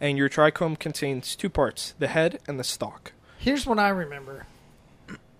and 0.00 0.16
your 0.16 0.28
trichome 0.28 0.78
contains 0.78 1.36
two 1.36 1.50
parts: 1.50 1.94
the 1.98 2.08
head 2.08 2.40
and 2.46 2.58
the 2.58 2.64
stalk. 2.64 3.12
Here's 3.38 3.66
what 3.66 3.78
I 3.78 3.88
remember. 3.88 4.46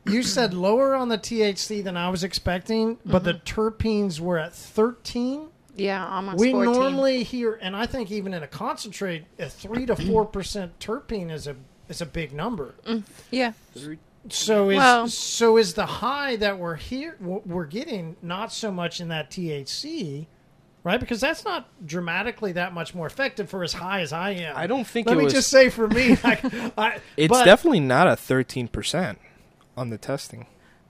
You 0.06 0.22
said 0.22 0.54
lower 0.54 0.94
on 0.94 1.08
the 1.08 1.18
THC 1.18 1.84
than 1.84 1.96
I 1.96 2.08
was 2.08 2.24
expecting, 2.24 2.98
but 3.04 3.22
the 3.24 3.34
mm-hmm. 3.34 3.60
terpenes 3.60 4.18
were 4.18 4.38
at 4.38 4.54
13. 4.54 5.48
Yeah, 5.76 6.06
almost 6.06 6.38
we 6.38 6.52
14. 6.52 6.72
normally 6.72 7.22
hear, 7.22 7.58
and 7.60 7.76
I 7.76 7.86
think 7.86 8.10
even 8.10 8.34
in 8.34 8.42
a 8.42 8.46
concentrate, 8.46 9.24
a 9.38 9.48
three 9.48 9.86
to 9.86 9.96
four 9.96 10.24
percent 10.26 10.78
terpene 10.78 11.30
is 11.30 11.46
a 11.46 11.56
is 11.88 12.00
a 12.00 12.06
big 12.06 12.32
number. 12.32 12.74
Mm, 12.86 13.02
yeah. 13.30 13.52
So 14.28 14.70
is 14.70 14.76
Well- 14.76 15.08
so 15.08 15.56
is 15.56 15.74
the 15.74 15.86
high 15.86 16.36
that 16.36 16.58
we're 16.58 16.76
here 16.76 17.16
we're 17.20 17.64
getting 17.64 18.16
not 18.20 18.52
so 18.52 18.70
much 18.70 19.00
in 19.00 19.08
that 19.08 19.30
THC, 19.30 20.26
right? 20.84 21.00
Because 21.00 21.20
that's 21.20 21.44
not 21.44 21.68
dramatically 21.86 22.52
that 22.52 22.72
much 22.72 22.94
more 22.94 23.06
effective 23.06 23.48
for 23.48 23.62
as 23.62 23.72
high 23.72 24.00
as 24.00 24.12
I 24.12 24.30
am. 24.30 24.56
I 24.56 24.66
don't 24.66 24.86
think 24.86 25.06
Let 25.06 25.14
it 25.14 25.18
me 25.18 25.24
was. 25.24 25.32
just 25.32 25.48
say 25.48 25.70
for 25.70 25.88
me, 25.88 26.16
I, 26.24 26.72
I, 26.76 26.98
it's 27.16 27.30
but- 27.30 27.44
definitely 27.44 27.80
not 27.80 28.08
a 28.08 28.16
thirteen 28.16 28.68
percent 28.68 29.18
on 29.76 29.90
the 29.90 29.98
testing. 29.98 30.46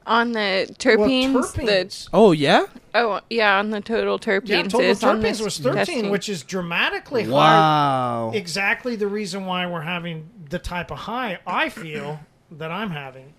On 0.07 0.33
the 0.33 0.66
well, 0.66 0.76
terpenes, 1.09 1.55
the. 1.55 2.09
Oh 2.12 2.33
yeah. 2.33 2.66
oh 2.94 3.20
yeah, 3.29 3.59
on 3.59 3.70
the 3.70 3.81
total 3.81 4.18
terpenes 4.18 4.48
yeah, 4.48 4.62
total 4.62 4.81
is 4.81 5.00
terpenes 5.00 5.22
this 5.22 5.40
was 5.42 5.59
13, 5.59 5.74
testing. 5.74 6.11
which 6.11 6.29
is 6.29 6.42
dramatically 6.42 7.24
higher. 7.24 7.33
Wow. 7.33 8.31
Exactly 8.35 8.96
the 8.96 9.07
reason 9.07 9.44
why 9.44 9.66
we're 9.66 9.83
having 9.83 10.29
the 10.48 10.59
type 10.59 10.90
of 10.90 10.98
high 10.98 11.38
I 11.46 11.68
feel 11.68 12.18
that 12.53 12.70
I'm 12.72 12.90
having. 12.90 13.35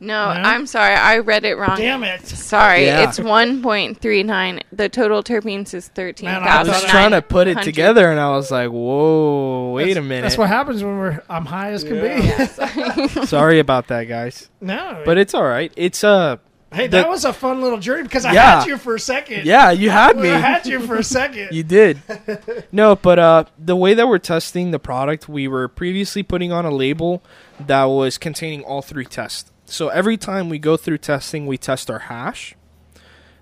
No, 0.00 0.32
No? 0.34 0.40
I'm 0.40 0.66
sorry, 0.66 0.94
I 0.94 1.18
read 1.18 1.44
it 1.44 1.56
wrong. 1.56 1.76
Damn 1.76 2.04
it! 2.04 2.26
Sorry, 2.26 2.84
Yeah. 2.86 3.08
it's 3.08 3.18
1.39. 3.18 4.60
The 4.72 4.88
total 4.88 5.22
terpenes 5.22 5.72
is 5.74 5.90
Man, 5.96 6.06
I 6.06 6.12
13,000. 6.12 6.46
I 6.48 6.58
was 6.62 6.68
thought- 6.82 6.90
trying 6.90 7.10
to 7.12 7.22
put 7.22 7.48
it 7.48 7.62
together, 7.62 8.10
and 8.10 8.20
I 8.20 8.30
was 8.30 8.50
like, 8.50 8.70
"Whoa, 8.70 9.72
wait 9.74 9.84
That's- 9.88 9.96
a 10.04 10.06
minute." 10.06 10.22
That's 10.22 10.38
what 10.38 10.48
happens 10.48 10.82
when 10.84 10.98
we're 10.98 11.22
I'm 11.30 11.46
high 11.46 11.70
as 11.72 11.84
can 11.84 12.00
be. 12.00 13.26
Sorry 13.26 13.58
about 13.58 13.88
that, 13.88 14.04
guys. 14.04 14.50
no, 14.60 15.02
But 15.04 15.18
it's 15.18 15.34
all 15.34 15.44
right. 15.44 15.72
It's 15.76 16.04
uh, 16.04 16.36
hey, 16.72 16.86
the- 16.88 16.98
that 16.98 17.08
was 17.08 17.24
a 17.24 17.32
fun 17.32 17.60
little 17.62 17.78
journey 17.78 18.02
because 18.02 18.24
I 18.24 18.32
Yeah. 18.32 18.60
had 18.60 18.68
you 18.68 18.76
for 18.76 18.94
a 18.96 19.00
second. 19.00 19.46
yeah, 19.46 19.70
you 19.70 19.90
had 19.90 20.16
me. 20.18 20.30
I 20.30 20.38
had 20.38 20.66
you 20.66 20.80
for 20.80 20.96
a 20.96 21.04
second. 21.04 21.48
You 21.52 21.62
did. 21.62 22.00
no, 22.72 22.96
but 22.96 23.18
uh, 23.18 23.44
the 23.58 23.76
way 23.76 23.94
that 23.94 24.06
we're 24.08 24.18
testing 24.18 24.70
the 24.72 24.78
product, 24.78 25.28
we 25.28 25.48
were 25.48 25.68
previously 25.68 26.22
putting 26.22 26.52
on 26.52 26.64
a 26.66 26.70
label 26.70 27.22
that 27.64 27.84
was 27.84 28.18
containing 28.18 28.62
all 28.62 28.82
three 28.82 29.06
tests. 29.06 29.50
So 29.66 29.88
every 29.88 30.16
time 30.16 30.48
we 30.48 30.58
go 30.58 30.76
through 30.76 30.98
testing, 30.98 31.46
we 31.46 31.58
test 31.58 31.90
our 31.90 31.98
hash, 31.98 32.54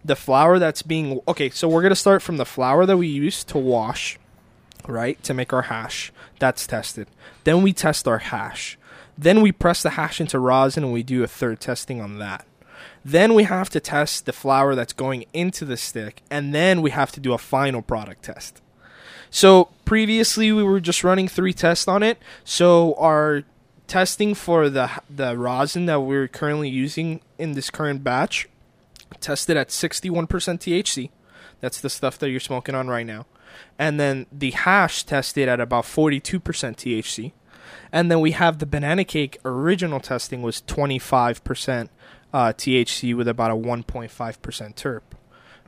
the 0.05 0.17
flour 0.17 0.59
that's 0.59 0.83
being 0.83 1.21
okay. 1.29 1.51
So 1.51 1.69
we're 1.69 1.83
gonna 1.83 1.95
start 1.95 2.23
from 2.23 2.39
the 2.39 2.45
flour 2.45 2.87
that 2.87 2.97
we 2.97 3.07
use 3.07 3.45
to 3.45 3.59
wash, 3.59 4.19
right, 4.89 5.23
to 5.23 5.35
make 5.35 5.53
our 5.53 5.63
hash. 5.63 6.13
That's 6.39 6.67
tested. 6.67 7.09
Then 7.45 7.63
we 7.63 7.73
test 7.73 8.09
our 8.09 8.19
hash. 8.19 8.79
Then 9.17 9.43
we 9.43 9.53
press 9.53 9.83
the 9.83 9.91
hash 9.91 10.21
into 10.21 10.39
rosin 10.39 10.83
and 10.83 10.93
we 10.93 11.03
do 11.03 11.23
a 11.23 11.29
third 11.29 11.61
testing 11.61 12.01
on 12.01 12.19
that. 12.19 12.47
Then 13.05 13.35
we 13.35 13.45
have 13.45 13.71
to 13.71 13.81
test 13.81 14.27
the 14.27 14.33
flour 14.33 14.75
that's 14.75 14.95
going 14.95 15.27
into 15.33 15.67
the 15.67 15.77
stick, 15.77 16.23
and 16.31 16.55
then 16.55 16.81
we 16.81 16.91
have 16.91 17.13
to 17.13 17.21
do 17.21 17.35
a 17.35 17.39
final 17.39 17.83
product 17.83 18.25
test. 18.25 18.63
So 19.31 19.69
previously 19.85 20.53
we 20.53 20.63
were 20.63 20.81
just 20.81 21.05
running 21.05 21.29
three 21.29 21.53
tests 21.53 21.87
on 21.87 22.03
it. 22.03 22.19
So 22.45 22.95
our 22.95 23.43
testing 23.95 24.35
for 24.35 24.69
the 24.69 24.91
the 25.09 25.39
rosin 25.39 25.87
that 25.87 26.01
we're 26.01 26.27
currently 26.27 26.69
using 26.69 27.21
in 27.39 27.53
this 27.53 27.71
current 27.71 28.03
batch 28.03 28.49
tested 29.21 29.57
at 29.57 29.69
61% 29.69 30.27
THC. 30.27 31.11
That's 31.61 31.81
the 31.81 31.89
stuff 31.89 32.19
that 32.19 32.29
you're 32.29 32.41
smoking 32.41 32.75
on 32.75 32.89
right 32.89 33.07
now. 33.07 33.25
And 33.79 34.01
then 34.01 34.27
the 34.33 34.51
hash 34.51 35.05
tested 35.05 35.49
at 35.49 35.61
about 35.61 35.85
42% 35.85 36.41
THC. 36.41 37.31
And 37.93 38.11
then 38.11 38.19
we 38.19 38.33
have 38.33 38.59
the 38.59 38.67
banana 38.67 39.05
cake 39.05 39.39
original 39.45 40.01
testing 40.01 40.43
was 40.43 40.61
25% 40.63 41.89
uh, 42.33 42.53
THC 42.53 43.17
with 43.17 43.29
about 43.29 43.53
a 43.53 43.55
1.5% 43.55 44.11
terp. 44.75 45.03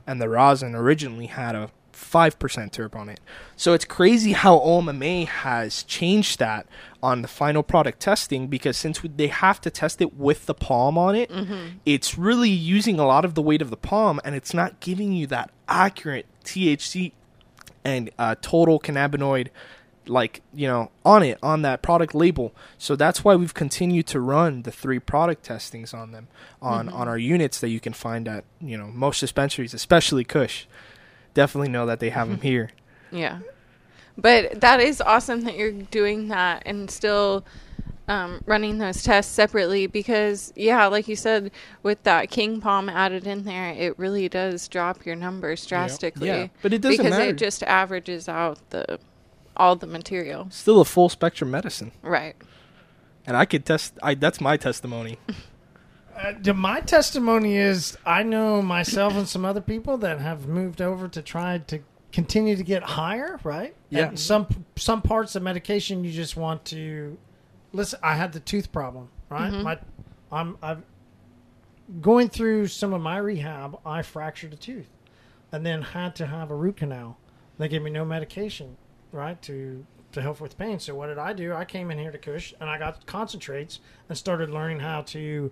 And 0.05 0.21
the 0.21 0.27
rosin 0.27 0.75
originally 0.75 1.27
had 1.27 1.55
a 1.55 1.71
5% 1.97 2.71
terp 2.71 2.95
on 2.95 3.09
it. 3.09 3.19
So 3.55 3.73
it's 3.73 3.85
crazy 3.85 4.33
how 4.33 4.59
OMMA 4.59 5.25
has 5.27 5.83
changed 5.83 6.39
that 6.39 6.67
on 7.01 7.21
the 7.23 7.27
final 7.27 7.63
product 7.63 7.99
testing 7.99 8.47
because 8.47 8.77
since 8.77 9.01
we- 9.03 9.09
they 9.09 9.27
have 9.27 9.59
to 9.61 9.69
test 9.69 9.99
it 10.01 10.15
with 10.15 10.45
the 10.45 10.53
palm 10.53 10.97
on 10.97 11.15
it, 11.15 11.31
it's 11.85 12.17
really 12.17 12.49
using 12.49 12.99
a 12.99 13.05
lot 13.05 13.25
of 13.25 13.33
the 13.33 13.41
weight 13.41 13.61
of 13.61 13.69
the 13.71 13.77
palm 13.77 14.19
and 14.23 14.35
it's 14.35 14.53
not 14.53 14.79
giving 14.79 15.11
you 15.11 15.27
that 15.27 15.49
accurate 15.67 16.25
THC 16.43 17.13
and 17.83 18.09
uh, 18.19 18.35
total 18.41 18.79
cannabinoid 18.79 19.47
like 20.09 20.41
you 20.53 20.65
know 20.65 20.89
on 21.03 21.21
it 21.21 21.37
on 21.43 21.63
that 21.63 21.81
product 21.81 22.15
label. 22.15 22.53
So 22.77 22.95
that's 22.95 23.25
why 23.25 23.35
we've 23.35 23.53
continued 23.53 24.07
to 24.07 24.21
run 24.21 24.61
the 24.61 24.71
three 24.71 24.99
product 24.99 25.43
testings 25.43 25.93
on 25.93 26.11
them 26.11 26.29
on 26.61 26.87
on 26.87 27.09
our 27.09 27.17
units 27.17 27.59
that 27.59 27.67
you 27.69 27.81
can 27.81 27.91
find 27.91 28.25
at 28.27 28.45
you 28.61 28.77
know 28.77 28.87
most 28.87 29.19
dispensaries 29.19 29.73
especially 29.73 30.23
kush 30.23 30.65
definitely 31.41 31.69
know 31.69 31.85
that 31.85 31.99
they 31.99 32.09
have 32.09 32.27
them 32.29 32.41
here 32.51 32.69
Yeah. 33.11 33.39
But 34.17 34.61
that 34.61 34.79
is 34.81 34.99
awesome 34.99 35.41
that 35.45 35.55
you're 35.55 35.71
doing 35.71 36.29
that 36.29 36.63
and 36.65 36.89
still 36.89 37.45
um, 38.07 38.41
running 38.47 38.79
those 38.79 39.03
tests 39.03 39.31
separately 39.31 39.85
because, 39.85 40.51
yeah, 40.55 40.87
like 40.87 41.07
you 41.07 41.15
said, 41.15 41.51
with 41.83 42.01
that 42.03 42.31
King 42.31 42.59
Palm 42.59 42.89
added 42.89 43.27
in 43.27 43.43
there, 43.43 43.69
it 43.73 43.99
really 43.99 44.27
does 44.29 44.67
drop 44.67 45.05
your 45.05 45.15
numbers 45.15 45.65
drastically. 45.65 46.27
Yeah, 46.29 46.47
but 46.63 46.73
it 46.73 46.81
doesn't 46.81 46.97
because 46.97 47.11
matter. 47.11 47.29
it 47.29 47.37
just 47.37 47.61
averages 47.63 48.27
out 48.27 48.57
the 48.71 48.97
all 49.55 49.75
the 49.75 49.87
material. 49.87 50.47
still 50.51 50.79
a 50.81 50.85
full 50.85 51.09
spectrum 51.09 51.49
medicine 51.51 51.91
Right. 52.01 52.35
and 53.25 53.35
i 53.37 53.43
could 53.45 53.65
test 53.65 53.93
i 54.03 54.13
that's 54.15 54.39
my 54.39 54.55
testimony 54.57 55.17
Uh, 56.17 56.53
my 56.53 56.81
testimony 56.81 57.57
is 57.57 57.97
I 58.05 58.23
know 58.23 58.61
myself 58.61 59.13
and 59.13 59.27
some 59.27 59.45
other 59.45 59.61
people 59.61 59.97
that 59.99 60.19
have 60.19 60.47
moved 60.47 60.81
over 60.81 61.07
to 61.07 61.21
try 61.21 61.59
to 61.59 61.79
continue 62.11 62.55
to 62.55 62.63
get 62.63 62.81
higher, 62.81 63.39
right? 63.43 63.75
Yeah. 63.89 64.07
And 64.07 64.19
some 64.19 64.47
some 64.75 65.01
parts 65.01 65.35
of 65.35 65.43
medication 65.43 66.03
you 66.03 66.11
just 66.11 66.35
want 66.35 66.65
to 66.65 67.17
listen. 67.71 67.99
I 68.01 68.15
had 68.15 68.33
the 68.33 68.39
tooth 68.39 68.71
problem, 68.71 69.09
right? 69.29 69.51
My 69.51 69.77
I'm 70.31 70.57
I'm 70.63 70.83
going 72.01 72.29
through 72.29 72.67
some 72.67 72.93
of 72.93 73.01
my 73.01 73.17
rehab. 73.17 73.79
I 73.85 74.01
fractured 74.01 74.53
a 74.53 74.57
tooth, 74.57 74.89
and 75.51 75.65
then 75.65 75.81
had 75.81 76.15
to 76.15 76.25
have 76.25 76.49
a 76.49 76.55
root 76.55 76.77
canal. 76.77 77.17
They 77.59 77.67
gave 77.67 77.81
me 77.81 77.91
no 77.91 78.05
medication, 78.05 78.77
right, 79.11 79.39
to 79.43 79.85
to 80.13 80.21
help 80.21 80.41
with 80.41 80.57
pain. 80.57 80.79
So 80.79 80.95
what 80.95 81.07
did 81.07 81.17
I 81.17 81.33
do? 81.33 81.53
I 81.53 81.65
came 81.65 81.91
in 81.91 81.99
here 81.99 82.11
to 82.11 82.17
Kush 82.17 82.53
and 82.59 82.69
I 82.69 82.79
got 82.79 83.05
concentrates 83.05 83.79
and 84.09 84.17
started 84.17 84.49
learning 84.49 84.79
how 84.79 85.01
to 85.01 85.51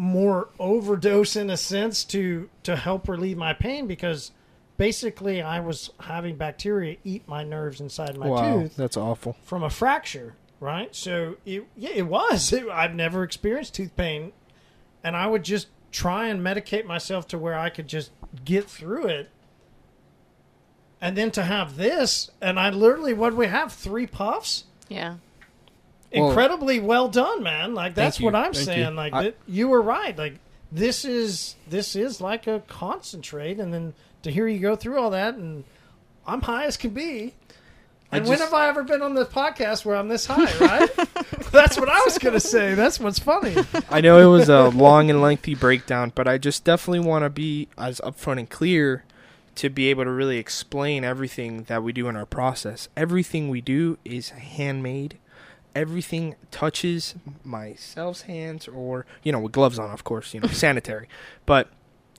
more 0.00 0.48
overdose 0.58 1.36
in 1.36 1.50
a 1.50 1.58
sense 1.58 2.04
to 2.04 2.48
to 2.62 2.74
help 2.74 3.06
relieve 3.06 3.36
my 3.36 3.52
pain 3.52 3.86
because 3.86 4.32
basically 4.78 5.42
I 5.42 5.60
was 5.60 5.90
having 6.00 6.36
bacteria 6.36 6.96
eat 7.04 7.28
my 7.28 7.44
nerves 7.44 7.82
inside 7.82 8.16
my 8.16 8.28
tooth 8.40 8.76
that's 8.76 8.96
awful 8.96 9.36
from 9.44 9.62
a 9.62 9.68
fracture, 9.68 10.36
right? 10.58 10.96
So 10.96 11.36
it 11.44 11.66
yeah, 11.76 11.90
it 11.94 12.06
was. 12.06 12.50
It, 12.50 12.66
I've 12.70 12.94
never 12.94 13.22
experienced 13.22 13.74
tooth 13.74 13.94
pain, 13.94 14.32
and 15.04 15.14
I 15.14 15.26
would 15.26 15.44
just 15.44 15.68
try 15.92 16.28
and 16.28 16.40
medicate 16.40 16.86
myself 16.86 17.28
to 17.28 17.38
where 17.38 17.58
I 17.58 17.68
could 17.68 17.86
just 17.86 18.10
get 18.42 18.70
through 18.70 19.06
it. 19.08 19.28
And 20.98 21.14
then 21.14 21.30
to 21.32 21.42
have 21.42 21.76
this, 21.76 22.30
and 22.40 22.58
I 22.58 22.70
literally 22.70 23.12
what 23.12 23.34
we 23.34 23.48
have 23.48 23.70
three 23.70 24.06
puffs. 24.06 24.64
Yeah. 24.88 25.16
Incredibly 26.12 26.80
well 26.80 27.08
done, 27.08 27.42
man. 27.42 27.74
Like 27.74 27.94
that's 27.94 28.20
what 28.20 28.34
I'm 28.34 28.52
Thank 28.52 28.66
saying. 28.66 28.88
you. 28.90 28.94
Like 28.94 29.12
I- 29.14 29.32
you 29.46 29.68
were 29.68 29.82
right. 29.82 30.16
Like 30.16 30.34
this 30.72 31.04
is 31.04 31.56
this 31.68 31.94
is 31.96 32.20
like 32.20 32.46
a 32.46 32.60
concentrate, 32.68 33.58
and 33.60 33.72
then 33.72 33.94
to 34.22 34.30
hear 34.30 34.46
you 34.48 34.58
go 34.58 34.76
through 34.76 34.98
all 34.98 35.10
that, 35.10 35.34
and 35.34 35.64
I'm 36.26 36.42
high 36.42 36.64
as 36.64 36.76
can 36.76 36.90
be. 36.90 37.34
And 38.12 38.26
when 38.26 38.38
have 38.38 38.52
I 38.52 38.68
ever 38.68 38.82
been 38.82 39.02
on 39.02 39.14
this 39.14 39.28
podcast 39.28 39.84
where 39.84 39.94
I'm 39.94 40.08
this 40.08 40.26
high, 40.26 40.52
right? 40.58 40.90
That's 41.52 41.78
what 41.78 41.88
I 41.88 42.00
was 42.04 42.18
going 42.18 42.32
to 42.32 42.40
say. 42.40 42.74
That's 42.74 42.98
what's 42.98 43.20
funny. 43.20 43.54
I 43.88 44.00
know 44.00 44.18
it 44.18 44.30
was 44.30 44.48
a 44.48 44.68
long 44.68 45.10
and 45.10 45.22
lengthy 45.22 45.54
breakdown, 45.54 46.10
but 46.14 46.26
I 46.26 46.36
just 46.36 46.64
definitely 46.64 47.06
want 47.08 47.24
to 47.24 47.30
be 47.30 47.68
as 47.78 48.00
upfront 48.00 48.40
and 48.40 48.50
clear 48.50 49.04
to 49.56 49.68
be 49.68 49.90
able 49.90 50.04
to 50.04 50.10
really 50.10 50.38
explain 50.38 51.04
everything 51.04 51.64
that 51.64 51.82
we 51.82 51.92
do 51.92 52.08
in 52.08 52.16
our 52.16 52.26
process. 52.26 52.88
Everything 52.96 53.48
we 53.48 53.60
do 53.60 53.98
is 54.04 54.30
handmade. 54.30 55.18
Everything 55.74 56.36
touches 56.50 57.14
myself's 57.44 58.22
hands 58.22 58.68
or, 58.68 59.06
you 59.22 59.32
know, 59.32 59.40
with 59.40 59.52
gloves 59.52 59.78
on, 59.78 59.90
of 59.90 60.04
course, 60.04 60.34
you 60.34 60.40
know, 60.40 60.48
sanitary. 60.52 61.08
But 61.46 61.68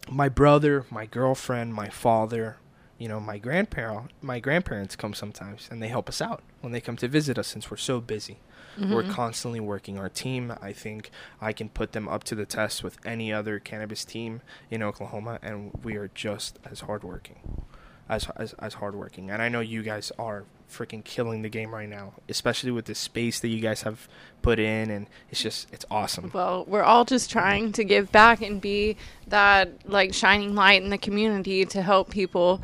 my 0.10 0.30
brother, 0.30 0.86
my 0.90 1.06
girlfriend, 1.06 1.74
my 1.74 1.90
father, 1.90 2.58
you 2.98 3.08
know, 3.08 3.20
my 3.20 3.38
grandparent, 3.38 4.12
my 4.22 4.40
grandparents 4.40 4.96
come 4.96 5.14
sometimes 5.14 5.68
and 5.72 5.82
they 5.82 5.88
help 5.88 6.08
us 6.08 6.22
out 6.22 6.44
when 6.62 6.72
they 6.72 6.82
come 6.82 6.98
to 6.98 7.08
visit 7.08 7.38
us 7.38 7.48
since 7.48 7.72
we're 7.72 7.78
so 7.78 8.00
busy. 8.00 8.38
We're 8.78 9.04
mm-hmm. 9.04 9.12
constantly 9.12 9.60
working 9.60 9.98
our 10.00 10.08
team. 10.08 10.54
I 10.62 10.72
think 10.72 11.12
I 11.42 11.52
can 11.52 11.68
put 11.70 11.92
them 11.92 12.08
up 12.08 12.24
to 12.26 12.36
the 12.36 12.46
test 12.46 12.84
with 12.84 12.98
any 13.06 13.32
other 13.34 13.60
cannabis 13.60 14.06
team 14.06 14.42
in 14.70 14.82
Oklahoma, 14.82 15.40
and 15.42 15.72
we 15.84 15.98
are 15.98 16.10
just 16.16 16.58
as 16.70 16.82
hardworking, 16.82 17.64
as 18.08 18.30
as 18.38 18.54
as 18.54 18.76
hardworking. 18.76 19.30
And 19.30 19.42
I 19.42 19.50
know 19.50 19.60
you 19.60 19.84
guys 19.84 20.12
are 20.18 20.46
freaking 20.72 21.04
killing 21.04 21.42
the 21.42 21.50
game 21.50 21.74
right 21.74 21.90
now, 21.90 22.14
especially 22.30 22.72
with 22.72 22.86
the 22.86 22.96
space 22.96 23.40
that 23.42 23.50
you 23.50 23.60
guys 23.60 23.82
have 23.84 24.08
put 24.42 24.60
in, 24.60 24.90
and 24.90 25.08
it's 25.30 25.42
just 25.42 25.72
it's 25.72 25.86
awesome. 25.92 26.32
Well, 26.34 26.66
we're 26.68 26.84
all 26.84 27.06
just 27.06 27.30
trying 27.30 27.72
to 27.74 27.84
give 27.84 28.12
back 28.12 28.42
and 28.42 28.62
be 28.62 28.98
that 29.28 29.70
like 29.86 30.14
shining 30.14 30.56
light 30.56 30.82
in 30.82 30.90
the 30.90 30.98
community 30.98 31.66
to 31.66 31.82
help 31.82 32.10
people 32.10 32.62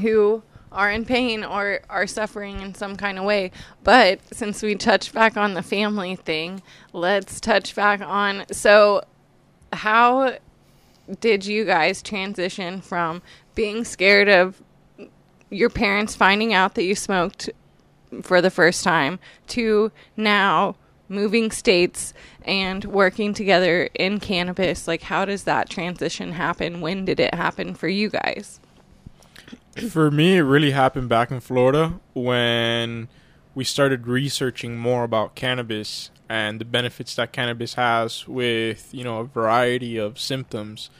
who 0.00 0.42
are 0.70 0.90
in 0.90 1.04
pain 1.04 1.44
or 1.44 1.80
are 1.90 2.06
suffering 2.06 2.60
in 2.60 2.74
some 2.74 2.96
kind 2.96 3.18
of 3.18 3.24
way. 3.24 3.50
But 3.84 4.20
since 4.32 4.62
we 4.62 4.74
touched 4.74 5.12
back 5.12 5.36
on 5.36 5.54
the 5.54 5.62
family 5.62 6.16
thing, 6.16 6.62
let's 6.92 7.40
touch 7.40 7.74
back 7.74 8.00
on 8.00 8.44
so 8.50 9.04
how 9.72 10.36
did 11.20 11.44
you 11.46 11.64
guys 11.64 12.02
transition 12.02 12.80
from 12.80 13.22
being 13.54 13.84
scared 13.84 14.28
of 14.28 14.62
your 15.52 15.70
parents 15.70 16.16
finding 16.16 16.52
out 16.54 16.74
that 16.74 16.84
you 16.84 16.94
smoked 16.94 17.50
for 18.22 18.40
the 18.40 18.50
first 18.50 18.82
time 18.82 19.18
to 19.48 19.92
now 20.16 20.76
moving 21.08 21.50
states 21.50 22.14
and 22.42 22.84
working 22.86 23.34
together 23.34 23.88
in 23.94 24.18
cannabis 24.18 24.88
like 24.88 25.02
how 25.02 25.24
does 25.24 25.44
that 25.44 25.68
transition 25.68 26.32
happen? 26.32 26.80
When 26.80 27.04
did 27.04 27.20
it 27.20 27.34
happen 27.34 27.74
for 27.74 27.88
you 27.88 28.08
guys? 28.08 28.60
For 29.88 30.10
me, 30.10 30.36
it 30.36 30.42
really 30.42 30.72
happened 30.72 31.08
back 31.08 31.30
in 31.30 31.40
Florida 31.40 32.00
when 32.14 33.08
we 33.54 33.64
started 33.64 34.06
researching 34.06 34.76
more 34.76 35.04
about 35.04 35.34
cannabis 35.34 36.10
and 36.28 36.60
the 36.60 36.64
benefits 36.64 37.14
that 37.16 37.32
cannabis 37.32 37.74
has 37.74 38.26
with, 38.26 38.88
you 38.92 39.04
know, 39.04 39.20
a 39.20 39.24
variety 39.24 39.98
of 39.98 40.18
symptoms 40.18 40.90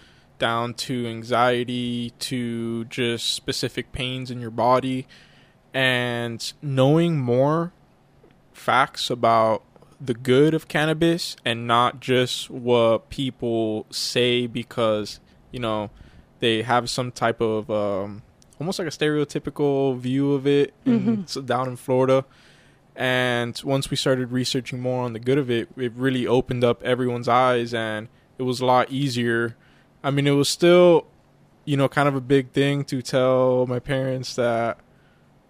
down 0.43 0.75
to 0.75 1.07
anxiety 1.07 2.11
to 2.19 2.85
just 2.87 3.33
specific 3.33 3.93
pains 3.93 4.29
in 4.29 4.41
your 4.41 4.51
body 4.51 5.07
and 5.73 6.53
knowing 6.61 7.17
more 7.17 7.73
facts 8.53 9.09
about 9.09 9.63
the 10.01 10.15
good 10.15 10.53
of 10.53 10.67
cannabis 10.67 11.37
and 11.45 11.69
not 11.69 12.01
just 12.01 12.51
what 12.51 13.09
people 13.09 13.87
say 13.91 14.49
because, 14.49 15.21
you 15.53 15.61
know, 15.61 15.91
they 16.41 16.63
have 16.63 16.91
some 16.91 17.13
type 17.13 17.41
of 17.41 17.71
um, 17.71 18.23
almost 18.59 18.81
like 18.81 18.89
a 18.89 18.91
stereotypical 18.91 19.97
view 19.97 20.33
of 20.35 20.45
it 20.45 20.75
in, 20.85 21.25
so 21.29 21.41
down 21.41 21.69
in 21.69 21.77
Florida. 21.77 22.25
And 22.97 23.57
once 23.65 23.91
we 23.91 23.97
started 23.97 24.33
researching 24.33 24.81
more 24.81 25.05
on 25.05 25.13
the 25.13 25.21
good 25.21 25.39
of 25.39 25.53
it, 25.53 25.69
it 25.77 25.93
really 25.93 26.27
opened 26.27 26.65
up 26.65 26.83
everyone's 26.83 27.29
eyes 27.29 27.73
and 27.73 28.09
it 28.39 28.43
was 28.43 28.59
a 28.61 28.67
lot 28.67 28.91
easier. 28.91 29.55
I 30.03 30.11
mean, 30.11 30.27
it 30.27 30.33
was 30.33 30.49
still, 30.49 31.07
you 31.65 31.77
know, 31.77 31.89
kind 31.89 32.09
of 32.09 32.15
a 32.15 32.21
big 32.21 32.51
thing 32.53 32.85
to 32.87 33.03
tell 33.03 33.67
my 33.67 33.79
parents 33.79 34.35
that, 34.37 34.79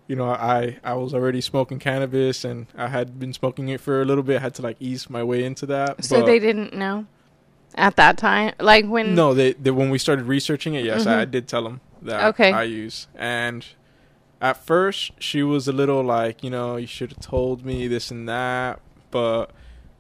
you 0.07 0.17
know, 0.17 0.29
I, 0.29 0.79
I 0.85 0.95
was 0.95 1.15
already 1.15 1.41
smoking 1.41 1.79
cannabis 1.79 2.45
and 2.45 2.67
I 2.77 2.89
had 2.89 3.19
been 3.19 3.33
smoking 3.33 3.69
it 3.69 3.81
for 3.81 4.03
a 4.03 4.05
little 4.05 4.23
bit. 4.25 4.37
I 4.37 4.41
had 4.41 4.55
to 4.57 4.63
like 4.63 4.77
ease 4.81 5.09
my 5.09 5.23
way 5.23 5.45
into 5.45 5.65
that. 5.67 6.05
so 6.05 6.21
but- 6.21 6.27
they 6.27 6.39
didn't 6.39 6.75
know 6.75 7.07
at 7.75 7.97
that 7.97 8.19
time 8.19 8.53
like 8.61 8.85
when 8.87 9.15
no, 9.15 9.33
they, 9.33 9.55
they 9.55 9.71
when 9.71 9.89
we 9.89 9.97
started 9.97 10.27
researching 10.27 10.75
it, 10.75 10.85
yes, 10.85 11.07
I, 11.07 11.23
I 11.23 11.25
did 11.25 11.49
tell 11.49 11.65
them 11.65 11.81
that 12.03 12.19
Mm-hmm. 12.19 12.29
Okay. 12.29 12.53
I 12.53 12.65
use. 12.65 13.07
And 13.15 13.65
at 14.43 14.59
first, 14.59 15.13
she 15.19 15.43
was 15.43 15.69
a 15.69 15.73
little 15.73 16.03
like, 16.03 16.45
you 16.45 16.51
know, 16.51 16.77
you 16.77 16.87
should 16.87 17.11
have 17.13 17.21
told 17.21 17.65
me 17.65 17.89
this 17.89 18.11
and 18.11 18.29
that. 18.29 18.81
But 19.11 19.51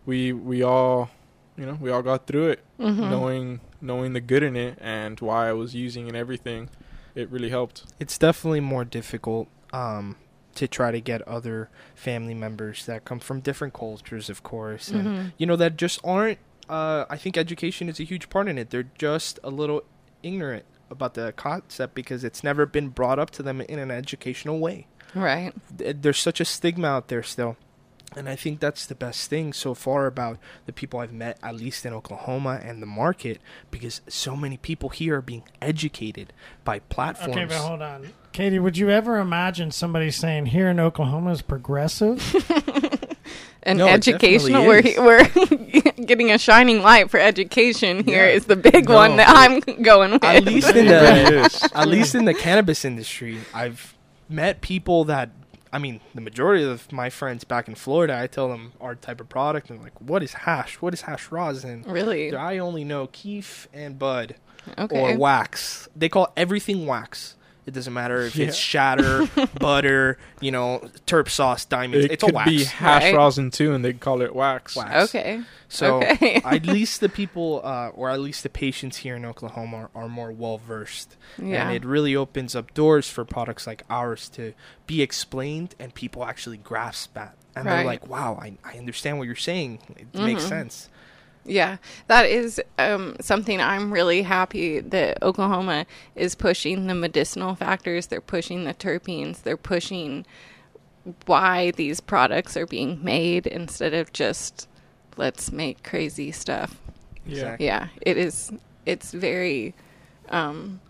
we 0.04 0.32
we 0.34 0.62
all, 0.62 1.10
you 1.56 1.66
know, 1.66 1.76
we 1.80 1.90
all 1.90 2.02
got 2.02 2.26
through 2.26 2.48
it, 2.50 2.60
Mhm. 2.78 3.10
knowing 3.10 3.60
knowing 3.80 4.12
the 4.12 4.20
good 4.20 4.42
in 4.44 4.54
it 4.56 4.78
and 4.80 5.18
why 5.20 5.48
I 5.48 5.52
was 5.52 5.74
using 5.74 6.06
and 6.06 6.16
everything. 6.16 6.68
It 7.16 7.28
really 7.30 7.50
helped. 7.50 7.84
It's 7.98 8.16
definitely 8.16 8.60
more 8.60 8.84
difficult 8.84 9.48
um, 9.72 10.16
to 10.54 10.68
try 10.68 10.90
to 10.92 11.00
get 11.00 11.20
other 11.22 11.68
family 11.94 12.34
members 12.34 12.86
that 12.86 13.04
come 13.04 13.18
from 13.18 13.40
different 13.40 13.74
cultures, 13.74 14.30
of 14.30 14.42
course, 14.42 14.88
and 14.88 15.06
Mhm. 15.08 15.32
you 15.38 15.46
know 15.46 15.56
that 15.56 15.76
just 15.76 15.98
aren't. 16.04 16.38
Uh, 16.68 17.04
I 17.10 17.16
think 17.16 17.36
education 17.36 17.88
is 17.88 17.98
a 17.98 18.04
huge 18.04 18.28
part 18.30 18.48
in 18.48 18.56
it. 18.56 18.70
They're 18.70 18.88
just 18.98 19.38
a 19.42 19.50
little 19.50 19.82
ignorant 20.22 20.64
about 20.90 21.14
the 21.14 21.32
concept 21.32 21.94
because 21.94 22.22
it's 22.22 22.44
never 22.44 22.66
been 22.66 22.88
brought 22.90 23.18
up 23.18 23.30
to 23.32 23.42
them 23.42 23.60
in 23.62 23.78
an 23.78 23.90
educational 23.90 24.58
way. 24.60 24.86
Right. 25.14 25.52
There's 25.76 26.18
such 26.18 26.40
a 26.40 26.44
stigma 26.44 26.86
out 26.88 27.08
there 27.08 27.22
still. 27.22 27.56
And 28.16 28.28
I 28.28 28.36
think 28.36 28.60
that's 28.60 28.86
the 28.86 28.94
best 28.94 29.28
thing 29.30 29.52
so 29.52 29.74
far 29.74 30.06
about 30.06 30.38
the 30.66 30.72
people 30.72 31.00
I've 31.00 31.12
met, 31.12 31.38
at 31.42 31.54
least 31.54 31.86
in 31.86 31.92
Oklahoma 31.92 32.60
and 32.62 32.82
the 32.82 32.86
market, 32.86 33.40
because 33.70 34.00
so 34.08 34.36
many 34.36 34.56
people 34.56 34.90
here 34.90 35.16
are 35.18 35.22
being 35.22 35.44
educated 35.60 36.32
by 36.64 36.80
platforms. 36.80 37.36
Okay, 37.36 37.44
but 37.46 37.56
hold 37.56 37.82
on. 37.82 38.10
Katie, 38.32 38.58
would 38.58 38.76
you 38.78 38.90
ever 38.90 39.18
imagine 39.18 39.70
somebody 39.70 40.10
saying 40.10 40.46
here 40.46 40.68
in 40.68 40.78
Oklahoma 40.80 41.32
is 41.32 41.42
progressive? 41.42 42.22
And 43.64 43.78
No, 43.78 43.86
educational, 43.86 44.66
we're, 44.66 44.82
we're 44.98 45.24
getting 46.04 46.32
a 46.32 46.38
shining 46.38 46.82
light 46.82 47.10
for 47.12 47.18
education 47.20 48.02
here 48.02 48.26
Yeah. 48.26 48.32
is 48.32 48.46
the 48.46 48.56
big 48.56 48.88
No. 48.88 48.96
one 48.96 49.16
that 49.18 49.28
I'm 49.28 49.60
going 49.82 50.10
with. 50.10 50.24
at 50.24 50.42
least 50.42 50.70
in 50.74 50.86
the 50.86 51.70
at 51.72 51.86
least 51.86 52.16
in 52.16 52.24
the 52.24 52.34
cannabis 52.34 52.84
industry, 52.84 53.38
I've 53.54 53.94
met 54.28 54.62
people 54.62 55.04
that 55.04 55.30
I 55.72 55.78
mean, 55.78 56.00
the 56.14 56.20
majority 56.20 56.64
of 56.64 56.92
my 56.92 57.08
friends 57.08 57.44
back 57.44 57.66
in 57.66 57.74
Florida, 57.74 58.18
I 58.18 58.26
tell 58.26 58.48
them 58.48 58.72
our 58.80 58.94
type 58.94 59.20
of 59.20 59.28
product, 59.28 59.70
and 59.70 59.80
like, 59.80 59.98
"What 60.00 60.22
is 60.22 60.34
hash? 60.34 60.76
What 60.82 60.92
is 60.92 61.02
hash 61.02 61.30
rosin?" 61.32 61.82
really? 61.86 62.34
I 62.34 62.58
only 62.58 62.84
know 62.84 63.08
keef 63.10 63.68
and 63.72 63.98
bud 63.98 64.34
Okay. 64.78 65.14
or 65.14 65.18
wax. 65.18 65.88
They 65.96 66.08
call 66.08 66.32
everything 66.36 66.86
wax. 66.86 67.36
It 67.64 67.74
doesn't 67.74 67.92
matter 67.92 68.22
if 68.22 68.34
Yeah. 68.34 68.46
it's 68.48 68.56
shatter, 68.56 69.28
butter, 69.60 70.18
you 70.40 70.50
know, 70.50 70.80
terp 71.06 71.28
sauce, 71.28 71.64
diamonds. 71.64 72.06
It 72.06 72.12
it's 72.12 72.22
a 72.24 72.26
could 72.26 72.34
wax. 72.34 72.50
be 72.50 72.64
hash 72.64 73.02
Right. 73.04 73.14
rosin 73.14 73.50
too, 73.52 73.72
and 73.72 73.84
they'd 73.84 74.00
call 74.00 74.20
it 74.20 74.34
wax. 74.34 74.74
Wax. 74.74 75.04
okay. 75.14 75.42
So 75.68 76.02
Okay. 76.02 76.34
at 76.44 76.66
least 76.66 77.00
the 77.00 77.08
people, 77.08 77.60
uh, 77.64 77.88
or 77.90 78.10
at 78.10 78.18
least 78.20 78.42
the 78.42 78.48
patients 78.48 78.98
here 78.98 79.14
in 79.14 79.24
Oklahoma, 79.24 79.88
are, 79.94 80.02
are 80.04 80.08
more 80.08 80.32
well 80.32 80.58
versed, 80.58 81.16
Yeah. 81.40 81.62
and 81.68 81.76
it 81.76 81.84
really 81.84 82.16
opens 82.16 82.56
up 82.56 82.74
doors 82.74 83.08
for 83.08 83.24
products 83.24 83.66
like 83.66 83.84
ours 83.88 84.28
to 84.30 84.54
be 84.88 85.00
explained, 85.00 85.76
and 85.78 85.94
people 85.94 86.24
actually 86.24 86.56
grasp 86.56 87.14
that, 87.14 87.36
and 87.54 87.66
they're 87.66 87.84
like, 87.84 88.08
"Wow, 88.08 88.38
I, 88.42 88.54
I 88.64 88.76
understand 88.76 89.18
what 89.18 89.26
you're 89.26 89.36
saying. 89.36 89.78
It 89.96 90.12
makes 90.18 90.44
Mhm. 90.44 90.48
sense." 90.48 90.88
Yeah, 91.44 91.78
that 92.06 92.26
is 92.26 92.60
um, 92.78 93.16
something 93.20 93.60
I'm 93.60 93.92
really 93.92 94.22
happy 94.22 94.78
that 94.80 95.22
Oklahoma 95.22 95.86
is 96.14 96.34
pushing 96.34 96.86
the 96.86 96.94
medicinal 96.94 97.54
factors. 97.54 98.06
They're 98.06 98.20
pushing 98.20 98.64
the 98.64 98.74
terpenes. 98.74 99.42
They're 99.42 99.56
pushing 99.56 100.24
why 101.26 101.72
these 101.72 102.00
products 102.00 102.56
are 102.56 102.66
being 102.66 103.02
made 103.02 103.48
instead 103.48 103.92
of 103.92 104.12
just 104.12 104.68
let's 105.16 105.50
make 105.50 105.82
crazy 105.82 106.30
stuff. 106.30 106.80
Yeah. 107.26 107.56
Yeah, 107.58 107.88
it 108.00 108.16
is. 108.16 108.52
It's 108.86 109.12
very. 109.12 109.74
Um, 110.28 110.80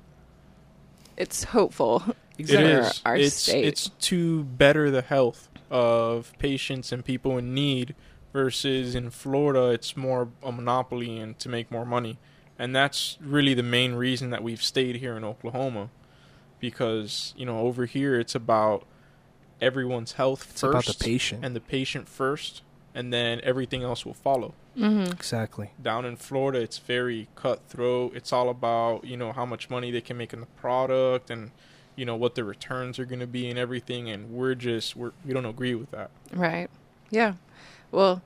it's 1.16 1.44
hopeful. 1.44 2.02
It 2.38 2.48
for 2.48 2.56
is. 2.56 3.02
our 3.04 3.16
it's 3.16 3.34
state. 3.34 3.64
it's 3.64 3.88
to 4.00 4.44
better 4.44 4.90
the 4.90 5.02
health 5.02 5.50
of 5.70 6.32
patients 6.38 6.90
and 6.90 7.04
people 7.04 7.38
in 7.38 7.54
need 7.54 7.94
versus 8.32 8.94
in 8.94 9.10
Florida 9.10 9.70
it's 9.70 9.96
more 9.96 10.28
a 10.42 10.50
monopoly 10.52 11.18
and 11.18 11.38
to 11.38 11.48
make 11.48 11.70
more 11.70 11.84
money. 11.84 12.18
And 12.58 12.74
that's 12.76 13.18
really 13.20 13.54
the 13.54 13.62
main 13.62 13.94
reason 13.94 14.30
that 14.30 14.42
we've 14.42 14.62
stayed 14.62 14.96
here 14.96 15.16
in 15.16 15.24
Oklahoma 15.24 15.90
because, 16.60 17.34
you 17.36 17.44
know, 17.46 17.58
over 17.60 17.86
here 17.86 18.18
it's 18.18 18.34
about 18.34 18.84
everyone's 19.60 20.12
health 20.12 20.46
It's 20.50 20.60
first 20.60 20.72
about 20.88 20.98
the 20.98 21.04
patient. 21.04 21.44
and 21.44 21.54
the 21.56 21.60
patient 21.60 22.08
first 22.08 22.62
and 22.94 23.12
then 23.12 23.40
everything 23.42 23.82
else 23.82 24.04
will 24.04 24.14
follow. 24.14 24.54
Mm-hmm. 24.76 25.12
exactly. 25.12 25.70
down 25.82 26.06
in 26.06 26.16
Florida, 26.16 26.58
it's 26.60 26.78
very 26.78 27.28
cutthroat. 27.34 28.16
It's 28.16 28.32
all 28.32 28.48
about 28.48 29.04
you 29.04 29.18
know 29.18 29.32
how 29.32 29.44
much 29.44 29.68
money 29.68 29.90
they 29.90 30.00
can 30.00 30.16
make 30.16 30.32
in 30.32 30.40
the 30.40 30.46
product 30.46 31.30
and 31.30 31.50
you 31.94 32.06
know 32.06 32.16
what 32.16 32.36
the 32.36 32.42
returns 32.44 32.98
are 32.98 33.04
going 33.04 33.20
to 33.20 33.26
be 33.26 33.50
and 33.50 33.58
everything. 33.58 34.08
And 34.08 34.30
we're 34.30 34.54
just 34.54 34.96
we're, 34.96 35.12
we 35.26 35.34
don't 35.34 35.44
agree 35.44 35.74
with 35.74 35.90
that. 35.90 36.10
Right. 36.32 36.70
Yeah. 37.10 37.34
Well, 37.92 38.22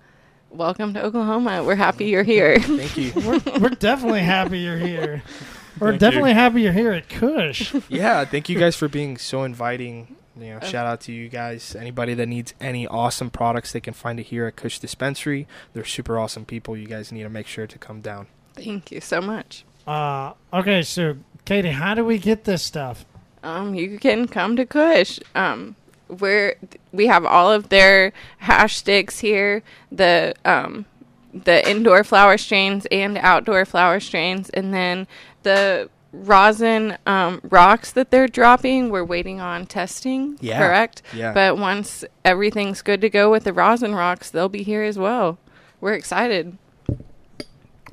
welcome 0.49 0.95
to 0.95 1.03
Oklahoma. 1.05 1.65
We're 1.65 1.75
happy 1.75 2.07
you're 2.07 2.23
here. 2.23 2.59
Thank 2.61 2.97
you. 2.97 3.13
we're, 3.17 3.41
we're 3.59 3.71
definitely 3.71 4.21
happy 4.23 4.61
you're 4.61 4.79
here. 4.79 5.23
We're 5.79 5.91
Thank 5.91 6.01
definitely 6.01 6.31
you. 6.31 6.37
happy 6.37 6.63
you're 6.63 6.73
here 6.73 6.93
at 6.93 7.11
Kush. 7.11 7.75
yeah, 7.91 8.25
thank 8.25 8.49
you 8.49 8.59
guys 8.59 8.75
for 8.75 8.89
being 8.89 9.19
so 9.19 9.45
inviting. 9.45 10.17
You 10.35 10.55
know, 10.55 10.61
shout 10.61 10.87
out 10.87 11.03
to 11.03 11.13
you 11.13 11.29
guys. 11.29 11.77
Anybody 11.77 12.15
that 12.15 12.29
needs 12.29 12.55
any 12.63 12.87
awesome 12.87 13.29
products, 13.29 13.73
they 13.73 13.81
can 13.81 13.93
find 13.93 14.19
it 14.19 14.23
here 14.23 14.47
at 14.47 14.57
Kush 14.57 14.79
Dispensary. 14.79 15.47
They're 15.75 15.85
super 15.85 16.19
awesome 16.19 16.47
people. 16.47 16.79
You 16.79 16.87
guys 16.87 17.13
need 17.13 17.25
to 17.25 17.29
make 17.29 17.47
sure 17.47 17.67
to 17.67 17.79
come 17.79 18.01
down. 18.01 18.27
Thank 18.55 18.91
you 18.91 19.03
so 19.03 19.21
much. 19.21 19.67
Uh, 19.87 20.33
okay, 20.51 20.81
so 20.81 21.19
Katie, 21.45 21.69
how 21.73 21.93
do 21.93 22.07
we 22.07 22.17
get 22.17 22.45
this 22.45 22.63
stuff? 22.63 23.05
Um, 23.43 23.75
you 23.75 23.99
can 23.99 24.29
come 24.29 24.57
to 24.57 24.65
Kush. 24.65 25.21
Um, 25.35 25.77
we're 26.09 26.57
we 26.93 27.07
have 27.07 27.25
all 27.25 27.53
of 27.53 27.69
their 27.69 28.13
hash 28.39 28.77
sticks 28.77 29.21
here. 29.21 29.63
The 29.91 30.35
um, 30.45 30.87
the 31.33 31.69
indoor 31.69 32.05
flower 32.05 32.39
strains 32.39 32.87
and 32.91 33.19
outdoor 33.19 33.65
flower 33.65 34.01
strains, 34.01 34.51
and 34.51 34.73
then 34.73 35.07
the 35.43 35.91
rosin 36.13 36.97
um, 37.07 37.41
rocks 37.45 37.93
that 37.93 38.11
they're 38.11 38.29
dropping. 38.29 38.91
We're 38.91 39.05
waiting 39.05 39.41
on 39.41 39.67
testing. 39.67 40.39
Yeah. 40.41 40.59
Correct. 40.59 41.03
Yeah. 41.15 41.33
But 41.33 41.59
once 41.59 42.05
everything's 42.25 42.83
good 42.83 43.01
to 43.03 43.11
go 43.11 43.31
with 43.31 43.45
the 43.45 43.53
rosin 43.53 43.95
rocks, 43.95 44.31
they'll 44.31 44.49
be 44.49 44.63
here 44.63 44.83
as 44.83 44.99
well. 44.99 45.39
We're 45.81 45.95
excited. 45.95 46.57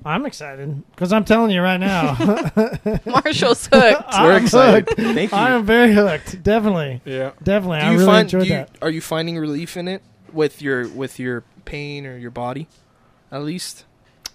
I'm 0.05 0.25
excited 0.25 0.83
because 0.91 1.13
I'm 1.13 1.23
telling 1.23 1.51
you 1.51 1.61
right 1.61 1.77
now, 1.79 2.15
Marshall's 3.05 3.67
hooked. 3.71 4.03
I'm 4.09 4.25
We're 4.25 4.37
excited. 4.37 4.87
hooked. 4.89 4.99
Thank 5.01 5.31
you. 5.31 5.37
I 5.37 5.51
am 5.51 5.65
very 5.65 5.93
hooked. 5.93 6.41
Definitely, 6.43 7.01
Yeah. 7.05 7.31
definitely. 7.41 7.79
do 7.79 7.85
I 7.85 7.91
you 7.91 7.97
really 7.97 8.05
find 8.05 8.25
enjoyed 8.25 8.41
do 8.43 8.47
you, 8.49 8.53
that. 8.55 8.69
are 8.81 8.89
you 8.89 9.01
finding 9.01 9.37
relief 9.37 9.77
in 9.77 9.87
it 9.87 10.01
with 10.31 10.61
your 10.61 10.87
with 10.89 11.19
your 11.19 11.43
pain 11.65 12.05
or 12.05 12.17
your 12.17 12.31
body? 12.31 12.67
At 13.31 13.43
least. 13.43 13.85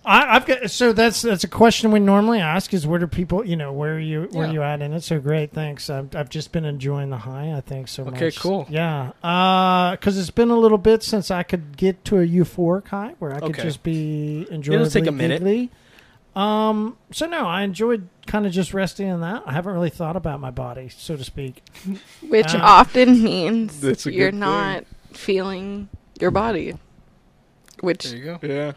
I, 0.04 0.36
I've 0.36 0.46
got 0.46 0.70
so 0.70 0.92
that's 0.92 1.20
that's 1.22 1.44
a 1.44 1.48
question 1.48 1.90
we 1.92 2.00
normally 2.00 2.38
ask 2.40 2.72
is 2.72 2.86
where 2.86 2.98
do 2.98 3.06
people 3.06 3.44
you 3.44 3.56
know 3.56 3.72
where 3.72 3.94
are 3.96 3.98
you 4.00 4.28
where 4.32 4.46
Yeah. 4.46 4.52
you 4.52 4.62
at 4.62 4.80
in 4.80 4.92
it? 4.94 5.02
So 5.02 5.20
great, 5.20 5.52
thanks. 5.52 5.90
I've, 5.90 6.14
I've 6.16 6.30
just 6.30 6.50
been 6.52 6.64
enjoying 6.64 7.10
the 7.10 7.18
high. 7.18 7.52
I 7.54 7.60
think 7.60 7.88
so 7.88 8.04
much. 8.04 8.14
Okay, 8.14 8.30
cool. 8.30 8.66
Yeah, 8.70 9.10
because 9.20 10.16
it's 10.16 10.30
been 10.30 10.50
a 10.50 10.56
little 10.56 10.78
bit 10.78 11.02
since 11.02 11.30
I 11.30 11.42
could 11.42 11.76
get 11.76 12.04
to 12.06 12.18
a 12.20 12.26
euphoric 12.26 12.88
high 12.88 13.14
where 13.18 13.32
I 13.34 13.40
could 13.40 13.50
Okay. 13.50 13.62
just 13.62 13.82
be 13.82 14.46
enjoying. 14.50 14.80
It'll 14.80 14.90
take 14.90 15.06
a 15.06 15.12
minute. 15.12 15.70
Um. 16.36 16.96
So 17.10 17.26
no, 17.26 17.46
I 17.46 17.62
enjoyed 17.62 18.08
kind 18.26 18.46
of 18.46 18.52
just 18.52 18.72
resting 18.72 19.08
in 19.08 19.20
that. 19.22 19.42
I 19.46 19.52
haven't 19.52 19.72
really 19.74 19.90
thought 19.90 20.14
about 20.16 20.40
my 20.40 20.50
body, 20.50 20.88
so 20.88 21.16
to 21.16 21.24
speak. 21.24 21.62
which 22.22 22.54
Uh, 22.54 22.60
often 22.62 23.22
means 23.22 23.82
you're 24.06 24.30
not 24.32 24.84
feeling 25.12 25.88
your 26.20 26.30
body. 26.30 26.74
Which 27.80 28.04
There 28.10 28.16
you 28.18 28.24
go. 28.24 28.38
Yeah. 28.42 28.72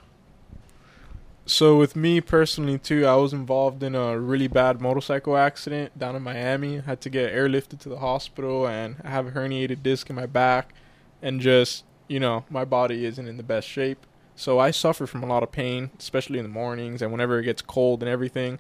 So 1.52 1.76
with 1.76 1.98
me 1.98 2.22
personally 2.22 2.80
too, 2.80 3.06
I 3.06 3.16
was 3.16 3.34
involved 3.34 3.84
in 3.84 3.94
a 3.94 4.18
really 4.18 4.48
bad 4.48 4.80
motorcycle 4.80 5.36
accident 5.36 6.00
down 6.00 6.16
in 6.16 6.24
Miami. 6.24 6.78
I 6.78 6.84
had 6.84 7.02
to 7.02 7.10
get 7.10 7.34
airlifted 7.34 7.80
to 7.80 7.90
the 7.90 7.98
hospital 7.98 8.66
and 8.66 8.96
I 9.04 9.10
have 9.10 9.28
a 9.28 9.32
herniated 9.32 9.84
disc 9.84 10.10
in 10.10 10.16
my 10.16 10.28
back 10.28 10.74
and 11.22 11.42
just, 11.42 11.84
you 12.08 12.22
know, 12.22 12.46
my 12.50 12.64
body 12.64 13.04
isn't 13.04 13.28
in 13.28 13.36
the 13.36 13.44
best 13.44 13.68
shape. 13.68 14.06
So 14.34 14.60
I 14.60 14.72
suffer 14.72 15.06
from 15.06 15.24
a 15.24 15.26
lot 15.26 15.44
of 15.44 15.52
pain, 15.52 15.92
especially 16.00 16.40
in 16.40 16.46
the 16.46 16.50
mornings 16.50 17.02
and 17.02 17.12
whenever 17.12 17.38
it 17.38 17.44
gets 17.44 17.62
cold 17.62 18.02
and 18.02 18.10
everything. 18.10 18.58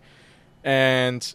And 0.61 1.33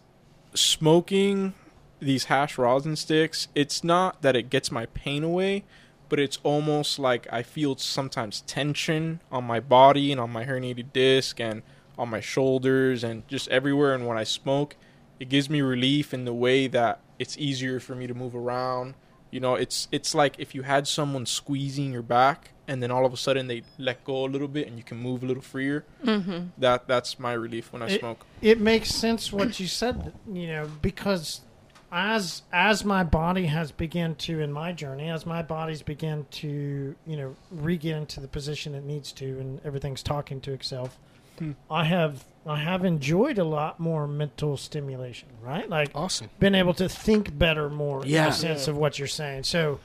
smoking 0.53 1.55
these 2.01 2.25
hash 2.25 2.59
rosin 2.59 2.97
sticks, 2.97 3.49
it's 3.55 3.83
not 3.83 4.21
that 4.21 4.37
it 4.37 4.51
gets 4.51 4.71
my 4.71 4.85
pain 4.93 5.25
away, 5.25 5.65
but 6.09 6.19
it's 6.19 6.39
almost 6.43 6.99
like 6.99 7.27
I 7.33 7.43
feel 7.43 7.77
sometimes 7.77 8.43
tension 8.43 9.21
on 9.31 9.45
my 9.45 9.61
body 9.61 10.13
and 10.13 10.21
on 10.21 10.31
my 10.31 10.45
herniated 10.45 10.93
disc 10.93 11.41
and 11.41 11.63
on 11.99 12.09
my 12.11 12.21
shoulders 12.21 13.03
and 13.03 13.27
just 13.29 13.49
everywhere. 13.49 13.95
And 13.95 14.07
when 14.07 14.19
I 14.19 14.25
smoke, 14.25 14.77
it 15.19 15.29
gives 15.29 15.49
me 15.49 15.61
relief 15.63 16.13
in 16.13 16.25
the 16.25 16.35
way 16.35 16.67
that 16.69 17.01
it's 17.19 17.37
easier 17.39 17.81
for 17.81 17.95
me 17.95 18.07
to 18.07 18.15
move 18.15 18.35
around. 18.37 18.95
You 19.31 19.41
know, 19.41 19.55
it's 19.55 19.89
it's 19.91 20.15
like 20.15 20.37
if 20.39 20.55
you 20.55 20.63
had 20.63 20.87
someone 20.87 21.27
squeezing 21.27 21.93
your 21.93 22.03
back 22.03 22.51
and 22.69 22.83
then 22.83 22.91
all 22.91 23.05
of 23.07 23.13
a 23.13 23.17
sudden 23.17 23.47
they 23.49 23.63
let 23.79 24.05
go 24.05 24.25
a 24.25 24.29
little 24.29 24.49
bit 24.49 24.67
and 24.67 24.77
you 24.77 24.85
can 24.85 24.99
move 24.99 25.23
a 25.23 25.27
little 25.27 25.43
freer. 25.43 25.85
Mhm. 26.05 26.51
That 26.59 26.87
that's 26.87 27.19
my 27.19 27.33
relief 27.33 27.73
when 27.73 27.83
I 27.83 27.87
It- 27.89 28.01
smoke. 28.01 28.25
It 28.43 28.61
makes 28.61 28.91
sense 28.95 29.33
what 29.33 29.59
you 29.59 29.67
said, 29.67 30.13
you 30.33 30.47
know, 30.49 30.71
because 30.83 31.41
as 31.97 32.42
as 32.53 32.84
my 32.84 33.03
body 33.03 33.47
has 33.47 33.72
begun 33.72 34.14
to 34.16 34.40
in 34.40 34.53
my 34.53 34.70
journey, 34.72 35.09
as 35.09 35.24
my 35.24 35.40
body's 35.42 35.80
begin 35.80 36.26
to 36.30 36.94
you 37.07 37.16
know 37.16 37.34
re 37.51 37.78
get 37.78 37.97
into 37.97 38.20
the 38.20 38.28
position 38.28 38.74
it 38.74 38.84
needs 38.84 39.12
to, 39.12 39.24
and 39.24 39.61
everything's 39.64 40.03
talking 40.03 40.40
to 40.42 40.53
itself, 40.53 40.99
Hmm. 41.38 41.53
I 41.70 41.84
have 41.84 42.24
I 42.47 42.57
have 42.59 42.84
enjoyed 42.84 43.38
a 43.38 43.44
lot 43.44 43.80
more 43.80 44.07
mental 44.07 44.57
stimulation. 44.59 45.28
Right, 45.42 45.68
like 45.68 45.90
Awesome. 45.94 46.28
been 46.38 46.55
able 46.55 46.74
to 46.74 46.88
think 46.88 47.36
better 47.38 47.68
more 47.70 48.03
in 48.05 48.11
Yeah. 48.11 48.28
a 48.28 48.32
sense 48.32 48.68
of 48.68 48.76
what 48.76 48.99
you're 48.99 49.09
saying. 49.09 49.44
So 49.44 49.80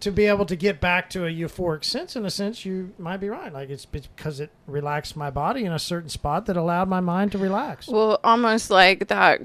to 0.00 0.10
be 0.10 0.26
able 0.26 0.44
to 0.46 0.56
get 0.56 0.80
back 0.80 1.08
to 1.10 1.24
a 1.24 1.30
euphoric 1.30 1.82
sense, 1.84 2.14
in 2.16 2.26
a 2.26 2.30
sense, 2.30 2.64
you 2.66 2.92
might 2.98 3.18
be 3.18 3.28
right. 3.28 3.52
Like 3.52 3.70
it's 3.70 3.86
because 3.86 4.38
it 4.40 4.50
relaxed 4.66 5.16
my 5.16 5.30
body 5.30 5.64
in 5.64 5.72
a 5.72 5.78
certain 5.78 6.10
spot 6.10 6.46
that 6.46 6.56
allowed 6.56 6.88
my 6.88 7.00
mind 7.00 7.32
to 7.32 7.38
relax. 7.38 7.86
Well, 7.88 8.18
almost 8.24 8.70
like 8.70 9.06
that. 9.08 9.40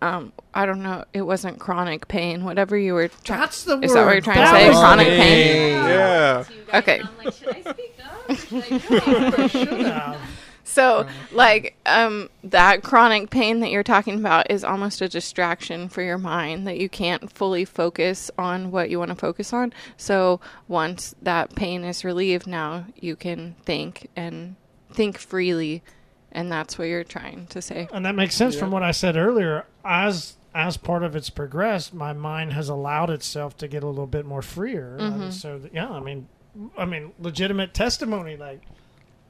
Um, 0.00 0.32
I 0.54 0.64
don't 0.66 0.82
know. 0.82 1.04
It 1.12 1.22
wasn't 1.22 1.58
chronic 1.58 2.06
pain. 2.08 2.44
Whatever 2.44 2.76
you 2.78 2.94
were 2.94 3.08
trying. 3.08 3.40
That's 3.40 3.64
the 3.64 3.80
Is 3.80 3.90
word. 3.92 3.96
that 3.96 4.04
what 4.06 4.12
you're 4.12 4.20
trying 4.20 4.38
to 4.38 4.46
say? 4.46 4.70
Chronic 4.70 5.06
the- 5.08 5.16
pain? 5.16 5.72
Yeah. 5.74 6.44
Okay. 6.74 7.02
Should 9.48 9.68
have. 9.86 10.20
So, 10.64 11.08
like, 11.32 11.76
um, 11.86 12.28
that 12.44 12.82
chronic 12.82 13.30
pain 13.30 13.60
that 13.60 13.70
you're 13.70 13.82
talking 13.82 14.16
about 14.18 14.50
is 14.50 14.62
almost 14.62 15.00
a 15.00 15.08
distraction 15.08 15.88
for 15.88 16.02
your 16.02 16.18
mind 16.18 16.66
that 16.66 16.76
you 16.78 16.90
can't 16.90 17.32
fully 17.32 17.64
focus 17.64 18.30
on 18.36 18.70
what 18.70 18.90
you 18.90 18.98
want 18.98 19.08
to 19.08 19.14
focus 19.14 19.54
on. 19.54 19.72
So, 19.96 20.42
once 20.68 21.14
that 21.22 21.54
pain 21.56 21.84
is 21.84 22.04
relieved, 22.04 22.46
now 22.46 22.84
you 23.00 23.16
can 23.16 23.56
think 23.64 24.08
and 24.14 24.56
think 24.92 25.16
freely, 25.16 25.82
and 26.32 26.52
that's 26.52 26.78
what 26.78 26.84
you're 26.84 27.02
trying 27.02 27.46
to 27.46 27.62
say. 27.62 27.88
And 27.90 28.04
that 28.04 28.14
makes 28.14 28.34
sense 28.34 28.54
from 28.54 28.70
what 28.70 28.82
I 28.82 28.90
said 28.90 29.16
earlier. 29.16 29.64
As 29.88 30.36
as 30.54 30.76
part 30.76 31.02
of 31.02 31.14
its 31.16 31.30
progressed, 31.30 31.94
my 31.94 32.12
mind 32.12 32.52
has 32.52 32.68
allowed 32.68 33.10
itself 33.10 33.56
to 33.58 33.68
get 33.68 33.82
a 33.82 33.86
little 33.86 34.06
bit 34.06 34.26
more 34.26 34.42
freer. 34.42 34.96
And 34.98 35.32
so 35.32 35.58
that, 35.58 35.72
yeah, 35.72 35.88
I 35.88 36.00
mean, 36.00 36.26
I 36.76 36.84
mean, 36.84 37.12
legitimate 37.18 37.74
testimony 37.74 38.36
like 38.36 38.62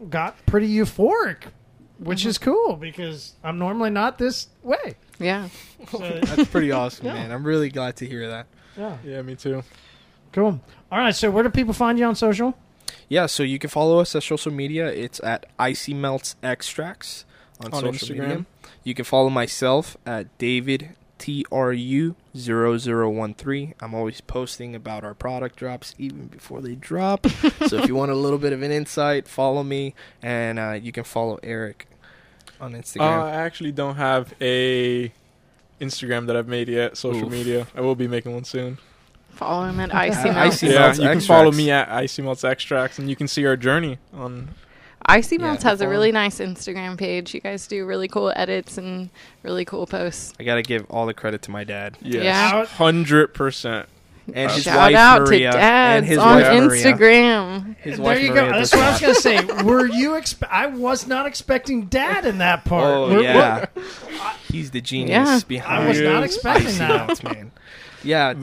got 0.08 0.44
pretty 0.46 0.68
euphoric, 0.68 1.44
which 1.98 2.20
mm-hmm. 2.20 2.28
is 2.30 2.38
cool 2.38 2.76
because 2.76 3.34
I'm 3.44 3.58
normally 3.58 3.90
not 3.90 4.18
this 4.18 4.48
way. 4.62 4.96
Yeah. 5.18 5.48
So, 5.90 5.98
That's 6.22 6.48
pretty 6.50 6.72
awesome, 6.72 7.06
Yeah. 7.06 7.14
man. 7.14 7.30
I'm 7.30 7.44
really 7.44 7.68
glad 7.70 7.96
to 7.96 8.06
hear 8.06 8.28
that. 8.28 8.46
yeah, 8.76 8.96
Yeah, 9.04 9.22
me 9.22 9.36
too. 9.36 9.62
cool. 10.32 10.60
All 10.90 10.98
right, 10.98 11.14
so 11.14 11.30
where 11.30 11.44
do 11.44 11.50
people 11.50 11.72
find 11.72 11.98
you 11.98 12.04
on 12.04 12.14
social? 12.16 12.56
Yeah, 13.08 13.26
so 13.26 13.42
you 13.42 13.58
can 13.58 13.70
follow 13.70 14.00
us 14.00 14.14
at 14.16 14.22
social 14.24 14.52
media. 14.52 14.88
It's 14.88 15.20
at 15.22 15.46
Icy 15.58 15.94
Melts 15.94 16.36
Extracts 16.42 17.24
on, 17.60 17.72
On 17.72 17.80
social 17.80 18.08
Instagram. 18.08 18.28
media. 18.28 18.46
You 18.84 18.94
can 18.94 19.04
follow 19.04 19.28
myself 19.30 19.96
at 20.06 20.36
David 20.38 20.90
TRU 21.18 22.14
0013. 22.36 23.74
I'm 23.80 23.94
always 23.94 24.20
posting 24.20 24.74
about 24.74 25.04
our 25.04 25.14
product 25.14 25.56
drops 25.56 25.94
even 25.98 26.26
before 26.28 26.60
they 26.60 26.74
drop. 26.74 27.26
so 27.66 27.76
if 27.78 27.88
you 27.88 27.94
want 27.94 28.10
a 28.10 28.14
little 28.14 28.38
bit 28.38 28.52
of 28.52 28.62
an 28.62 28.70
insight, 28.70 29.26
follow 29.28 29.62
me, 29.62 29.94
and 30.22 30.58
uh, 30.58 30.72
you 30.72 30.92
can 30.92 31.04
follow 31.04 31.38
Eric 31.42 31.86
on 32.60 32.74
Uh, 32.74 32.78
Instagram. 32.78 33.22
I 33.22 33.30
actually 33.32 33.72
don't 33.72 33.96
have 33.96 34.32
a 34.40 35.12
Instagram 35.80 36.26
that 36.26 36.36
I've 36.36 36.48
made 36.48 36.68
yet. 36.68 36.96
Social 36.96 37.26
Oof. 37.26 37.30
media. 37.32 37.66
I 37.74 37.80
will 37.80 37.94
be 37.96 38.08
making 38.08 38.32
one 38.34 38.44
soon. 38.44 38.78
Follow 39.30 39.66
him 39.66 39.78
at 39.80 39.94
Icy 39.94 40.18
Uh, 40.28 40.32
Melts. 40.32 40.54
Icy 40.56 40.66
yeah, 40.68 40.78
Melts 40.80 40.98
you 40.98 41.04
can 41.08 41.20
follow 41.20 41.52
me 41.52 41.70
at 41.70 41.88
Icy 41.88 42.22
Melts 42.22 42.42
Extracts, 42.44 42.98
and 42.98 43.08
you 43.10 43.16
can 43.16 43.28
see 43.28 43.44
our 43.46 43.56
journey 43.56 43.98
on. 44.12 44.48
Icy 45.06 45.36
Yeah, 45.36 45.42
Melts 45.42 45.62
has 45.62 45.80
a 45.80 45.88
really 45.88 46.12
nice 46.12 46.38
Instagram 46.38 46.98
page. 46.98 47.32
You 47.34 47.40
guys 47.40 47.66
do 47.66 47.86
really 47.86 48.08
cool 48.08 48.32
edits 48.36 48.76
and 48.78 49.08
really 49.42 49.64
cool 49.64 49.86
posts. 49.86 50.34
I 50.38 50.42
gotta 50.44 50.62
give 50.62 50.86
all 50.90 51.06
the 51.06 51.14
credit 51.14 51.42
to 51.42 51.50
my 51.50 51.64
dad 51.64 51.96
Yes, 52.02 52.24
Yeah. 52.24 52.64
hundred 52.66 53.32
percent. 53.34 53.88
and 54.34 54.50
his 54.50 54.64
Shout 54.64 54.76
wife 54.76 54.94
out 54.94 55.22
Maria 55.22 55.52
to 55.52 55.56
and 55.58 56.04
dads 56.04 56.06
his 56.08 56.18
on 56.18 56.26
wife 56.42 56.62
Maria. 56.62 56.84
Instagram. 56.84 57.76
His 57.78 57.96
there 57.98 58.18
you 58.20 58.28
Maria 58.30 58.50
go. 58.50 58.52
That's 58.58 58.72
what 58.74 58.82
I 58.82 58.90
was 58.92 59.00
gonna 59.00 59.14
say. 59.14 59.62
Were 59.64 59.86
you? 59.86 60.10
Expe- 60.10 60.48
I 60.50 60.66
was 60.66 61.06
not 61.06 61.24
expecting 61.26 61.86
Dad 61.86 62.26
in 62.26 62.36
that 62.38 62.66
part. 62.66 62.84
Oh 62.94 63.08
We're- 63.08 63.22
yeah, 63.24 63.64
he's 64.52 64.72
the 64.72 64.82
genius 64.82 65.10
Yeah. 65.10 65.40
behind. 65.48 65.84
I 65.84 65.88
was 65.88 66.00
not 66.02 66.22
expecting 66.24 66.76
that. 66.78 67.06
Melts, 67.06 67.22
man. 67.22 67.52
Yeah, 68.04 68.34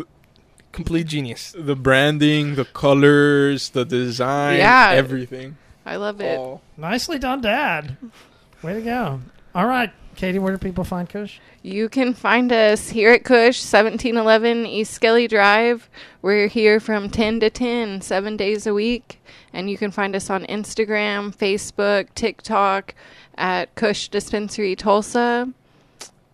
complete 0.72 1.06
genius. 1.08 1.54
The 1.58 1.76
branding, 1.76 2.56
the 2.56 2.66
colors, 2.66 3.70
the 3.70 3.86
design, 3.86 4.58
Yeah. 4.58 4.92
everything. 4.94 5.58
I 5.86 5.98
love 5.98 6.20
it. 6.22 6.38
All. 6.40 6.62
Nicely 6.78 7.20
done, 7.20 7.42
Dad. 7.42 7.98
Way 8.64 8.74
to 8.74 8.82
go. 8.82 9.22
All 9.54 9.68
right, 9.68 9.92
Katie, 10.16 10.40
where 10.40 10.52
do 10.52 10.58
people 10.58 10.84
find 10.84 11.08
Kush? 11.08 11.40
You 11.62 11.88
can 11.90 12.14
find 12.14 12.52
us 12.52 12.90
here 12.90 13.12
at 13.12 13.24
Kush, 13.24 13.62
1711 13.62 14.66
East 14.66 14.94
Skelly 14.94 15.28
Drive. 15.28 15.90
We're 16.22 16.48
here 16.48 16.80
from 16.80 17.10
10 17.10 17.40
to 17.42 17.50
10, 17.50 18.02
seven 18.02 18.36
days 18.36 18.66
a 18.66 18.74
week. 18.74 19.22
And 19.54 19.70
you 19.70 19.78
can 19.78 19.92
find 19.92 20.16
us 20.16 20.30
on 20.30 20.46
Instagram, 20.46 21.36
Facebook, 21.36 22.08
TikTok 22.16 22.94
at 23.38 23.74
Kush 23.76 24.10
Dispensary 24.10 24.76
Tulsa. 24.76 25.54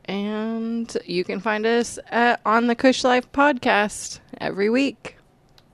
And 0.06 0.98
you 1.06 1.24
can 1.24 1.40
find 1.40 1.66
us 1.66 2.00
at, 2.10 2.42
on 2.46 2.68
the 2.68 2.76
Kush 2.76 3.04
Life 3.04 3.32
podcast 3.32 4.20
every 4.40 4.70
week. 4.70 5.18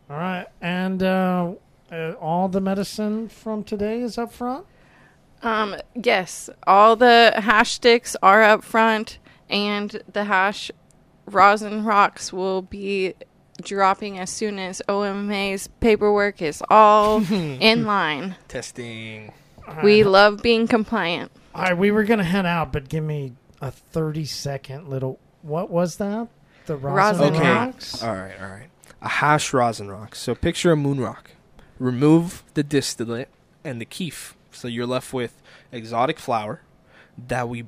All 0.09 0.17
right, 0.17 0.47
and 0.61 1.03
uh, 1.03 1.51
uh, 1.91 2.11
all 2.19 2.47
the 2.47 2.61
medicine 2.61 3.29
from 3.29 3.63
today 3.63 4.01
is 4.01 4.17
up 4.17 4.31
front. 4.33 4.65
Um, 5.43 5.75
yes, 5.93 6.49
all 6.65 6.95
the 6.95 7.33
hash 7.35 7.73
sticks 7.73 8.15
are 8.23 8.43
up 8.43 8.63
front, 8.63 9.19
and 9.49 10.01
the 10.11 10.23
hash 10.25 10.71
rosin 11.25 11.83
rocks 11.83 12.33
will 12.33 12.61
be 12.63 13.13
dropping 13.61 14.17
as 14.19 14.29
soon 14.29 14.59
as 14.59 14.81
OMMA's 14.87 15.67
paperwork 15.79 16.41
is 16.41 16.63
all 16.69 17.23
in 17.31 17.85
line. 17.85 18.35
Testing. 18.47 19.31
All 19.67 19.75
right. 19.75 19.83
We 19.83 20.03
love 20.03 20.41
being 20.41 20.67
compliant. 20.67 21.31
All 21.53 21.63
right, 21.63 21.77
we 21.77 21.91
were 21.91 22.03
gonna 22.03 22.23
head 22.23 22.45
out, 22.45 22.71
but 22.71 22.87
give 22.89 23.03
me 23.03 23.33
a 23.61 23.71
thirty-second 23.71 24.87
little. 24.89 25.19
What 25.41 25.69
was 25.69 25.97
that? 25.97 26.27
The 26.65 26.75
rosin 26.77 27.21
Rosin 27.21 27.35
Okay. 27.35 27.49
rocks. 27.49 28.03
All 28.03 28.13
right, 28.13 28.33
all 28.41 28.47
right. 28.49 28.67
A 29.01 29.07
hash 29.09 29.53
rosin 29.53 29.89
rock. 29.89 30.15
So 30.15 30.33
picture 30.35 30.71
a 30.71 30.75
moon 30.75 30.99
rock. 30.99 31.31
Remove 31.79 32.43
the 32.53 32.63
distillate 32.63 33.29
and 33.63 33.79
the 33.79 33.85
keef. 33.85 34.35
So 34.51 34.67
you're 34.67 34.85
left 34.87 35.13
with 35.13 35.41
exotic 35.71 36.17
flower 36.19 36.61
that 37.27 37.47
we 37.49 37.65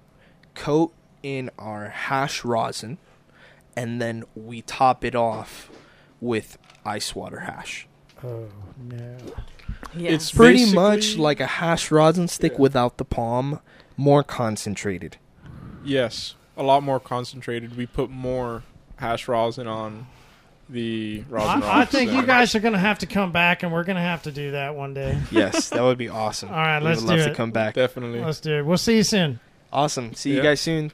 coat 0.55 0.93
in 1.21 1.49
our 1.59 1.89
hash 1.89 2.43
rosin, 2.43 2.97
and 3.75 4.01
then 4.01 4.23
we 4.35 4.61
top 4.61 5.03
it 5.05 5.15
off 5.15 5.69
with 6.21 6.57
ice 6.85 7.13
water 7.15 7.41
hash. 7.41 7.87
Oh 8.23 8.47
no! 8.81 9.17
It's 9.95 10.31
Pretty 10.31 10.73
much 10.73 11.17
like 11.17 11.39
a 11.39 11.45
hash 11.45 11.91
rosin 11.91 12.27
stick 12.27 12.53
Yeah. 12.53 12.59
without 12.59 12.97
the 12.97 13.05
palm, 13.05 13.59
more 13.95 14.23
concentrated. 14.23 15.17
Yes, 15.83 16.35
a 16.57 16.63
lot 16.63 16.83
more 16.83 16.99
concentrated. 16.99 17.77
We 17.77 17.85
put 17.85 18.09
more 18.09 18.63
hash 18.97 19.27
rosin 19.27 19.67
on 19.67 20.07
the 20.69 21.23
rosin 21.29 21.49
I, 21.63 21.65
I 21.65 21.79
rocks, 21.79 21.91
think 21.91 22.11
so- 22.11 22.15
you 22.19 22.25
guys 22.25 22.53
are 22.55 22.59
gonna 22.59 22.77
have 22.77 22.99
to 22.99 23.05
come 23.07 23.31
back, 23.31 23.63
and 23.63 23.71
we're 23.73 23.83
gonna 23.83 24.01
have 24.01 24.23
to 24.23 24.31
do 24.31 24.51
that 24.51 24.75
one 24.75 24.93
day. 24.93 25.17
Yes, 25.31 25.69
that 25.69 25.81
would 25.81 25.97
be 25.97 26.09
awesome. 26.09 26.49
All 26.49 26.55
right, 26.55 26.79
We 26.79 26.85
let's 26.89 27.01
would 27.01 27.07
do 27.09 27.15
love 27.17 27.25
to 27.25 27.31
it. 27.31 27.35
come 27.35 27.51
back. 27.51 27.73
definitely. 27.75 28.19
Let's 28.21 28.39
do 28.39 28.59
it. 28.59 28.65
We'll 28.65 28.77
see 28.77 28.97
you 28.97 29.03
soon. 29.03 29.39
Awesome. 29.73 30.13
See 30.13 30.31
you 30.31 30.37
Yeah. 30.37 30.43
guys 30.43 30.61
soon. 30.61 30.91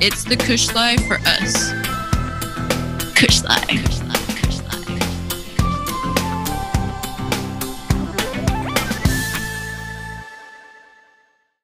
It's 0.00 0.22
the 0.24 0.36
Kush 0.36 0.72
Life 0.74 1.04
for 1.06 1.18
us. 1.26 1.72
Kush 3.16 3.42
Life. 3.42 3.97